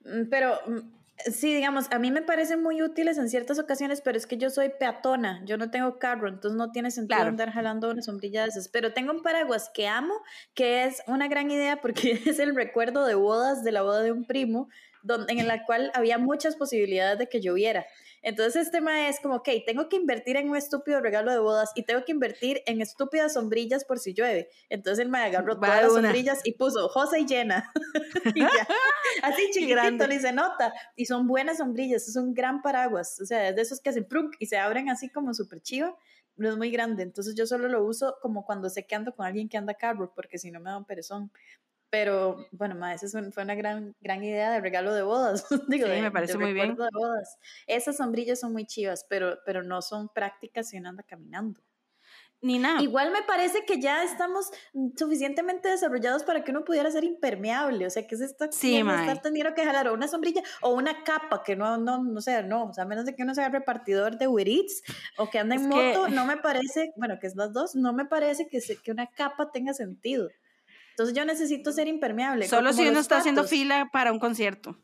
Mm, 0.01 0.31
pero 0.31 0.59
mm, 0.67 0.79
sí, 1.31 1.55
digamos, 1.55 1.87
a 1.93 1.99
mí 1.99 2.11
me 2.11 2.23
parecen 2.23 2.63
muy 2.63 2.83
útiles 2.83 3.19
en 3.19 3.29
ciertas 3.29 3.59
ocasiones, 3.59 4.01
pero 4.01 4.17
es 4.17 4.27
que 4.27 4.39
yo 4.39 4.49
soy 4.49 4.71
peatona, 4.81 5.43
yo 5.45 5.59
no 5.59 5.71
tengo 5.71 5.99
carro, 5.99 6.29
entonces 6.29 6.57
no 6.57 6.73
tiene 6.73 6.91
sentido 6.91 7.19
claro. 7.19 7.29
andar 7.29 7.53
jalando 7.53 7.91
una 7.91 8.01
sombrilla 8.01 8.43
de 8.43 8.49
esas. 8.49 8.69
Pero 8.69 8.95
tengo 8.95 9.13
un 9.13 9.23
paraguas 9.23 9.71
que 9.75 9.87
amo, 9.87 10.15
que 10.55 10.85
es 10.85 11.03
una 11.07 11.29
gran 11.29 11.51
idea 11.51 11.83
porque 11.83 12.13
es 12.27 12.39
el 12.39 12.57
recuerdo 12.57 13.05
de 13.05 13.15
bodas, 13.15 13.63
de 13.63 13.73
la 13.73 13.83
boda 13.83 14.03
de 14.03 14.13
un 14.13 14.25
primo, 14.25 14.71
donde, 15.03 15.35
en 15.35 15.47
la 15.47 15.67
cual 15.67 15.93
había 15.95 16.17
muchas 16.17 16.57
posibilidades 16.57 17.19
de 17.19 17.29
que 17.29 17.43
lloviera. 17.43 17.85
Entonces 18.23 18.63
este 18.63 18.79
tema 18.79 19.09
es 19.09 19.21
como, 19.21 19.37
ok, 19.37 19.49
tengo 19.67 19.89
que 19.89 19.97
invertir 19.97 20.37
en 20.37 20.49
un 20.49 20.57
estúpido 20.57 21.01
regalo 21.01 21.33
de 21.33 21.39
bodas 21.39 21.73
y 21.75 21.83
tengo 21.83 22.05
que 22.05 22.13
invertir 22.13 22.63
en 22.67 22.81
estúpidas 22.81 23.35
sombrillas 23.35 23.85
por 23.85 23.99
si 23.99 24.15
llueve. 24.15 24.49
Entonces 24.69 25.05
él 25.05 25.11
me 25.11 25.19
agarró 25.19 25.57
todas 25.59 25.83
las 25.83 25.93
sombrillas 25.93 26.41
y 26.45 26.53
puso 26.53 26.89
José 26.89 27.21
y 27.21 27.27
llena. 27.27 27.71
y 28.35 28.43
Así 29.23 29.51
chiquitito, 29.53 30.07
ni 30.07 30.19
se 30.21 30.33
nota. 30.33 30.73
Y 30.97 31.07
son 31.07 31.27
buenas 31.27 31.59
sombrillas, 31.59 32.09
es 32.09 32.17
un 32.17 32.33
gran 32.33 32.63
paraguas. 32.63 33.21
O 33.21 33.27
sea, 33.27 33.49
es 33.49 33.57
de 33.57 33.63
esos 33.63 33.81
que 33.81 33.91
hacen 33.91 34.05
plunk 34.05 34.37
y 34.39 34.47
se 34.47 34.57
abren 34.57 34.89
así 34.89 35.09
como 35.09 35.35
súper 35.35 35.61
chivo. 35.61 35.99
No 36.37 36.49
es 36.49 36.57
muy 36.57 36.71
grande, 36.71 37.03
entonces 37.03 37.35
yo 37.35 37.47
solo 37.47 37.69
lo 37.69 37.85
uso 37.85 38.17
como 38.23 38.47
cuando 38.47 38.71
sé 38.71 38.87
que 38.87 38.95
ando 38.95 39.15
con 39.15 39.27
alguien 39.27 39.51
que 39.51 39.59
anda 39.59 39.75
carro, 39.75 40.13
porque 40.15 40.39
si 40.39 40.51
no 40.51 40.61
me 40.61 40.71
da 40.71 40.79
un 40.79 40.87
perezón. 40.87 41.31
Pero 41.93 42.49
bueno, 42.53 42.75
ma, 42.75 42.95
esa 42.95 43.07
fue 43.33 43.43
una 43.43 43.55
gran, 43.55 43.95
gran 44.01 44.25
idea 44.25 44.51
de 44.51 44.63
regalo 44.63 44.95
de 44.95 45.03
bodas. 45.03 45.45
Digo, 45.69 45.87
sí, 45.87 45.93
de, 45.93 46.01
me 46.01 46.11
parece 46.11 46.33
de 46.33 46.39
muy 46.39 46.55
bien. 46.55 46.75
De 46.75 46.89
bodas. 46.91 47.37
Esas 47.67 47.99
sombrillas 47.99 48.41
son 48.41 48.53
muy 48.53 48.65
chivas, 48.65 49.05
pero, 49.11 49.41
pero 49.45 49.63
no 49.63 49.83
son 49.83 50.09
prácticas 50.09 50.71
si 50.71 50.79
uno 50.79 50.89
anda 50.89 51.03
caminando. 51.03 51.61
Ni 52.41 52.59
nada. 52.59 52.81
Igual 52.81 53.13
me 53.13 53.23
parece 53.25 53.67
que 53.67 53.79
ya 53.79 54.03
estamos 54.05 54.51
suficientemente 54.97 55.69
desarrollados 55.69 56.25
para 56.25 56.43
que 56.43 56.51
uno 56.51 56.65
pudiera 56.65 56.91
ser 56.91 57.05
impermeable. 57.05 57.87
O 57.87 57.91
sea, 57.91 58.07
que 58.07 58.15
es 58.15 58.23
esto 58.23 58.47
sí, 58.51 58.79
estar 58.79 59.21
teniendo 59.21 59.53
que 59.53 59.63
jalar 59.63 59.89
o 59.89 59.93
una 59.93 60.09
sombrilla 60.09 60.43
o 60.63 60.71
una 60.71 61.05
capa 61.05 61.43
que 61.43 61.57
no, 61.57 61.77
no, 61.77 62.03
no 62.03 62.23
sé, 62.23 62.43
no. 62.43 62.71
O 62.71 62.73
sea, 62.73 62.85
a 62.85 62.87
menos 62.87 63.05
de 63.05 63.15
que 63.15 63.23
uno 63.23 63.35
sea 63.35 63.51
repartidor 63.51 64.17
de 64.17 64.29
Uber 64.29 64.49
Eats 64.49 64.83
o 65.19 65.29
que 65.29 65.39
ande 65.39 65.57
en 65.57 65.61
es 65.61 65.69
moto, 65.69 66.07
que... 66.07 66.13
no 66.13 66.25
me 66.25 66.39
parece, 66.39 66.95
bueno, 66.97 67.19
que 67.21 67.27
es 67.27 67.37
las 67.37 67.53
dos, 67.53 67.75
no 67.75 67.93
me 67.93 68.07
parece 68.07 68.49
que, 68.49 68.63
se, 68.63 68.79
que 68.79 68.93
una 68.93 69.09
capa 69.09 69.53
tenga 69.53 69.75
sentido. 69.75 70.31
Entonces 70.93 71.15
yo 71.15 71.25
necesito 71.25 71.73
ser 71.73 71.89
impermeable. 71.89 72.47
Solo 72.49 72.73
si 72.73 72.83
uno 72.83 73.01
está 73.01 73.17
patos. 73.17 73.21
haciendo 73.21 73.45
fila 73.45 73.91
para 73.93 74.13
un 74.13 74.19
concierto. 74.19 74.79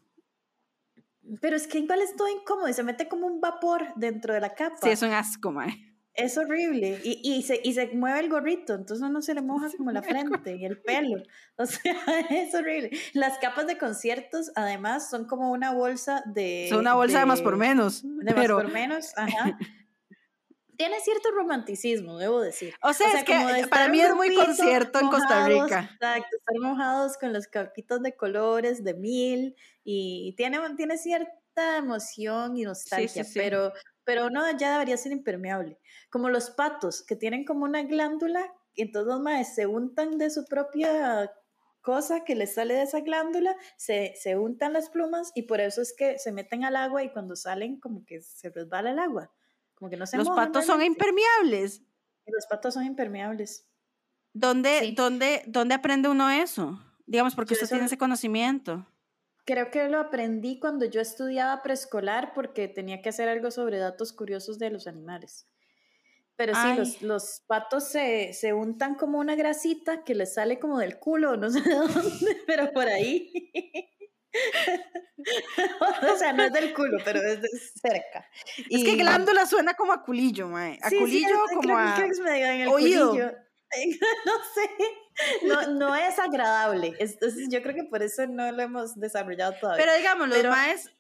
Pero 1.40 1.56
es 1.56 1.66
que 1.66 1.78
igual 1.78 2.00
es 2.00 2.16
todo 2.16 2.28
incómodo 2.28 2.68
y 2.68 2.72
se 2.72 2.82
mete 2.82 3.08
como 3.08 3.26
un 3.26 3.40
vapor 3.40 3.86
dentro 3.96 4.32
de 4.32 4.40
la 4.40 4.54
capa. 4.54 4.78
Sí, 4.82 4.90
es 4.90 5.02
un 5.02 5.10
asco, 5.10 5.52
mae. 5.52 5.88
Es 6.18 6.36
horrible. 6.36 7.00
Y, 7.04 7.20
y, 7.22 7.42
se, 7.42 7.60
y 7.62 7.74
se 7.74 7.86
mueve 7.94 8.18
el 8.18 8.28
gorrito, 8.28 8.74
entonces 8.74 9.06
uno 9.08 9.22
se 9.22 9.34
le 9.34 9.42
moja 9.42 9.68
como 9.76 9.92
la 9.92 10.02
frente 10.42 10.56
y 10.56 10.64
el 10.64 10.80
pelo. 10.80 11.22
O 11.56 11.64
sea, 11.64 11.94
es 12.30 12.52
horrible. 12.54 12.90
Las 13.12 13.38
capas 13.38 13.68
de 13.68 13.78
conciertos, 13.78 14.50
además, 14.56 15.08
son 15.10 15.26
como 15.26 15.52
una 15.52 15.72
bolsa 15.72 16.24
de... 16.26 16.66
Son 16.70 16.80
una 16.80 16.94
bolsa 16.94 17.18
de, 17.18 17.20
de 17.20 17.26
más 17.26 17.40
por 17.40 17.56
menos. 17.56 18.02
De 18.02 18.34
pero... 18.34 18.56
más 18.56 18.64
por 18.64 18.72
menos, 18.72 19.12
ajá. 19.16 19.58
tiene 20.78 20.98
cierto 21.00 21.30
romanticismo, 21.32 22.16
debo 22.16 22.40
decir. 22.40 22.72
O 22.82 22.94
sea, 22.94 23.08
o 23.08 23.10
sea 23.10 23.20
es 23.20 23.26
que 23.26 23.66
para 23.68 23.88
mí 23.88 24.00
es 24.00 24.14
muy 24.14 24.34
concierto 24.34 24.98
en 25.00 25.08
Costa 25.08 25.46
Rica. 25.46 25.90
Exacto, 25.92 26.36
estar 26.36 26.56
mojados 26.60 27.18
con 27.18 27.34
los 27.34 27.46
capitos 27.46 28.00
de 28.00 28.16
colores 28.16 28.82
de 28.82 28.94
mil 28.94 29.56
y 29.84 30.34
tiene, 30.36 30.58
tiene 30.76 30.96
cierta 30.96 31.76
emoción 31.76 32.56
y 32.56 32.62
nostalgia, 32.62 33.08
sí, 33.08 33.24
sí, 33.24 33.32
sí. 33.32 33.38
pero 33.38 33.72
pero 34.04 34.30
no, 34.30 34.56
ya 34.56 34.72
debería 34.72 34.96
ser 34.96 35.12
impermeable. 35.12 35.78
Como 36.08 36.30
los 36.30 36.48
patos, 36.48 37.02
que 37.02 37.14
tienen 37.14 37.44
como 37.44 37.66
una 37.66 37.82
glándula 37.82 38.50
entonces 38.82 39.12
los 39.12 39.20
maes 39.20 39.54
se 39.54 39.66
untan 39.66 40.18
de 40.18 40.30
su 40.30 40.44
propia 40.44 41.30
cosa 41.80 42.24
que 42.24 42.34
les 42.34 42.54
sale 42.54 42.74
de 42.74 42.82
esa 42.82 43.00
glándula, 43.00 43.56
se, 43.76 44.14
se 44.16 44.36
untan 44.36 44.72
las 44.72 44.90
plumas 44.90 45.32
y 45.34 45.42
por 45.42 45.60
eso 45.60 45.80
es 45.80 45.94
que 45.96 46.18
se 46.18 46.32
meten 46.32 46.64
al 46.64 46.76
agua 46.76 47.02
y 47.02 47.10
cuando 47.10 47.34
salen 47.34 47.80
como 47.80 48.04
que 48.04 48.20
se 48.20 48.50
resbala 48.50 48.90
el 48.90 48.98
agua. 48.98 49.32
Como 49.78 49.90
que 49.90 49.96
no 49.96 50.06
se 50.06 50.16
Los 50.16 50.28
mojan 50.28 50.46
patos 50.46 50.66
son 50.66 50.82
impermeables. 50.82 51.82
Los 52.26 52.46
patos 52.46 52.74
son 52.74 52.84
impermeables. 52.84 53.68
¿Dónde, 54.32 54.80
Sí. 54.80 54.94
dónde, 54.94 55.42
¿Dónde 55.46 55.74
aprende 55.74 56.08
uno 56.08 56.28
eso? 56.30 56.80
Digamos, 57.06 57.34
porque 57.34 57.54
Yo 57.54 57.62
usted 57.62 57.68
tiene 57.76 57.86
ese 57.86 57.96
conocimiento. 57.96 58.86
Creo 59.46 59.70
que 59.70 59.88
lo 59.88 59.98
aprendí 59.98 60.58
cuando 60.58 60.84
yo 60.84 61.00
estudiaba 61.00 61.62
preescolar 61.62 62.34
porque 62.34 62.68
tenía 62.68 63.00
que 63.00 63.08
hacer 63.08 63.28
algo 63.30 63.50
sobre 63.50 63.78
datos 63.78 64.12
curiosos 64.12 64.58
de 64.58 64.70
los 64.70 64.86
animales. 64.86 65.48
Pero 66.36 66.52
sí, 66.54 66.98
los 67.04 67.42
patos 67.46 67.84
se, 67.88 68.32
se 68.32 68.52
untan 68.52 68.94
como 68.94 69.18
una 69.18 69.34
grasita 69.34 70.04
que 70.04 70.14
les 70.14 70.34
sale 70.34 70.58
como 70.60 70.78
del 70.78 70.98
culo, 70.98 71.36
no 71.36 71.50
sé 71.50 71.62
de 71.62 71.74
dónde, 71.74 72.42
pero 72.46 72.72
por 72.72 72.86
ahí. 72.88 73.32
o 76.12 76.16
sea, 76.16 76.32
no 76.32 76.44
es 76.44 76.52
del 76.52 76.72
culo, 76.74 76.98
pero 77.04 77.20
es 77.20 77.40
de 77.42 77.48
cerca. 77.80 78.26
Es 78.70 78.84
que 78.84 78.96
glándula 78.96 79.46
suena 79.46 79.74
como 79.74 79.92
a 79.92 80.02
culillo, 80.02 80.48
mae. 80.48 80.78
A 80.82 80.88
Sí, 80.88 80.96
sí, 80.96 81.00
culillo 81.00 81.28
es- 81.28 81.50
como 81.50 81.60
creo, 81.62 81.76
a... 81.78 81.94
creo 81.94 82.06
que 82.06 82.12
es 82.12 82.20
medio 82.20 82.46
en 82.46 82.60
el 82.62 82.68
oído. 82.68 83.08
culillo. 83.10 83.32
No 84.24 84.32
sé, 84.54 84.70
no, 85.42 85.66
no 85.78 85.94
es 85.94 86.18
agradable. 86.18 86.94
Es- 86.98 87.18
es- 87.20 87.48
yo 87.50 87.62
creo 87.62 87.74
que 87.74 87.84
por 87.84 88.02
eso 88.02 88.26
no 88.26 88.50
lo 88.50 88.62
hemos 88.62 88.98
desarrollado 88.98 89.52
todavía. 89.60 89.84
Pero 89.84 89.96
digamos, 89.98 90.28
los 90.28 90.38
Pero- 90.38 90.50
maes, 90.50 90.90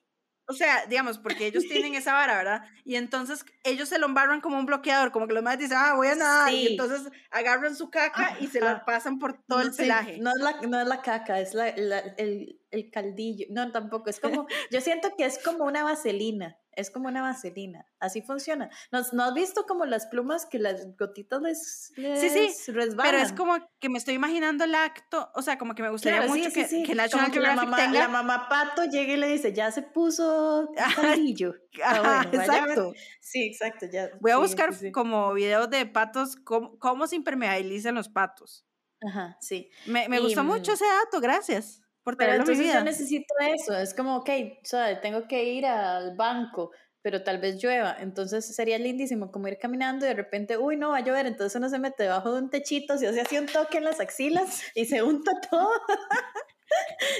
o 0.48 0.54
sea, 0.54 0.86
digamos, 0.86 1.18
porque 1.18 1.46
ellos 1.46 1.64
tienen 1.68 1.94
esa 1.94 2.14
vara, 2.14 2.36
¿verdad? 2.36 2.62
Y 2.84 2.96
entonces 2.96 3.44
ellos 3.64 3.88
se 3.88 3.98
lo 3.98 4.06
embarran 4.06 4.40
como 4.40 4.58
un 4.58 4.66
bloqueador, 4.66 5.12
como 5.12 5.26
que 5.28 5.34
los 5.34 5.42
maes 5.42 5.58
dicen, 5.58 5.76
ah, 5.78 5.94
voy 5.94 6.08
a 6.08 6.14
nadar, 6.14 6.52
y 6.52 6.66
entonces 6.68 7.10
agarran 7.30 7.76
su 7.76 7.90
caca 7.90 8.36
y 8.40 8.46
se 8.48 8.60
lo 8.60 8.68
Ajá. 8.68 8.84
pasan 8.84 9.18
por 9.18 9.42
todo 9.46 9.60
el 9.60 9.72
Sí, 9.72 9.82
pelaje. 9.82 10.18
no, 10.18 10.30
es 10.30 10.42
la, 10.42 10.60
no 10.66 10.80
es 10.80 10.86
la 10.88 11.02
caca, 11.02 11.38
es 11.40 11.54
la, 11.54 11.72
la- 11.76 11.98
el, 12.16 12.60
el 12.70 12.90
caldillo. 12.90 13.46
No, 13.50 13.70
tampoco. 13.72 14.10
Es 14.10 14.20
como, 14.20 14.46
yo 14.70 14.80
siento 14.80 15.10
que 15.16 15.24
es 15.26 15.38
como 15.44 15.64
una 15.64 15.84
vaselina. 15.84 16.56
Es 16.78 16.90
como 16.92 17.08
una 17.08 17.22
vaselina. 17.22 17.86
Así 17.98 18.22
funciona. 18.22 18.70
¿No, 18.92 19.00
¿no 19.12 19.24
has 19.24 19.34
visto 19.34 19.66
como 19.66 19.84
las 19.84 20.06
plumas 20.06 20.46
que 20.46 20.60
las 20.60 20.96
gotitas 20.96 21.42
les, 21.42 21.92
Sí, 21.96 22.50
sí, 22.50 22.70
resbalan? 22.70 23.10
Pero 23.10 23.18
es 23.24 23.32
como 23.32 23.56
que 23.80 23.88
me 23.88 23.98
estoy 23.98 24.14
imaginando 24.14 24.62
el 24.62 24.74
acto, 24.76 25.28
o 25.34 25.42
sea, 25.42 25.58
como 25.58 25.74
que 25.74 25.82
me 25.82 25.90
gustaría 25.90 26.20
Claro, 26.20 26.32
mucho 26.32 26.50
sí, 26.50 26.54
que, 26.54 26.68
sí. 26.68 26.82
que 26.84 26.92
Como 26.92 27.02
National 27.02 27.30
que 27.32 27.40
la 27.40 27.56
mamá, 27.56 27.76
tenga... 27.76 27.98
la 27.98 28.08
mamá 28.08 28.48
pato 28.48 28.84
llega 28.84 29.12
y 29.14 29.16
le 29.16 29.26
dice, 29.26 29.52
ya 29.52 29.72
se 29.72 29.82
puso 29.82 30.70
Ajá, 30.78 31.02
caldillo. 31.02 31.54
Ah, 31.82 31.90
Ajá, 31.90 32.22
bueno, 32.30 32.38
vaya 32.38 32.52
a 32.62 32.66
ver. 32.66 32.70
exacto. 32.78 32.92
Sí, 33.20 33.42
exacto. 33.46 33.86
Ya, 33.92 34.10
Voy 34.20 34.30
a 34.30 34.36
buscar 34.36 34.70
como 34.92 35.34
videos 35.34 35.68
de 35.70 35.84
patos, 35.86 36.36
cómo, 36.36 36.78
cómo 36.78 37.08
se 37.08 37.16
impermeabilizan 37.16 37.96
los 37.96 38.08
patos. 38.08 38.64
Ajá, 39.04 39.36
sí. 39.40 39.68
Me, 39.86 40.08
me 40.08 40.18
Y, 40.18 40.20
gustó 40.20 40.44
mucho 40.44 40.70
mm, 40.70 40.74
ese 40.74 40.84
dato, 40.84 41.20
gracias 41.20 41.82
por 42.16 42.16
Pero 42.16 42.32
mi 42.32 42.38
entonces 42.38 42.64
vida. 42.64 42.78
yo 42.78 42.84
necesito 42.84 43.34
eso, 43.40 43.76
es 43.76 43.92
como, 43.94 44.16
ok, 44.16 44.30
¿sabes? 44.64 45.00
tengo 45.00 45.26
que 45.28 45.44
ir 45.44 45.66
al 45.66 46.16
banco, 46.16 46.70
pero 47.02 47.22
tal 47.22 47.38
vez 47.38 47.62
llueva, 47.62 47.96
entonces 48.00 48.54
sería 48.54 48.78
lindísimo 48.78 49.30
como 49.30 49.46
ir 49.48 49.58
caminando 49.58 50.04
y 50.04 50.08
de 50.08 50.14
repente, 50.14 50.56
uy, 50.58 50.76
no 50.76 50.90
va 50.90 50.98
a 50.98 51.00
llover, 51.04 51.26
entonces 51.26 51.54
uno 51.56 51.68
se 51.68 51.78
mete 51.78 52.04
debajo 52.04 52.32
de 52.32 52.40
un 52.42 52.50
techito, 52.50 52.96
se 52.98 53.08
hace 53.08 53.20
así 53.20 53.38
un 53.38 53.46
toque 53.46 53.78
en 53.78 53.84
las 53.84 54.00
axilas 54.00 54.62
y 54.74 54.86
se 54.86 55.02
unta 55.02 55.32
todo. 55.50 55.70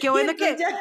Qué 0.01 0.09
bueno 0.11 0.35
que, 0.37 0.57
ya 0.59 0.81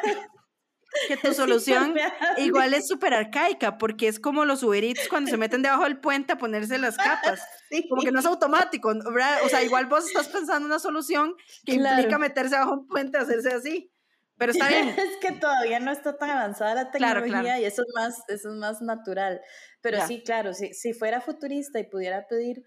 que 1.06 1.16
tu 1.16 1.32
solución 1.34 1.94
igual 2.38 2.74
es 2.74 2.88
súper 2.88 3.14
arcaica, 3.14 3.78
porque 3.78 4.08
es 4.08 4.18
como 4.18 4.44
los 4.44 4.62
uberitos 4.62 5.08
cuando 5.08 5.30
se 5.30 5.36
meten 5.36 5.62
debajo 5.62 5.84
del 5.84 6.00
puente 6.00 6.32
a 6.32 6.38
ponerse 6.38 6.78
las 6.78 6.96
capas. 6.96 7.40
Sí. 7.70 7.86
Como 7.86 8.00
que 8.00 8.10
no 8.10 8.20
es 8.20 8.24
automático, 8.24 8.88
¿verdad? 9.12 9.40
O 9.44 9.48
sea, 9.50 9.62
igual 9.62 9.84
vos 9.84 10.06
estás 10.06 10.28
pensando 10.28 10.60
en 10.60 10.72
una 10.72 10.78
solución 10.78 11.34
que 11.66 11.76
Claro. 11.76 11.96
implica 11.98 12.16
meterse 12.18 12.56
bajo 12.56 12.72
un 12.72 12.88
puente 12.88 13.18
a 13.18 13.20
hacerse 13.20 13.50
así. 13.52 13.92
Pero 14.38 14.52
está 14.52 14.68
bien. 14.68 14.88
Es 14.98 15.16
que 15.20 15.32
todavía 15.32 15.80
no 15.80 15.90
está 15.90 16.16
tan 16.16 16.30
avanzada 16.30 16.74
la 16.74 16.90
Claro, 16.96 17.22
tecnología 17.22 17.42
claro. 17.42 17.62
y 17.62 17.64
eso 17.64 17.82
es 17.82 17.88
más, 17.94 18.24
eso 18.28 18.48
es 18.50 18.54
más 18.56 18.80
natural. 18.82 19.40
Pero 19.82 19.98
Ya. 19.98 20.06
sí, 20.06 20.22
claro, 20.22 20.54
si, 20.54 20.72
si 20.74 20.92
fuera 20.92 21.20
futurista 21.20 21.78
y 21.80 21.84
pudiera 21.84 22.26
pedir 22.28 22.62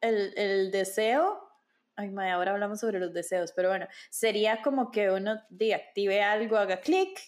el, 0.00 0.32
el 0.36 0.70
deseo, 0.70 1.40
ay, 1.96 2.10
mae, 2.10 2.30
ahora 2.30 2.52
hablamos 2.52 2.80
sobre 2.80 3.00
los 3.00 3.12
deseos, 3.12 3.52
pero 3.56 3.68
bueno, 3.70 3.86
sería 4.10 4.62
como 4.62 4.90
que 4.90 5.10
uno 5.10 5.36
de, 5.50 5.74
active 5.74 6.22
algo, 6.22 6.56
haga 6.56 6.80
clic, 6.80 7.18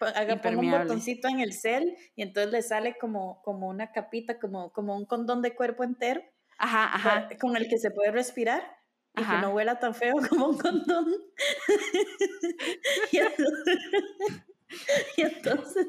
haga, 0.00 0.40
ponga 0.40 0.60
un 0.60 0.70
botoncito 0.70 1.28
en 1.28 1.40
el 1.40 1.52
cel 1.52 1.96
y 2.16 2.22
entonces 2.22 2.52
le 2.52 2.62
sale 2.62 2.96
como, 2.98 3.42
como 3.42 3.68
una 3.68 3.92
capita, 3.92 4.38
como, 4.38 4.72
como 4.72 4.96
un 4.96 5.06
condón 5.06 5.42
de 5.42 5.54
cuerpo 5.54 5.84
entero 5.84 6.22
Ajá, 6.58 6.94
ajá. 6.94 7.28
con 7.40 7.56
el 7.56 7.68
que 7.68 7.78
se 7.78 7.90
puede 7.90 8.10
respirar 8.12 8.62
y 9.16 9.20
Ajá. 9.22 9.36
que 9.36 9.42
no 9.42 9.50
huela 9.54 9.78
tan 9.78 9.94
feo 9.94 10.14
como 10.28 10.48
un 10.48 10.58
condón. 10.58 11.14
y, 13.10 13.18
entonces, 13.18 13.78
y 15.16 15.22
entonces 15.22 15.86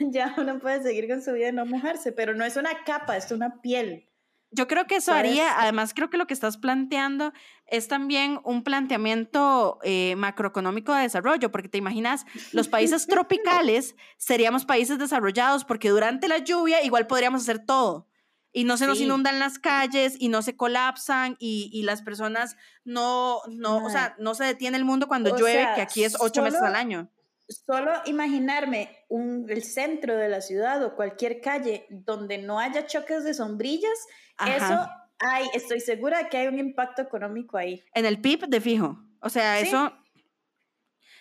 ya 0.00 0.34
uno 0.38 0.58
puede 0.58 0.82
seguir 0.82 1.08
con 1.08 1.22
su 1.22 1.32
vida 1.32 1.48
y 1.48 1.52
no 1.52 1.66
mojarse, 1.66 2.12
pero 2.12 2.34
no 2.34 2.44
es 2.44 2.56
una 2.56 2.84
capa, 2.84 3.16
es 3.16 3.30
una 3.32 3.60
piel. 3.60 4.06
Yo 4.52 4.66
creo 4.66 4.86
que 4.88 4.96
eso 4.96 5.12
¿Sabes? 5.12 5.30
haría, 5.30 5.60
además 5.60 5.94
creo 5.94 6.10
que 6.10 6.16
lo 6.16 6.26
que 6.26 6.34
estás 6.34 6.56
planteando 6.56 7.32
es 7.66 7.86
también 7.86 8.40
un 8.42 8.64
planteamiento 8.64 9.78
eh, 9.84 10.16
macroeconómico 10.16 10.92
de 10.92 11.02
desarrollo, 11.02 11.52
porque 11.52 11.68
te 11.68 11.78
imaginas, 11.78 12.26
los 12.52 12.66
países 12.66 13.06
tropicales 13.06 13.94
seríamos 14.16 14.64
países 14.64 14.98
desarrollados 14.98 15.64
porque 15.64 15.90
durante 15.90 16.26
la 16.26 16.38
lluvia 16.38 16.82
igual 16.82 17.06
podríamos 17.06 17.42
hacer 17.42 17.64
todo. 17.64 18.09
Y 18.52 18.64
no 18.64 18.76
se 18.76 18.86
nos 18.86 18.98
Sí. 18.98 19.04
inundan 19.04 19.38
las 19.38 19.58
calles 19.58 20.16
y 20.18 20.28
no 20.28 20.42
se 20.42 20.56
colapsan 20.56 21.36
y, 21.38 21.70
y 21.72 21.82
las 21.84 22.02
personas 22.02 22.56
no, 22.84 23.40
no, 23.48 23.84
o 23.84 23.90
sea, 23.90 24.16
no 24.18 24.34
se 24.34 24.44
detiene 24.44 24.76
el 24.76 24.84
mundo 24.84 25.06
cuando 25.06 25.32
O 25.34 25.36
llueve, 25.38 25.62
sea, 25.62 25.74
que 25.76 25.82
aquí 25.82 26.02
es 26.04 26.16
ocho 26.20 26.42
meses 26.42 26.60
al 26.60 26.74
año. 26.74 27.08
Solo 27.48 27.92
imaginarme 28.06 28.96
un, 29.08 29.46
el 29.48 29.62
centro 29.64 30.16
de 30.16 30.28
la 30.28 30.40
ciudad 30.40 30.82
o 30.84 30.94
cualquier 30.96 31.40
calle 31.40 31.86
donde 31.90 32.38
no 32.38 32.58
haya 32.58 32.86
choques 32.86 33.24
de 33.24 33.34
sombrillas, 33.34 33.98
Ajá. 34.36 34.56
eso 34.56 34.88
hay, 35.20 35.46
estoy 35.54 35.80
segura 35.80 36.18
de 36.22 36.28
que 36.28 36.36
hay 36.38 36.46
un 36.48 36.58
impacto 36.58 37.02
económico 37.02 37.56
ahí. 37.56 37.82
En 37.94 38.04
el 38.06 38.20
PIB 38.20 38.46
de 38.48 38.60
fijo. 38.60 38.98
O 39.20 39.28
sea, 39.28 39.58
Sí. 39.60 39.66
eso 39.68 39.92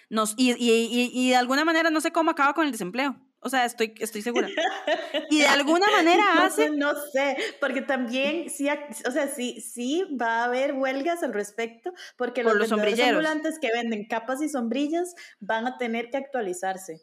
nos. 0.10 0.34
Y, 0.38 0.52
y, 0.54 0.72
y, 0.72 1.12
y 1.14 1.30
de 1.30 1.36
alguna 1.36 1.66
manera 1.66 1.90
no 1.90 2.02
sé 2.02 2.12
cómo 2.12 2.32
acaba 2.32 2.54
con 2.54 2.66
el 2.66 2.72
desempleo. 2.72 3.16
O 3.42 3.50
sea, 3.50 3.66
estoy, 3.66 3.94
estoy 4.00 4.22
segura. 4.22 4.48
Y 5.32 5.40
de 5.40 5.48
alguna 5.48 5.86
manera 5.92 6.44
hace. 6.46 6.70
no 6.72 6.94
sé, 7.14 7.38
porque 7.60 7.82
también 7.82 8.50
sí, 8.50 8.68
o 9.08 9.12
sea, 9.12 9.28
sí, 9.28 9.62
sí 9.62 10.04
va 10.20 10.42
a 10.42 10.46
haber 10.46 10.74
huelgas 10.74 11.24
al 11.24 11.34
respecto, 11.34 11.94
porque 12.18 12.42
Por 12.44 12.58
los, 12.58 12.70
los 12.70 13.00
ambulantes 13.00 13.60
que 13.60 13.70
venden 13.72 14.08
capas 14.08 14.42
y 14.42 14.50
sombrillas 14.50 15.14
van 15.40 15.68
a 15.68 15.78
tener 15.78 16.10
que 16.10 16.18
actualizarse. 16.18 17.00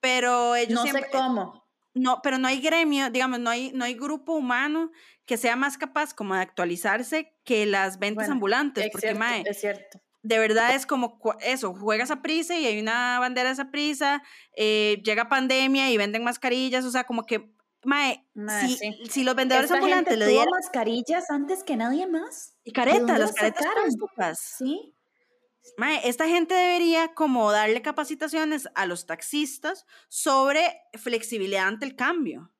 Pero 0.00 0.54
ellos 0.56 0.74
No 0.74 0.82
siempre. 0.82 1.04
sé 1.04 1.10
cómo. 1.10 1.64
No, 1.94 2.20
pero 2.22 2.36
no 2.38 2.46
hay 2.48 2.60
gremio, 2.60 3.10
digamos, 3.10 3.38
no 3.40 3.48
hay, 3.50 3.72
no 3.72 3.84
hay 3.84 3.94
grupo 3.94 4.34
humano 4.34 4.90
que 5.24 5.36
sea 5.38 5.56
más 5.56 5.78
capaz 5.78 6.12
como 6.14 6.34
de 6.34 6.40
actualizarse 6.42 7.34
que 7.44 7.64
las 7.66 7.98
ventas 7.98 8.24
Bueno, 8.24 8.34
ambulantes. 8.34 8.84
Es 8.84 8.90
Porque, 8.90 9.06
cierto, 9.08 9.18
mae, 9.18 9.42
es 9.46 9.60
cierto. 9.60 10.00
De 10.26 10.38
verdad 10.38 10.74
es 10.74 10.86
como 10.86 11.18
eso, 11.40 11.72
juegas 11.72 12.10
a 12.10 12.20
prisa 12.20 12.56
y 12.56 12.66
hay 12.66 12.80
una 12.80 13.20
bandera 13.20 13.48
de 13.48 13.52
esa 13.52 13.70
prisa, 13.70 14.22
eh, 14.56 15.00
llega 15.04 15.28
pandemia 15.28 15.90
y 15.90 15.96
venden 15.96 16.24
mascarillas, 16.24 16.84
o 16.84 16.90
sea, 16.90 17.04
como 17.04 17.24
que, 17.24 17.48
mae, 17.84 18.26
Mae, 18.34 18.68
si, 18.68 18.76
sí. 18.76 18.92
si 19.08 19.24
los 19.24 19.36
vendedores 19.36 19.70
Esta 19.70 19.76
ambulantes 19.76 20.18
le 20.18 20.26
dieran 20.26 20.48
mascarillas 20.50 21.30
antes 21.30 21.62
que 21.62 21.76
nadie 21.76 22.08
más. 22.08 22.56
y 22.64 22.70
¿De 22.70 22.74
caretas, 22.74 23.18
las 23.20 23.32
caretas 23.32 23.64
plásticas. 23.64 24.38
Sí. 24.58 24.92
Mae, 25.76 26.00
esta 26.08 26.26
gente 26.26 26.54
debería 26.54 27.14
como 27.14 27.52
darle 27.52 27.82
capacitaciones 27.82 28.68
a 28.74 28.86
los 28.86 29.06
taxistas 29.06 29.86
sobre 30.08 30.80
flexibilidad 30.94 31.68
ante 31.68 31.86
el 31.86 31.94
cambio. 31.94 32.52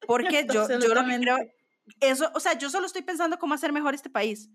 Porque 0.08 0.46
yo, 0.52 0.68
yo 0.68 0.94
lo 0.94 1.04
que 1.04 1.18
creo, 1.20 1.36
eso, 2.00 2.28
o 2.34 2.40
sea, 2.40 2.58
yo 2.58 2.70
solo 2.70 2.86
estoy 2.86 3.02
pensando 3.02 3.38
cómo 3.38 3.54
hacer 3.54 3.72
mejor 3.72 3.94
este 3.94 4.10
país. 4.10 4.50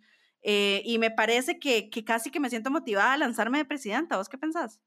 Eh, 0.49 0.81
y 0.85 0.97
me 0.97 1.11
parece 1.11 1.59
que, 1.59 1.89
que 1.89 2.05
casi 2.05 2.31
que 2.31 2.39
me 2.39 2.49
siento 2.49 2.71
motivada 2.71 3.11
a 3.11 3.17
lanzarme 3.17 3.57
de 3.57 3.65
presidenta. 3.65 4.15
¿Vos 4.15 4.29
qué 4.29 4.37
pensás? 4.37 4.79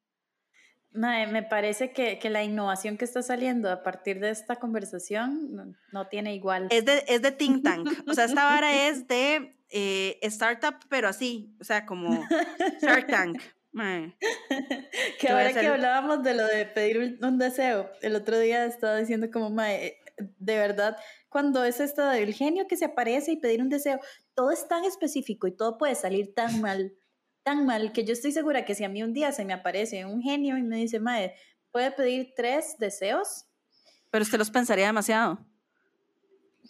Mae, 0.90 1.26
me 1.26 1.42
parece 1.42 1.92
que, 1.92 2.18
que 2.18 2.30
la 2.30 2.42
innovación 2.42 2.96
que 2.96 3.04
está 3.04 3.22
saliendo 3.22 3.70
a 3.70 3.82
partir 3.82 4.20
de 4.20 4.30
esta 4.30 4.56
conversación 4.56 5.54
no, 5.54 5.74
no 5.92 6.08
tiene 6.08 6.34
igual. 6.34 6.66
Es 6.70 6.86
de, 6.86 7.04
es 7.06 7.20
de 7.20 7.32
think 7.32 7.62
tank. 7.62 7.86
O 8.08 8.14
sea, 8.14 8.24
esta 8.24 8.46
vara 8.46 8.88
es 8.88 9.06
de 9.06 9.54
eh, 9.68 10.18
startup, 10.22 10.76
pero 10.88 11.08
así. 11.08 11.54
O 11.60 11.64
sea, 11.64 11.84
como 11.84 12.26
Shark 12.80 13.08
Tank. 13.08 13.38
Mae. 13.72 14.16
que 15.20 15.28
ahora 15.28 15.52
que 15.52 15.66
hablábamos 15.66 16.22
de 16.22 16.34
lo 16.34 16.46
de 16.46 16.64
pedir 16.64 17.18
un, 17.22 17.38
deseo, 17.38 17.90
el 18.00 18.16
otro 18.16 18.38
día 18.38 18.64
estaba 18.64 18.96
diciendo 18.96 19.30
como, 19.30 19.50
mae, 19.50 19.99
de 20.38 20.56
verdad, 20.56 20.96
cuando 21.28 21.64
es 21.64 21.80
esto 21.80 22.04
del 22.04 22.34
genio 22.34 22.66
que 22.66 22.76
se 22.76 22.84
aparece 22.84 23.32
y 23.32 23.36
pedir 23.36 23.62
un 23.62 23.68
deseo, 23.68 24.00
todo 24.34 24.50
es 24.50 24.66
tan 24.68 24.84
específico 24.84 25.46
y 25.46 25.52
todo 25.52 25.78
puede 25.78 25.94
salir 25.94 26.34
tan 26.34 26.60
mal, 26.60 26.94
tan 27.42 27.66
mal, 27.66 27.92
que 27.92 28.04
yo 28.04 28.12
estoy 28.12 28.32
segura 28.32 28.64
que 28.64 28.74
si 28.74 28.84
a 28.84 28.88
mí 28.88 29.02
un 29.02 29.12
día 29.12 29.32
se 29.32 29.44
me 29.44 29.52
aparece 29.52 30.04
un 30.04 30.22
genio 30.22 30.58
y 30.58 30.62
me 30.62 30.76
dice, 30.76 31.00
mae, 31.00 31.34
¿puede 31.70 31.90
pedir 31.90 32.32
tres 32.36 32.76
deseos? 32.78 33.46
Pero 34.10 34.22
usted 34.22 34.38
los 34.38 34.50
pensaría 34.50 34.86
demasiado. 34.86 35.38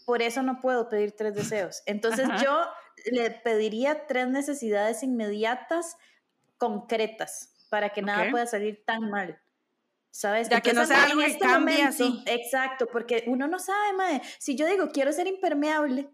por 0.05 0.23
eso 0.23 0.43
no 0.43 0.61
puedo 0.61 0.89
pedir 0.89 1.13
tres 1.13 1.35
deseos. 1.35 1.83
Entonces 1.87 2.29
yo 2.43 2.67
le 3.11 3.31
pediría 3.31 4.07
tres 4.07 4.29
necesidades 4.29 5.03
inmediatas, 5.03 5.97
concretas, 6.59 7.55
para 7.71 7.91
que 7.91 8.03
nada 8.03 8.31
pueda 8.31 8.47
salir 8.47 8.83
tan 8.85 9.09
mal. 9.09 9.41
¿Sabes? 10.11 10.49
Ya 10.49 10.61
que 10.61 10.73
no 10.73 10.85
sea 10.87 11.05
algo 11.05 11.21
que 11.21 11.27
este 11.27 11.39
cambie 11.39 11.83
así. 11.83 12.23
Exacto, 12.27 12.87
porque 12.91 13.25
uno 13.27 13.47
no 13.47 13.59
sabe, 13.59 13.93
mae. 13.93 14.23
Si 14.39 14.57
yo 14.57 14.67
digo, 14.67 14.89
quiero 14.93 15.13
ser 15.13 15.27
impermeable, 15.27 16.11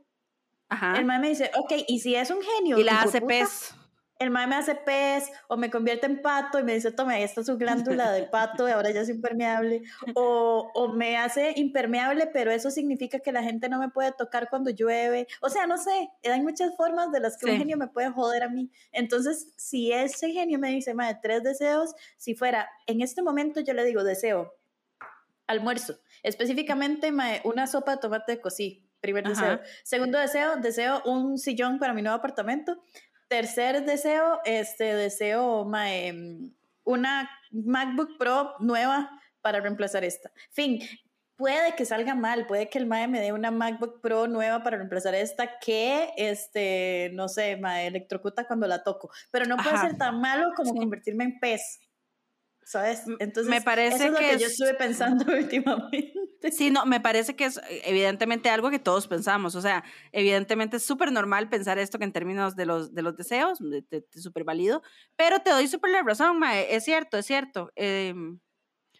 el 0.97 1.05
mae 1.05 1.19
me 1.19 1.29
dice, 1.29 1.51
ok, 1.57 1.73
¿y 1.87 2.01
si 2.01 2.15
es 2.15 2.31
un 2.31 2.43
genio? 2.43 2.79
Y 2.79 2.85
la 2.85 3.03
hace 3.03 3.21
pez 3.21 3.75
el 4.19 4.31
mae 4.31 4.47
me 4.47 4.57
hace 4.57 4.75
pez 4.75 5.31
o 5.49 5.57
me 5.57 5.71
convierte 5.71 6.07
en 6.07 6.23
pato 6.23 6.59
y 6.59 6.65
me 6.65 6.75
dice, 6.75 6.91
tome, 6.91 7.15
ahí 7.15 7.23
está 7.23 7.45
su 7.45 7.57
glándula 7.59 8.11
del 8.13 8.31
pato 8.31 8.69
y 8.69 8.73
ahora 8.73 8.91
ya 8.91 9.03
es 9.03 9.09
impermeable. 9.09 9.83
O, 10.15 10.71
o, 10.75 10.89
me 10.89 11.17
hace 11.19 11.53
impermeable, 11.57 12.27
pero 12.33 12.51
eso 12.51 12.71
significa 12.71 13.19
que 13.19 13.33
la 13.33 13.43
gente 13.43 13.69
no 13.69 13.79
me 13.79 13.91
puede 13.91 14.13
tocar 14.13 14.49
cuando 14.49 14.71
llueve. 14.71 15.27
O 15.41 15.51
sea, 15.51 15.67
no 15.67 15.77
sé, 15.77 16.11
hay 16.25 16.41
muchas 16.41 16.77
formas 16.77 17.13
de 17.13 17.21
las 17.21 17.37
que 17.37 17.51
un 17.51 17.59
genio 17.59 17.77
me 17.77 17.89
puede 17.89 18.11
joder 18.11 18.43
a 18.43 18.49
mí. 18.49 18.71
Entonces, 18.93 19.53
si 19.57 19.93
ese 19.93 20.31
genio 20.31 20.59
me 20.59 20.71
dice, 20.71 20.95
mae, 20.95 21.19
tres 21.23 21.43
deseos, 21.43 21.95
si 22.17 22.35
fuera, 22.35 22.69
en 22.87 23.03
este 23.03 23.23
momento 23.23 23.61
yo 23.61 23.75
le 23.75 23.85
digo, 23.85 24.03
deseo 24.05 24.55
almuerzo, 25.47 26.01
específicamente 26.23 27.13
mae, 27.13 27.41
una 27.45 27.67
sopa 27.67 27.93
de 27.93 27.99
tomate 27.99 28.33
de 28.33 28.41
cocí. 28.41 28.83
Primer 29.01 29.29
deseo. 29.29 29.61
Segundo 29.85 30.19
deseo, 30.19 30.57
deseo 30.57 31.03
un 31.05 31.39
sillón 31.39 31.79
para 31.79 31.93
mi 31.93 32.03
nuevo 32.03 32.17
apartamento. 32.17 32.83
Tercer 33.29 33.85
deseo, 33.85 34.41
este 34.45 34.95
deseo 34.95 35.65
mm, 35.65 36.51
una 36.85 37.31
MacBook 37.51 38.19
Pro 38.19 38.55
nueva 38.61 39.11
para 39.41 39.61
reemplazar 39.61 40.05
esta. 40.05 40.31
Fin, 40.51 40.81
puede 41.37 41.75
que 41.77 41.85
salga 41.85 42.15
mal, 42.15 42.47
puede 42.47 42.69
que 42.69 42.79
el 42.79 42.87
MAE 42.87 43.09
me 43.09 43.21
dé 43.21 43.33
una 43.33 43.51
MacBook 43.51 44.01
Pro 44.01 44.27
nueva 44.27 44.63
para 44.63 44.79
reemplazar 44.79 45.15
esta 45.15 45.59
que, 45.59 46.11
este, 46.17 47.11
no 47.15 47.29
sé, 47.29 47.57
MAE 47.57 47.87
electrocuta 47.89 48.47
cuando 48.47 48.67
la 48.67 48.83
toco, 48.83 49.11
pero 49.31 49.45
no 49.45 49.57
puede 49.57 49.79
ser 49.79 49.97
tan 49.97 50.21
malo 50.21 50.51
como 50.57 50.75
convertirme 50.75 51.25
en 51.25 51.39
pez. 51.39 51.81
¿Sabes? 52.65 53.05
Entonces, 53.21 53.49
me 53.49 53.63
parece 53.63 53.95
eso 53.95 54.05
es 54.07 54.13
lo 54.13 54.19
que, 54.19 54.39
yo 54.39 54.47
estuve 54.49 54.75
pensando 54.75 55.25
últimamente. 55.33 56.15
Sí, 56.53 56.71
no, 56.71 56.87
me 56.87 57.01
parece 57.01 57.35
que 57.37 57.47
es 57.47 57.59
eh, 57.59 57.83
evidentemente 57.85 58.51
algo 58.51 58.71
que 58.71 58.79
todos 58.79 59.07
pensamos. 59.07 59.55
O 59.55 59.61
sea, 59.61 59.85
evidentemente 60.13 60.77
es 60.77 60.87
súper 60.87 61.13
normal 61.13 61.49
pensar 61.49 61.79
esto 61.79 61.99
que 61.99 62.05
en 62.05 62.13
términos 62.13 62.57
de 62.57 62.67
los, 62.67 62.95
de 62.95 63.03
los 63.03 63.17
deseos, 63.17 63.59
súper 64.15 64.45
válido, 64.45 64.83
pero 65.17 65.41
te 65.41 65.51
doy 65.51 65.69
súper 65.69 65.91
la 65.91 66.03
razón, 66.03 66.39
Mae. 66.39 66.75
Es 66.75 66.85
cierto, 66.85 67.19
es 67.19 67.27
cierto. 67.27 67.73
Em, 67.75 68.39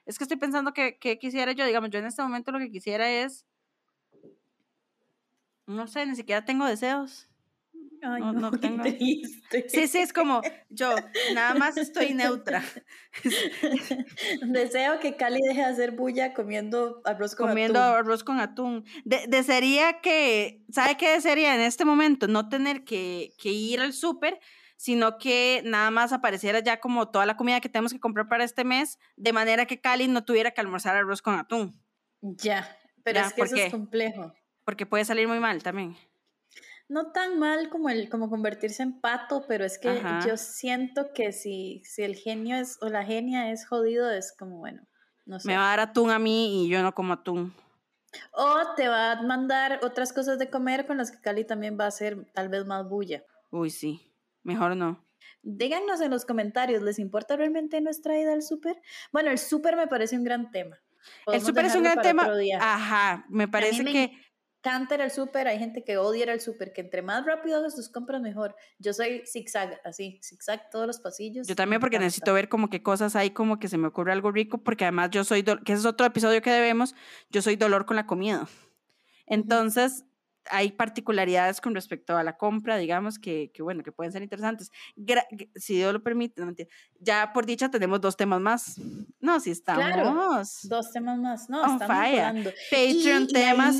es 0.07 0.19
que 0.19 0.25
estoy 0.25 0.39
pensando 0.39 0.73
que, 0.73 0.99
que 0.99 1.19
quisiera 1.19 1.53
yo, 1.53 1.67
digamos, 1.67 1.91
yo 1.91 1.99
en 1.99 2.07
este 2.07 2.23
momento 2.23 2.53
lo 2.53 2.59
que 2.59 2.71
quisiera 2.71 3.11
es, 3.11 3.47
no 5.67 5.87
sé, 5.87 6.07
ni 6.07 6.17
siquiera 6.17 6.45
tengo 6.45 6.65
deseos 6.65 7.29
no, 8.07 8.33
no, 8.33 8.51
tengo. 8.61 8.83
Triste. 8.83 9.67
Sí, 9.69 9.87
sí, 9.89 9.99
es 9.99 10.13
como 10.13 10.43
yo, 10.71 10.95
nada 11.35 11.55
más 11.55 11.77
estoy 11.77 12.15
neutra. 12.15 12.63
Deseo 14.43 15.01
que 15.01 15.17
Cali 15.17 15.41
deje 15.43 15.61
de 15.61 15.67
hacer 15.67 15.93
bulla 15.93 16.35
comiendo 16.35 17.01
arroz 17.05 17.35
con 17.35 17.49
comiendo 17.49 17.81
atún. 17.81 17.99
arroz 17.99 18.25
con 18.25 18.41
atún. 18.41 18.85
desearía 19.05 20.01
que, 20.01 20.65
¿sabe 20.71 20.97
qué 20.97 21.11
desearía 21.11 21.55
en 21.55 21.61
este 21.61 21.85
momento? 21.85 22.29
No 22.29 22.49
tener 22.49 22.85
que, 22.85 23.33
que 23.39 23.51
ir 23.51 23.81
al 23.81 23.93
súper, 23.93 24.39
sino 24.77 25.19
que 25.19 25.63
nada 25.65 25.91
más 25.91 26.13
apareciera 26.13 26.61
ya 26.61 26.81
como 26.81 27.09
toda 27.09 27.27
la 27.27 27.37
comida 27.37 27.61
que 27.61 27.69
tenemos 27.69 27.93
que 27.93 28.01
comprar 28.01 28.29
para 28.29 28.45
este 28.45 28.65
mes, 28.65 28.99
de 29.17 29.33
manera 29.33 29.67
que 29.67 29.81
Cali 29.81 30.09
no 30.09 30.25
tuviera 30.25 30.51
que 30.51 30.61
almorzar 30.61 30.97
arroz 30.97 31.23
con 31.23 31.35
atún. 31.35 31.81
Ya, 32.21 32.77
pero 33.03 33.21
es 33.21 33.33
que 33.33 33.43
eso 33.43 33.57
es 33.57 33.71
complejo. 33.71 34.33
Porque 34.65 34.85
puede 34.85 35.05
salir 35.05 35.29
muy 35.29 35.39
mal 35.39 35.63
también 35.63 35.97
no 36.89 37.13
tan 37.13 37.39
mal 37.39 37.69
como 37.69 37.89
el 37.89 38.09
como 38.09 38.31
convertirse 38.31 38.83
en 38.83 39.01
pato, 39.01 39.45
pero 39.49 39.65
es 39.65 39.79
que 39.79 40.01
yo 40.27 40.37
siento 40.37 41.13
que 41.13 41.33
si, 41.33 41.83
si 41.85 42.03
el 42.03 42.15
genio 42.15 42.57
es 42.57 42.79
o 42.81 42.89
la 42.89 43.05
genia 43.05 43.51
es 43.51 43.67
jodido, 43.67 44.11
es 44.11 44.35
como 44.37 44.59
bueno, 44.59 44.83
no 45.25 45.41
sé. 45.41 45.49
Me 45.49 45.57
va 45.57 45.67
a 45.67 45.77
dar 45.77 45.81
atún 45.81 46.11
a 46.11 46.19
mí 46.19 46.65
y 46.65 46.69
yo 46.69 46.83
no 46.83 46.95
como 46.95 47.15
atún. 47.15 47.55
O 48.33 48.75
te 48.77 48.89
va 48.89 49.13
a 49.13 49.23
mandar 49.23 49.81
otras 49.83 50.13
cosas 50.13 50.39
de 50.39 50.49
comer 50.49 50.87
con 50.87 50.97
las 50.97 51.11
que 51.11 51.21
Cali 51.21 51.45
también 51.45 51.77
va 51.79 51.85
a 51.85 51.89
hacer 51.89 52.27
tal 52.33 52.49
vez 52.49 52.65
más 52.65 52.89
bulla. 52.89 53.25
Uy, 53.51 53.71
sí. 53.71 54.13
Mejor 54.43 54.77
no. 54.77 55.05
Díganos 55.43 56.01
en 56.01 56.11
los 56.11 56.25
comentarios, 56.25 56.83
¿les 56.83 56.99
importa 56.99 57.37
realmente 57.37 57.81
nuestra 57.81 58.19
ida 58.19 58.33
al 58.33 58.43
súper? 58.43 58.81
Bueno, 59.13 59.31
el 59.31 59.39
súper 59.39 59.77
me 59.77 59.87
parece 59.87 60.17
un 60.17 60.25
gran 60.25 60.51
tema. 60.51 60.79
el 61.27 61.41
súper 61.41 61.67
es 61.67 61.75
un 61.75 61.83
gran 61.83 62.01
tema. 62.01 62.29
Ajá, 62.61 63.27
me 63.29 63.49
parece 63.49 63.85
que 63.85 64.13
encanta 64.67 64.97
el 64.97 65.11
súper, 65.11 65.47
hay 65.47 65.59
gente 65.59 65.85
que 65.85 65.97
odia 65.97 66.25
el 66.33 66.41
súper, 66.41 66.73
que 66.73 66.81
entre 66.81 67.03
más 67.03 67.25
rápido 67.25 67.59
hagas 67.59 67.77
tus 67.77 67.89
compras 67.89 68.21
mejor. 68.21 68.57
Yo 68.79 68.93
soy 68.93 69.23
zigzag, 69.25 69.81
así, 69.85 70.21
zigzag 70.23 70.71
todos 70.71 70.87
los 70.87 70.99
pasillos. 70.99 71.47
Yo 71.47 71.55
también 71.55 71.81
porque 71.81 71.99
necesito 71.99 72.35
ver 72.35 72.49
como 72.49 72.69
qué 72.69 72.83
cosas 72.83 73.15
hay, 73.17 73.31
como 73.31 73.59
que 73.59 73.69
se 73.69 73.79
me 73.79 73.87
ocurre 73.89 74.13
algo 74.13 74.33
rico, 74.33 74.59
porque 74.59 74.85
además 74.85 75.11
yo 75.11 75.25
soy, 75.25 75.45
que 75.45 75.73
ese 75.73 75.81
es 75.81 75.87
otro 75.87 76.07
episodio 76.07 76.43
que 76.43 76.51
debemos, 76.51 76.95
yo 77.31 77.43
soy 77.43 77.57
dolor 77.57 77.87
con 77.87 77.97
la 77.97 78.07
comida. 78.07 78.49
Entonces, 79.27 80.05
hay 80.51 80.73
particularidades 80.73 81.61
con 81.61 81.75
respecto 81.75 82.17
a 82.17 82.23
la 82.23 82.37
compra, 82.37 82.77
digamos, 82.77 83.19
que, 83.19 83.51
que 83.53 83.63
bueno, 83.63 83.83
que 83.83 83.93
pueden 83.93 84.13
ser 84.13 84.23
interesantes. 84.23 84.71
si 85.55 85.75
Dios 85.77 85.93
lo 85.93 86.03
permite, 86.03 86.45
no 86.45 86.53
Ya 87.01 87.33
por 87.33 87.47
dicha 87.47 87.71
tenemos 87.71 88.01
dos 88.01 88.17
temas 88.17 88.41
más. 88.41 88.81
No, 89.21 89.41
si 89.41 89.51
estamos. 89.51 89.85
Claro, 89.85 90.43
dos 90.65 90.93
temas 90.93 91.19
más. 91.19 91.51
No, 91.51 91.61
estamos 91.61 91.83
hablando. 91.83 92.51
Patreon 92.71 93.27
temas. 93.29 93.77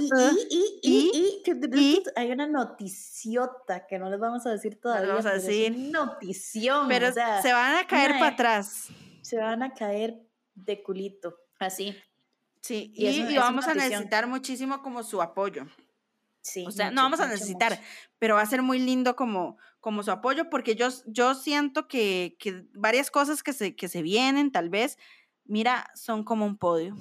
Y, 0.51 0.81
y, 0.83 1.43
y, 1.53 2.03
hay 2.17 2.31
una 2.33 2.47
noticiota 2.47 3.87
que 3.87 3.99
no 3.99 4.11
les 4.11 4.19
vamos 4.19 4.47
a 4.47 4.51
decir 4.51 4.81
todavía. 4.81 5.09
vamos 5.09 5.27
a 5.27 5.35
decir. 5.35 5.77
notición. 5.91 6.89
Pero 6.89 7.13
se 7.13 7.53
van 7.53 7.77
a 7.77 7.87
caer 7.87 8.13
para 8.13 8.29
atrás. 8.29 8.89
Se 9.23 9.37
van 9.39 9.63
a 9.63 9.73
caer 9.73 10.21
de 10.55 10.83
culito. 10.83 11.37
Así. 11.59 11.97
Sí, 12.61 12.93
y, 12.95 13.37
vamos 13.37 13.67
a 13.69 13.75
necesitar 13.75 14.27
muchísimo 14.27 14.83
como 14.83 15.05
su 15.05 15.23
apoyo 15.23 15.67
o 16.67 16.71
sea, 16.71 16.91
no 16.91 17.03
vamos 17.03 17.21
a 17.21 17.27
necesitar, 17.27 17.81
pero 18.19 18.37
va 18.37 18.43
a 18.43 18.47
ser 18.47 18.63
muy 18.63 18.79
lindo 18.79 19.17
como, 19.17 19.59
como 19.81 20.03
su 20.03 20.11
apoyo, 20.11 20.51
porque 20.51 20.75
yo, 20.75 20.89
yo 21.07 21.35
siento 21.35 21.89
que, 21.89 22.37
que 22.39 22.67
varias 22.75 23.11
cosas 23.11 23.43
que 23.43 23.53
se, 23.53 23.77
que 23.77 23.89
se 23.89 24.03
vienen, 24.03 24.53
tal 24.53 24.69
vez, 24.69 24.99
mira, 25.45 25.91
son 25.95 26.25
como 26.25 26.47
un 26.47 26.57
podio. 26.57 26.95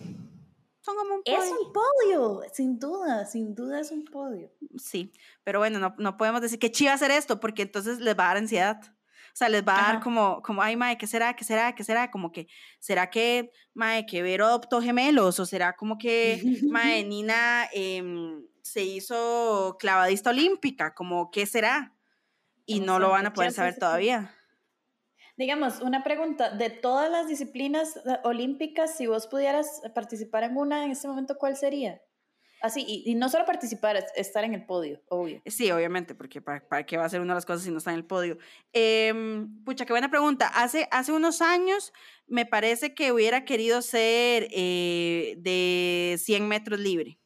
Son 0.81 0.95
como 0.95 1.15
un 1.15 1.23
podio. 1.23 1.43
Es 1.43 1.51
un 1.51 1.73
podio, 1.73 2.41
sin 2.53 2.79
duda, 2.79 3.25
sin 3.25 3.55
duda 3.55 3.79
es 3.79 3.91
un 3.91 4.05
podio. 4.05 4.51
Sí, 4.77 5.11
pero 5.43 5.59
bueno, 5.59 5.79
no, 5.79 5.95
no 5.97 6.17
podemos 6.17 6.41
decir 6.41 6.59
que 6.59 6.71
chiva 6.71 6.93
hacer 6.93 7.11
esto, 7.11 7.39
porque 7.39 7.63
entonces 7.63 7.99
les 7.99 8.17
va 8.17 8.25
a 8.25 8.27
dar 8.27 8.37
ansiedad. 8.37 8.81
O 9.35 9.37
sea, 9.37 9.49
les 9.49 9.67
va 9.67 9.77
a 9.77 9.91
dar 9.91 10.01
como, 10.01 10.41
como, 10.41 10.61
ay, 10.61 10.77
mae, 10.77 10.97
¿qué 10.97 11.07
será? 11.07 11.35
¿Qué 11.35 11.43
será? 11.43 11.75
¿Qué 11.75 11.83
será? 11.83 12.09
Como 12.09 12.31
que, 12.31 12.47
¿será 12.79 13.09
que, 13.09 13.51
mae, 13.73 14.05
que 14.05 14.21
Vero 14.21 14.45
adoptó 14.45 14.81
gemelos? 14.81 15.41
¿O 15.41 15.45
será 15.45 15.75
como 15.75 15.97
que, 15.97 16.41
mae, 16.71 17.03
Nina 17.03 17.67
eh, 17.73 18.01
se 18.65 18.81
hizo 18.81 19.77
clavadista 19.79 20.31
olímpica, 20.31 20.95
como 20.95 21.29
qué 21.29 21.45
será, 21.45 21.93
y 22.65 22.79
no 22.79 22.97
lo 22.97 23.09
van 23.09 23.27
a 23.27 23.33
poder 23.33 23.51
saber 23.51 23.77
todavía. 23.77 24.33
Digamos, 25.37 25.81
una 25.81 26.03
pregunta, 26.03 26.49
de 26.49 26.71
todas 26.71 27.11
las 27.11 27.27
disciplinas 27.27 27.95
eh, 27.97 28.17
olímpicas, 28.23 28.97
si 28.97 29.05
vos 29.05 29.27
pudieras 29.27 29.83
participar 29.93 30.43
en 30.43 30.57
una 30.57 30.83
en 30.83 30.91
este 30.91 31.07
momento, 31.07 31.37
¿cuál 31.37 31.55
sería? 31.55 32.01
Así, 32.59 32.83
y, 32.87 33.13
no 33.13 33.29
solo 33.29 33.45
participar, 33.45 34.03
estar 34.15 34.43
en 34.43 34.55
el 34.55 34.65
podio, 34.65 34.99
obvio. 35.09 35.43
Sí, 35.45 35.69
obviamente, 35.69 36.15
porque 36.15 36.41
para, 36.41 36.67
para, 36.67 36.83
qué 36.87 36.97
va 36.97 37.05
a 37.05 37.09
ser 37.09 37.21
una 37.21 37.33
de 37.33 37.37
las 37.37 37.45
cosas 37.45 37.61
si 37.61 37.69
no 37.69 37.77
está 37.77 37.91
en 37.91 37.97
el 37.97 38.05
podio. 38.05 38.39
Em, 38.73 39.63
pucha, 39.63 39.85
qué 39.85 39.93
buena 39.93 40.09
pregunta. 40.09 40.47
Hace, 40.47 40.87
hace 40.89 41.11
unos 41.11 41.43
años 41.43 41.93
me 42.25 42.47
parece 42.47 42.95
que 42.95 43.11
hubiera 43.11 43.45
querido 43.45 43.83
ser 43.83 44.47
eh, 44.49 45.35
de 45.37 46.15
100 46.17 46.47
metros 46.47 46.79
libre. 46.79 47.19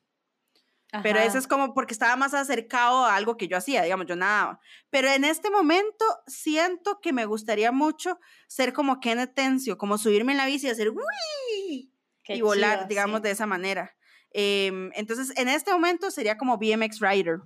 Pero 1.03 1.19
eso 1.19 1.37
es 1.37 1.47
como 1.47 1.73
porque 1.73 1.93
estaba 1.93 2.15
más 2.15 2.33
acercado 2.33 3.05
a 3.05 3.15
algo 3.15 3.37
que 3.37 3.47
yo 3.47 3.57
hacía, 3.57 3.83
digamos, 3.83 4.07
yo 4.07 4.15
nadaba. 4.15 4.59
Pero 4.89 5.09
en 5.09 5.23
este 5.23 5.51
momento 5.51 6.03
siento 6.25 6.99
que 6.99 7.13
me 7.13 7.25
gustaría 7.25 7.71
mucho 7.71 8.19
ser 8.47 8.73
como 8.73 8.99
Kenneth 8.99 9.35
Tencio, 9.35 9.77
como 9.77 9.99
subirme 9.99 10.31
en 10.31 10.39
la 10.39 10.47
bici 10.47 10.67
y 10.67 10.71
hacer 10.71 10.89
¡Uy! 10.89 11.93
y 12.27 12.41
volar, 12.41 12.87
digamos, 12.87 13.21
de 13.21 13.31
esa 13.31 13.45
manera. 13.45 13.95
Em, 14.31 14.91
entonces, 14.95 15.35
en 15.37 15.47
este 15.47 15.71
momento 15.71 16.11
sería 16.11 16.37
como 16.37 16.57
BMX 16.57 16.99
Rider. 16.99 17.39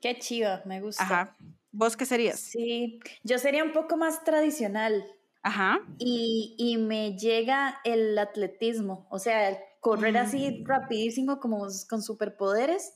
Qué 0.00 0.18
chiva, 0.18 0.62
me 0.64 0.80
gusta. 0.80 1.02
Ajá. 1.02 1.36
¿Vos 1.72 1.96
qué 1.96 2.06
serías? 2.06 2.38
Sí, 2.38 3.00
yo 3.24 3.38
sería 3.38 3.64
un 3.64 3.72
poco 3.72 3.96
más 3.96 4.22
tradicional. 4.22 5.04
Ajá. 5.42 5.80
Y, 5.98 6.54
y 6.58 6.76
me 6.78 7.16
llega 7.18 7.80
el 7.84 8.16
atletismo, 8.18 9.06
o 9.10 9.18
sea, 9.18 9.58
correr 9.84 10.16
así 10.16 10.62
mm. 10.62 10.66
rapidísimo 10.66 11.38
como 11.38 11.66
con 11.90 12.02
superpoderes. 12.02 12.94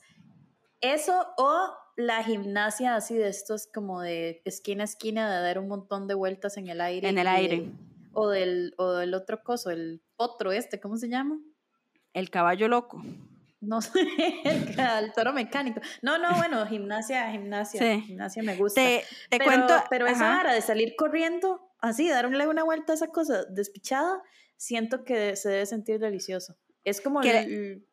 Eso 0.81 1.27
o 1.37 1.71
la 1.95 2.23
gimnasia 2.23 2.95
así 2.95 3.15
de 3.15 3.27
estos 3.27 3.67
como 3.71 4.01
de 4.01 4.41
esquina 4.43 4.83
a 4.83 4.85
esquina, 4.85 5.31
de 5.31 5.43
dar 5.43 5.59
un 5.59 5.67
montón 5.67 6.07
de 6.07 6.15
vueltas 6.15 6.57
en 6.57 6.67
el 6.67 6.81
aire. 6.81 7.07
En 7.07 7.19
el 7.19 7.27
aire. 7.27 7.69
o, 8.13 8.29
del, 8.29 8.73
o 8.79 8.93
del 8.93 9.13
otro 9.13 9.43
coso, 9.43 9.69
el 9.69 10.01
potro 10.15 10.51
este, 10.51 10.79
¿cómo 10.79 10.97
se 10.97 11.09
llama? 11.09 11.39
El 12.13 12.31
caballo 12.31 12.67
loco. 12.67 13.03
no 13.61 13.81
sé, 13.83 13.99
el, 14.43 15.13
toro 15.13 15.31
mecánico. 15.31 15.81
No, 16.01 16.17
no, 16.17 16.35
bueno, 16.37 16.65
gimnasia, 16.65 17.29
gimnasia, 17.29 17.99
gimnasia 18.01 18.41
me 18.41 18.55
gusta. 18.55 18.81
Te, 18.81 19.03
te 19.29 19.39
cuento. 19.39 19.75
Pero 19.91 20.07
esa 20.07 20.39
hora 20.39 20.55
de 20.55 20.61
salir 20.61 20.95
corriendo, 20.97 21.69
así, 21.81 22.09
darle 22.09 22.47
una 22.47 22.63
vuelta 22.63 22.93
a 22.93 22.95
esa 22.95 23.09
cosa 23.09 23.43
despichada, 23.45 24.23
siento 24.57 25.03
que 25.03 25.35
se 25.35 25.49
debe 25.49 25.65
sentir 25.67 25.99
delicioso. 25.99 26.57
Es 26.83 27.01
como 27.01 27.21
el, 27.21 27.85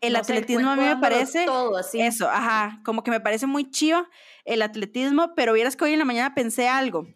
el 0.00 0.16
atletismo 0.16 0.70
a 0.70 0.76
mí 0.76 0.84
me 0.84 0.96
parece 0.96 1.44
todo 1.44 1.76
así. 1.76 2.00
eso, 2.00 2.28
ajá, 2.28 2.80
como 2.84 3.02
que 3.02 3.10
me 3.10 3.20
parece 3.20 3.46
muy 3.46 3.70
chido 3.70 4.06
el 4.44 4.62
atletismo, 4.62 5.34
pero 5.34 5.52
vieras 5.52 5.76
que 5.76 5.84
hoy 5.84 5.92
en 5.92 5.98
la 5.98 6.04
mañana 6.04 6.34
pensé 6.34 6.68
algo. 6.68 7.06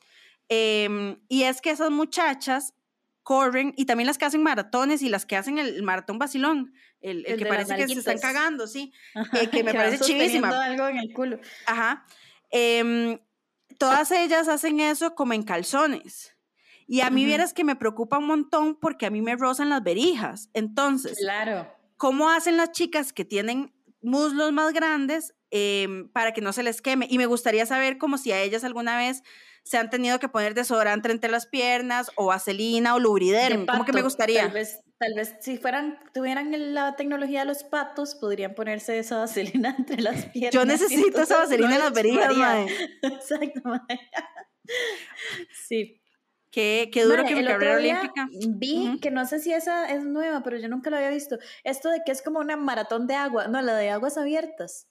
Em, 0.48 1.18
y 1.28 1.44
es 1.44 1.60
que 1.60 1.70
esas 1.70 1.90
muchachas 1.90 2.74
corren 3.22 3.72
y 3.76 3.86
también 3.86 4.06
las 4.06 4.18
que 4.18 4.24
hacen 4.24 4.42
maratones 4.42 5.00
y 5.02 5.08
las 5.08 5.26
que 5.26 5.36
hacen 5.36 5.58
el, 5.58 5.82
maratón 5.82 6.18
vacilón, 6.18 6.74
el, 7.00 7.24
el, 7.26 7.38
que 7.38 7.46
parece 7.46 7.76
que 7.76 7.86
se 7.88 8.00
están 8.00 8.18
cagando, 8.18 8.66
sí, 8.66 8.92
eh, 9.34 9.48
que 9.48 9.62
me 9.64 9.72
parece 9.72 10.04
chivísima. 10.04 10.48
algo 10.64 10.88
en 10.88 10.98
el 10.98 11.12
culo. 11.12 11.38
Ajá. 11.66 12.04
Em, 12.50 13.18
todas 13.78 14.10
ellas 14.10 14.48
hacen 14.48 14.80
eso 14.80 15.14
como 15.14 15.32
en 15.32 15.42
calzones. 15.42 16.36
Y 16.86 17.00
a 17.00 17.10
mí 17.10 17.24
vieras 17.24 17.52
que 17.52 17.64
me 17.64 17.76
preocupa 17.76 18.18
un 18.18 18.26
montón 18.26 18.74
porque 18.74 19.06
a 19.06 19.10
mí 19.10 19.22
me 19.22 19.36
rozan 19.36 19.70
las 19.70 19.82
verijas. 19.82 20.50
Entonces, 20.52 21.18
claro. 21.18 21.68
¿cómo 21.96 22.30
hacen 22.30 22.56
las 22.56 22.72
chicas 22.72 23.12
que 23.12 23.24
tienen 23.24 23.72
muslos 24.00 24.52
más 24.52 24.72
grandes 24.72 25.34
em, 25.50 26.08
para 26.10 26.32
que 26.32 26.40
no 26.40 26.52
se 26.52 26.62
les 26.62 26.82
queme? 26.82 27.06
Y 27.08 27.18
me 27.18 27.26
gustaría 27.26 27.66
saber 27.66 27.98
como 27.98 28.18
si 28.18 28.32
a 28.32 28.40
ellas 28.40 28.64
alguna 28.64 28.96
vez 28.96 29.22
se 29.64 29.78
han 29.78 29.90
tenido 29.90 30.18
que 30.18 30.28
poner 30.28 30.54
desodorante 30.54 31.10
entre 31.10 31.30
las 31.30 31.46
piernas 31.46 32.10
o 32.16 32.26
vaselina 32.26 32.94
o 32.94 32.98
lubriderm. 32.98 33.66
¿Cómo 33.66 33.84
que 33.84 33.92
me 33.92 34.02
gustaría? 34.02 34.42
Tal 34.42 34.52
vez, 34.52 34.80
tal 34.98 35.14
vez 35.14 35.36
si 35.40 35.56
fueran, 35.56 35.98
tuvieran 36.12 36.74
la 36.74 36.96
tecnología 36.96 37.40
de 37.40 37.46
los 37.46 37.62
patos, 37.62 38.14
podrían 38.16 38.54
ponerse 38.54 38.98
esa 38.98 39.18
vaselina 39.18 39.74
entre 39.78 40.02
las 40.02 40.26
piernas. 40.26 40.52
Yo 40.52 40.64
necesito 40.64 41.22
esa 41.22 41.38
vaselina 41.38 41.74
en 41.74 41.80
las 41.80 41.92
verijas, 41.92 42.32
Exacto, 43.02 43.62
Sí. 45.66 46.01
Qué, 46.52 46.90
qué 46.92 47.04
duro 47.04 47.24
que 47.24 47.34
mi 47.34 47.44
carrera 47.46 47.76
olímpica. 47.76 48.28
Vi 48.50 49.00
que 49.00 49.10
no 49.10 49.24
sé 49.26 49.40
si 49.40 49.54
esa 49.54 49.90
es 49.90 50.04
nueva, 50.04 50.42
pero 50.42 50.58
yo 50.58 50.68
nunca 50.68 50.90
la 50.90 50.98
había 50.98 51.08
visto. 51.08 51.38
Esto 51.64 51.88
de 51.88 52.02
que 52.04 52.12
es 52.12 52.20
como 52.20 52.40
una 52.40 52.56
maratón 52.56 53.06
de 53.06 53.14
agua, 53.14 53.48
no, 53.48 53.62
la 53.62 53.74
de 53.74 53.88
aguas 53.88 54.18
abiertas. 54.18 54.86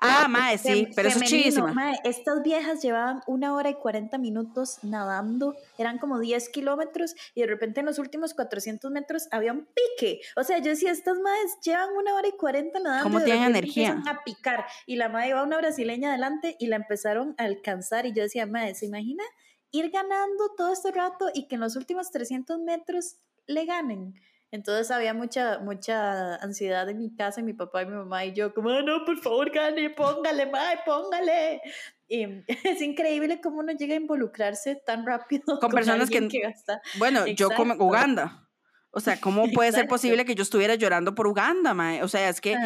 Ah, 0.00 0.26
mae, 0.28 0.58
sí, 0.58 0.88
pero 0.94 1.08
eso 1.08 1.20
es 1.22 1.30
chivísima. 1.30 1.94
estas 2.04 2.42
viejas 2.42 2.82
llevaban 2.82 3.22
una 3.26 3.54
hora 3.54 3.70
y 3.70 3.74
40 3.74 4.16
minutos 4.18 4.78
nadando, 4.82 5.56
eran 5.76 5.98
como 5.98 6.18
10 6.20 6.50
kilómetros 6.50 7.14
y 7.34 7.40
de 7.40 7.46
repente 7.46 7.80
en 7.80 7.86
los 7.86 7.98
últimos 7.98 8.34
400 8.34 8.90
metros 8.90 9.28
había 9.30 9.52
un 9.52 9.66
pique. 9.66 10.20
O 10.36 10.44
sea, 10.44 10.58
yo 10.58 10.70
decía, 10.70 10.92
estas 10.92 11.18
madres 11.18 11.58
llevan 11.64 11.90
una 11.96 12.14
hora 12.14 12.28
y 12.28 12.32
40 12.32 12.78
nadando. 12.80 13.04
¿Cómo 13.04 13.24
tienen 13.24 13.44
energía? 13.44 14.02
A 14.06 14.22
picar. 14.24 14.66
Y 14.86 14.96
la 14.96 15.08
madre 15.08 15.30
iba 15.30 15.42
una 15.42 15.58
brasileña 15.58 16.10
adelante 16.10 16.56
y 16.58 16.66
la 16.66 16.76
empezaron 16.76 17.34
a 17.38 17.44
alcanzar 17.44 18.06
y 18.06 18.12
yo 18.12 18.22
decía, 18.22 18.46
madre, 18.46 18.74
¿se 18.74 18.86
imagina 18.86 19.24
ir 19.70 19.90
ganando 19.90 20.54
todo 20.56 20.72
este 20.72 20.90
rato 20.90 21.28
y 21.34 21.48
que 21.48 21.56
en 21.56 21.62
los 21.62 21.76
últimos 21.76 22.10
300 22.10 22.58
metros 22.60 23.16
le 23.46 23.64
ganen? 23.64 24.14
Entonces 24.50 24.90
había 24.90 25.12
mucha, 25.12 25.58
mucha 25.58 26.36
ansiedad 26.36 26.88
en 26.88 26.98
mi 26.98 27.14
casa, 27.14 27.40
y 27.40 27.44
mi 27.44 27.52
papá 27.52 27.82
y 27.82 27.86
mi 27.86 27.92
mamá 27.92 28.24
y 28.24 28.32
yo, 28.32 28.54
como, 28.54 28.70
ah, 28.70 28.82
no, 28.82 29.04
por 29.04 29.18
favor, 29.18 29.50
gane, 29.50 29.90
póngale, 29.90 30.46
mae, 30.46 30.78
póngale. 30.86 31.60
Y 32.08 32.24
es 32.64 32.80
increíble 32.80 33.40
cómo 33.42 33.58
uno 33.58 33.72
llega 33.72 33.94
a 33.94 33.98
involucrarse 33.98 34.76
tan 34.76 35.04
rápido 35.04 35.58
con, 35.60 35.70
personas 35.70 36.08
que, 36.08 36.26
gasta. 36.42 36.80
Bueno, 36.98 37.26
yo 37.26 37.50
como 37.50 37.74
Uganda. 37.74 38.48
O 38.90 39.00
sea, 39.00 39.20
¿cómo 39.20 39.44
puede 39.52 39.72
ser 39.72 39.86
posible 39.86 40.24
que 40.24 40.34
yo 40.34 40.42
estuviera 40.42 40.74
llorando 40.76 41.14
por 41.14 41.26
Uganda, 41.26 41.74
mae? 41.74 42.02
O 42.02 42.08
sea, 42.08 42.30
es 42.30 42.40
que 42.40 42.56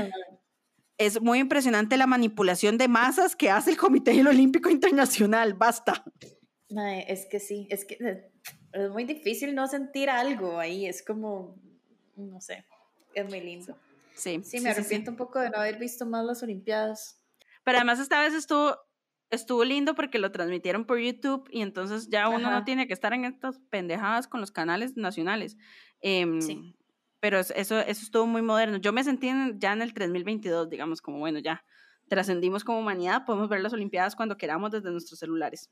es 0.99 1.21
muy 1.21 1.41
impresionante 1.41 1.97
la 1.97 2.07
manipulación 2.07 2.79
de 2.79 2.87
masas 2.87 3.35
que 3.35 3.51
hace 3.51 3.73
el 3.73 3.77
Comité 3.77 4.25
Olímpico 4.25 4.71
Internacional. 4.71 5.55
Basta. 5.55 6.05
Mae, 6.73 7.05
es 7.13 7.27
que 7.27 7.39
sí, 7.39 7.67
es 7.71 7.85
que 7.85 7.95
eh, 7.95 8.31
es 8.73 8.91
muy 8.91 9.05
difícil 9.05 9.55
no 9.55 9.67
sentir 9.67 10.11
algo 10.11 10.59
ahí. 10.59 10.87
Es 10.87 11.03
como 11.05 11.57
no 12.17 12.41
sé, 12.41 12.65
es 13.15 13.29
muy 13.29 13.41
lindo. 13.41 13.77
Sí. 14.15 14.41
Sí, 14.45 14.61
me 14.61 14.71
arrepiento 14.71 15.11
un 15.11 15.17
poco 15.17 15.41
de 15.41 15.51
no 15.51 15.59
haber 15.59 15.79
visto 15.79 16.07
más 16.07 16.25
las 16.25 16.43
Olimpiadas. 16.43 17.21
Pero 17.65 17.79
además 17.79 17.99
esta 17.99 18.21
vez 18.21 18.35
estuvo, 18.35 18.77
estuvo 19.31 19.65
lindo 19.65 19.95
porque 19.95 20.19
lo 20.19 20.33
transmitieron 20.33 20.85
por 20.85 20.99
YouTube 20.99 21.49
y 21.51 21.63
entonces 21.63 22.09
ya 22.09 22.29
uno 22.29 22.51
no 22.51 22.65
tiene 22.65 22.87
que 22.87 22.93
estar 22.93 23.13
en 23.13 23.25
estas 23.25 23.59
pendejadas 23.71 24.29
con 24.29 24.41
los 24.41 24.51
canales 24.51 24.97
nacionales. 24.97 25.57
Em, 26.01 26.41
sí. 26.41 26.75
Pero 27.21 27.39
eso, 27.39 27.55
eso 27.55 27.81
estuvo 27.87 28.27
muy 28.27 28.43
moderno. 28.43 28.79
Yo 28.79 28.93
me 28.93 29.05
sentí 29.05 29.31
ya 29.57 29.73
en 29.73 29.83
el 29.83 29.95
3022, 29.95 30.69
digamos, 30.69 31.01
como 31.01 31.21
bueno, 31.21 31.39
ya 31.39 31.65
trascendimos 32.09 32.65
como 32.65 32.81
humanidad, 32.81 33.25
podemos 33.25 33.49
ver 33.49 33.61
las 33.61 33.73
Olimpiadas 33.73 34.17
cuando 34.17 34.37
queramos 34.37 34.73
desde 34.73 34.91
nuestros 34.91 35.21
celulares. 35.21 35.71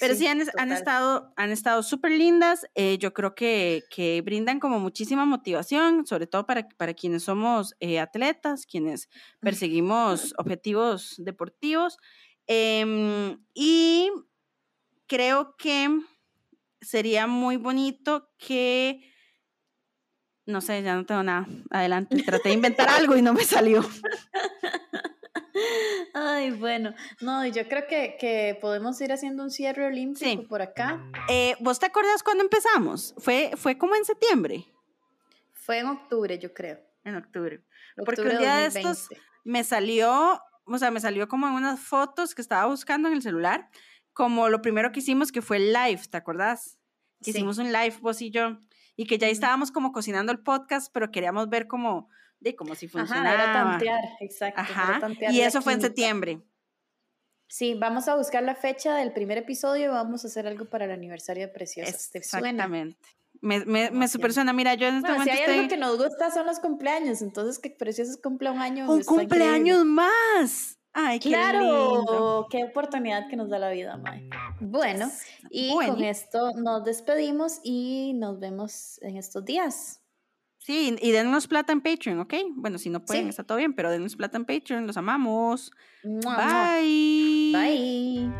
Pero 0.00 0.14
sí, 0.14 0.26
han, 0.26 0.40
estado 0.72 1.32
han 1.36 1.50
estado 1.50 1.82
súper 1.82 2.12
lindas. 2.12 2.66
Eh, 2.74 2.98
yo 2.98 3.12
creo 3.12 3.34
que, 3.34 3.84
que, 3.90 4.22
brindan 4.22 4.58
como 4.58 4.80
muchísima 4.80 5.24
motivación, 5.24 6.06
sobre 6.06 6.26
todo 6.26 6.46
para, 6.46 6.68
para 6.76 6.94
quienes 6.94 7.24
somos 7.24 7.74
eh, 7.80 8.00
atletas, 8.00 8.66
quienes 8.66 9.08
perseguimos 9.40 10.34
objetivos 10.38 11.16
deportivos. 11.18 11.98
Em, 12.46 13.38
y 13.54 14.10
creo 15.06 15.56
que 15.56 15.88
sería 16.80 17.26
muy 17.26 17.56
bonito 17.56 18.30
que, 18.38 19.00
no 20.46 20.60
sé, 20.60 20.82
ya 20.82 20.96
no 20.96 21.06
tengo 21.06 21.22
nada. 21.22 21.46
Adelante, 21.70 22.22
traté 22.22 22.48
de 22.48 22.54
inventar 22.54 22.88
algo 22.88 23.16
y 23.16 23.22
no 23.22 23.34
me 23.34 23.44
salió. 23.44 23.82
Ay, 26.14 26.50
bueno, 26.50 26.94
no, 27.20 27.46
yo 27.46 27.68
creo 27.68 27.86
que, 27.86 28.16
que 28.18 28.58
podemos 28.60 29.00
ir 29.00 29.12
haciendo 29.12 29.42
un 29.42 29.50
cierre 29.50 29.86
olímpico 29.86 30.46
por 30.48 30.62
acá. 30.62 31.02
Eh, 31.28 31.56
¿Vos 31.60 31.78
te 31.78 31.86
acuerdas 31.86 32.22
cuando 32.22 32.44
empezamos? 32.44 33.14
Fue, 33.18 33.52
fue 33.56 33.78
como 33.78 33.94
en 33.96 34.04
septiembre. 34.04 34.66
Fue 35.52 35.78
en 35.78 35.86
octubre, 35.86 36.38
yo 36.38 36.52
creo. 36.52 36.80
En 37.04 37.16
octubre. 37.16 37.62
Porque 38.04 38.22
un 38.22 38.38
día 38.38 38.56
de 38.56 38.66
estos 38.66 39.08
me 39.44 39.64
salió, 39.64 40.40
o 40.64 40.78
sea, 40.78 40.90
me 40.90 41.00
salió 41.00 41.28
como 41.28 41.48
en 41.48 41.54
unas 41.54 41.80
fotos 41.80 42.34
que 42.34 42.42
estaba 42.42 42.66
buscando 42.66 43.08
en 43.08 43.14
el 43.14 43.22
celular, 43.22 43.68
como 44.12 44.48
lo 44.48 44.62
primero 44.62 44.92
que 44.92 45.00
hicimos 45.00 45.32
que 45.32 45.42
fue 45.42 45.56
el 45.56 45.72
live, 45.72 46.00
¿te 46.10 46.16
acordás? 46.16 46.78
hicimos 47.24 47.58
un 47.58 47.72
live 47.72 47.96
vos 48.00 48.20
y 48.20 48.30
yo, 48.30 48.58
y 48.96 49.06
que 49.06 49.18
ya 49.18 49.28
estábamos 49.28 49.70
como 49.70 49.92
cocinando 49.92 50.32
el 50.32 50.40
podcast, 50.40 50.92
pero 50.92 51.10
queríamos 51.10 51.48
ver 51.48 51.66
como 51.66 52.08
de 52.42 52.56
como 52.56 52.74
si 52.74 52.88
funcionaba. 52.88 53.30
Ajá, 53.30 53.44
era 53.44 53.52
tantear, 53.52 54.04
exacto. 54.20 54.60
Ajá, 54.60 55.00
y 55.30 55.40
eso 55.40 55.62
fue 55.62 55.74
en 55.74 55.80
septiembre. 55.80 56.40
Sí, 57.48 57.74
vamos 57.74 58.08
a 58.08 58.16
buscar 58.16 58.42
la 58.42 58.54
fecha 58.54 58.96
del 58.96 59.12
primer 59.12 59.38
episodio 59.38 59.84
y 59.84 59.88
vamos 59.88 60.24
a 60.24 60.28
hacer 60.28 60.46
algo 60.46 60.64
para 60.64 60.86
el 60.86 60.90
aniversario 60.90 61.46
de 61.46 61.52
Preciosas. 61.52 62.10
Exactamente. 62.14 62.98
Me, 63.40 63.64
me, 63.64 63.90
me 63.90 64.08
super 64.08 64.32
suena. 64.32 64.52
Mira, 64.52 64.74
yo 64.74 64.88
en 64.88 64.96
este 64.96 65.12
momento. 65.12 65.32
Si 65.32 65.38
hay 65.38 65.58
algo 65.58 65.68
que 65.68 65.76
nos 65.76 65.98
gusta 65.98 66.30
son 66.30 66.46
los 66.46 66.60
cumpleaños, 66.60 67.22
entonces 67.22 67.58
que 67.58 67.70
Preciosas 67.70 68.16
cumple 68.16 68.50
un 68.50 68.58
año. 68.58 68.90
¡Un 68.90 69.02
cumpleaños 69.04 69.84
más! 69.84 70.78
Ay, 70.94 71.18
qué 71.20 71.30
claro, 71.30 72.46
qué 72.50 72.64
oportunidad 72.64 73.26
que 73.28 73.36
nos 73.36 73.48
da 73.48 73.58
la 73.58 73.70
vida, 73.70 73.96
May. 73.96 74.28
Bueno, 74.60 75.10
y 75.48 75.74
con 75.74 76.04
esto 76.04 76.52
nos 76.54 76.84
despedimos 76.84 77.60
y 77.62 78.12
nos 78.14 78.38
vemos 78.38 78.98
en 79.02 79.16
estos 79.16 79.42
días. 79.44 80.01
Sí, 80.64 80.96
y 81.00 81.10
denos 81.10 81.48
plata 81.48 81.72
en 81.72 81.80
Patreon, 81.80 82.20
¿ok? 82.20 82.34
Bueno, 82.54 82.78
si 82.78 82.88
no 82.88 83.04
pueden, 83.04 83.28
está 83.28 83.42
todo 83.42 83.58
bien, 83.58 83.74
pero 83.74 83.90
denos 83.90 84.14
plata 84.14 84.36
en 84.36 84.44
Patreon, 84.44 84.86
los 84.86 84.96
amamos. 84.96 85.72
Bye. 86.04 87.50
Bye. 87.52 88.30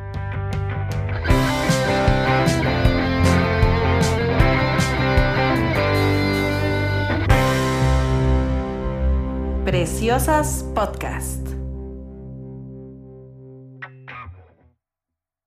Preciosas 9.64 10.64
Podcast. 10.76 11.41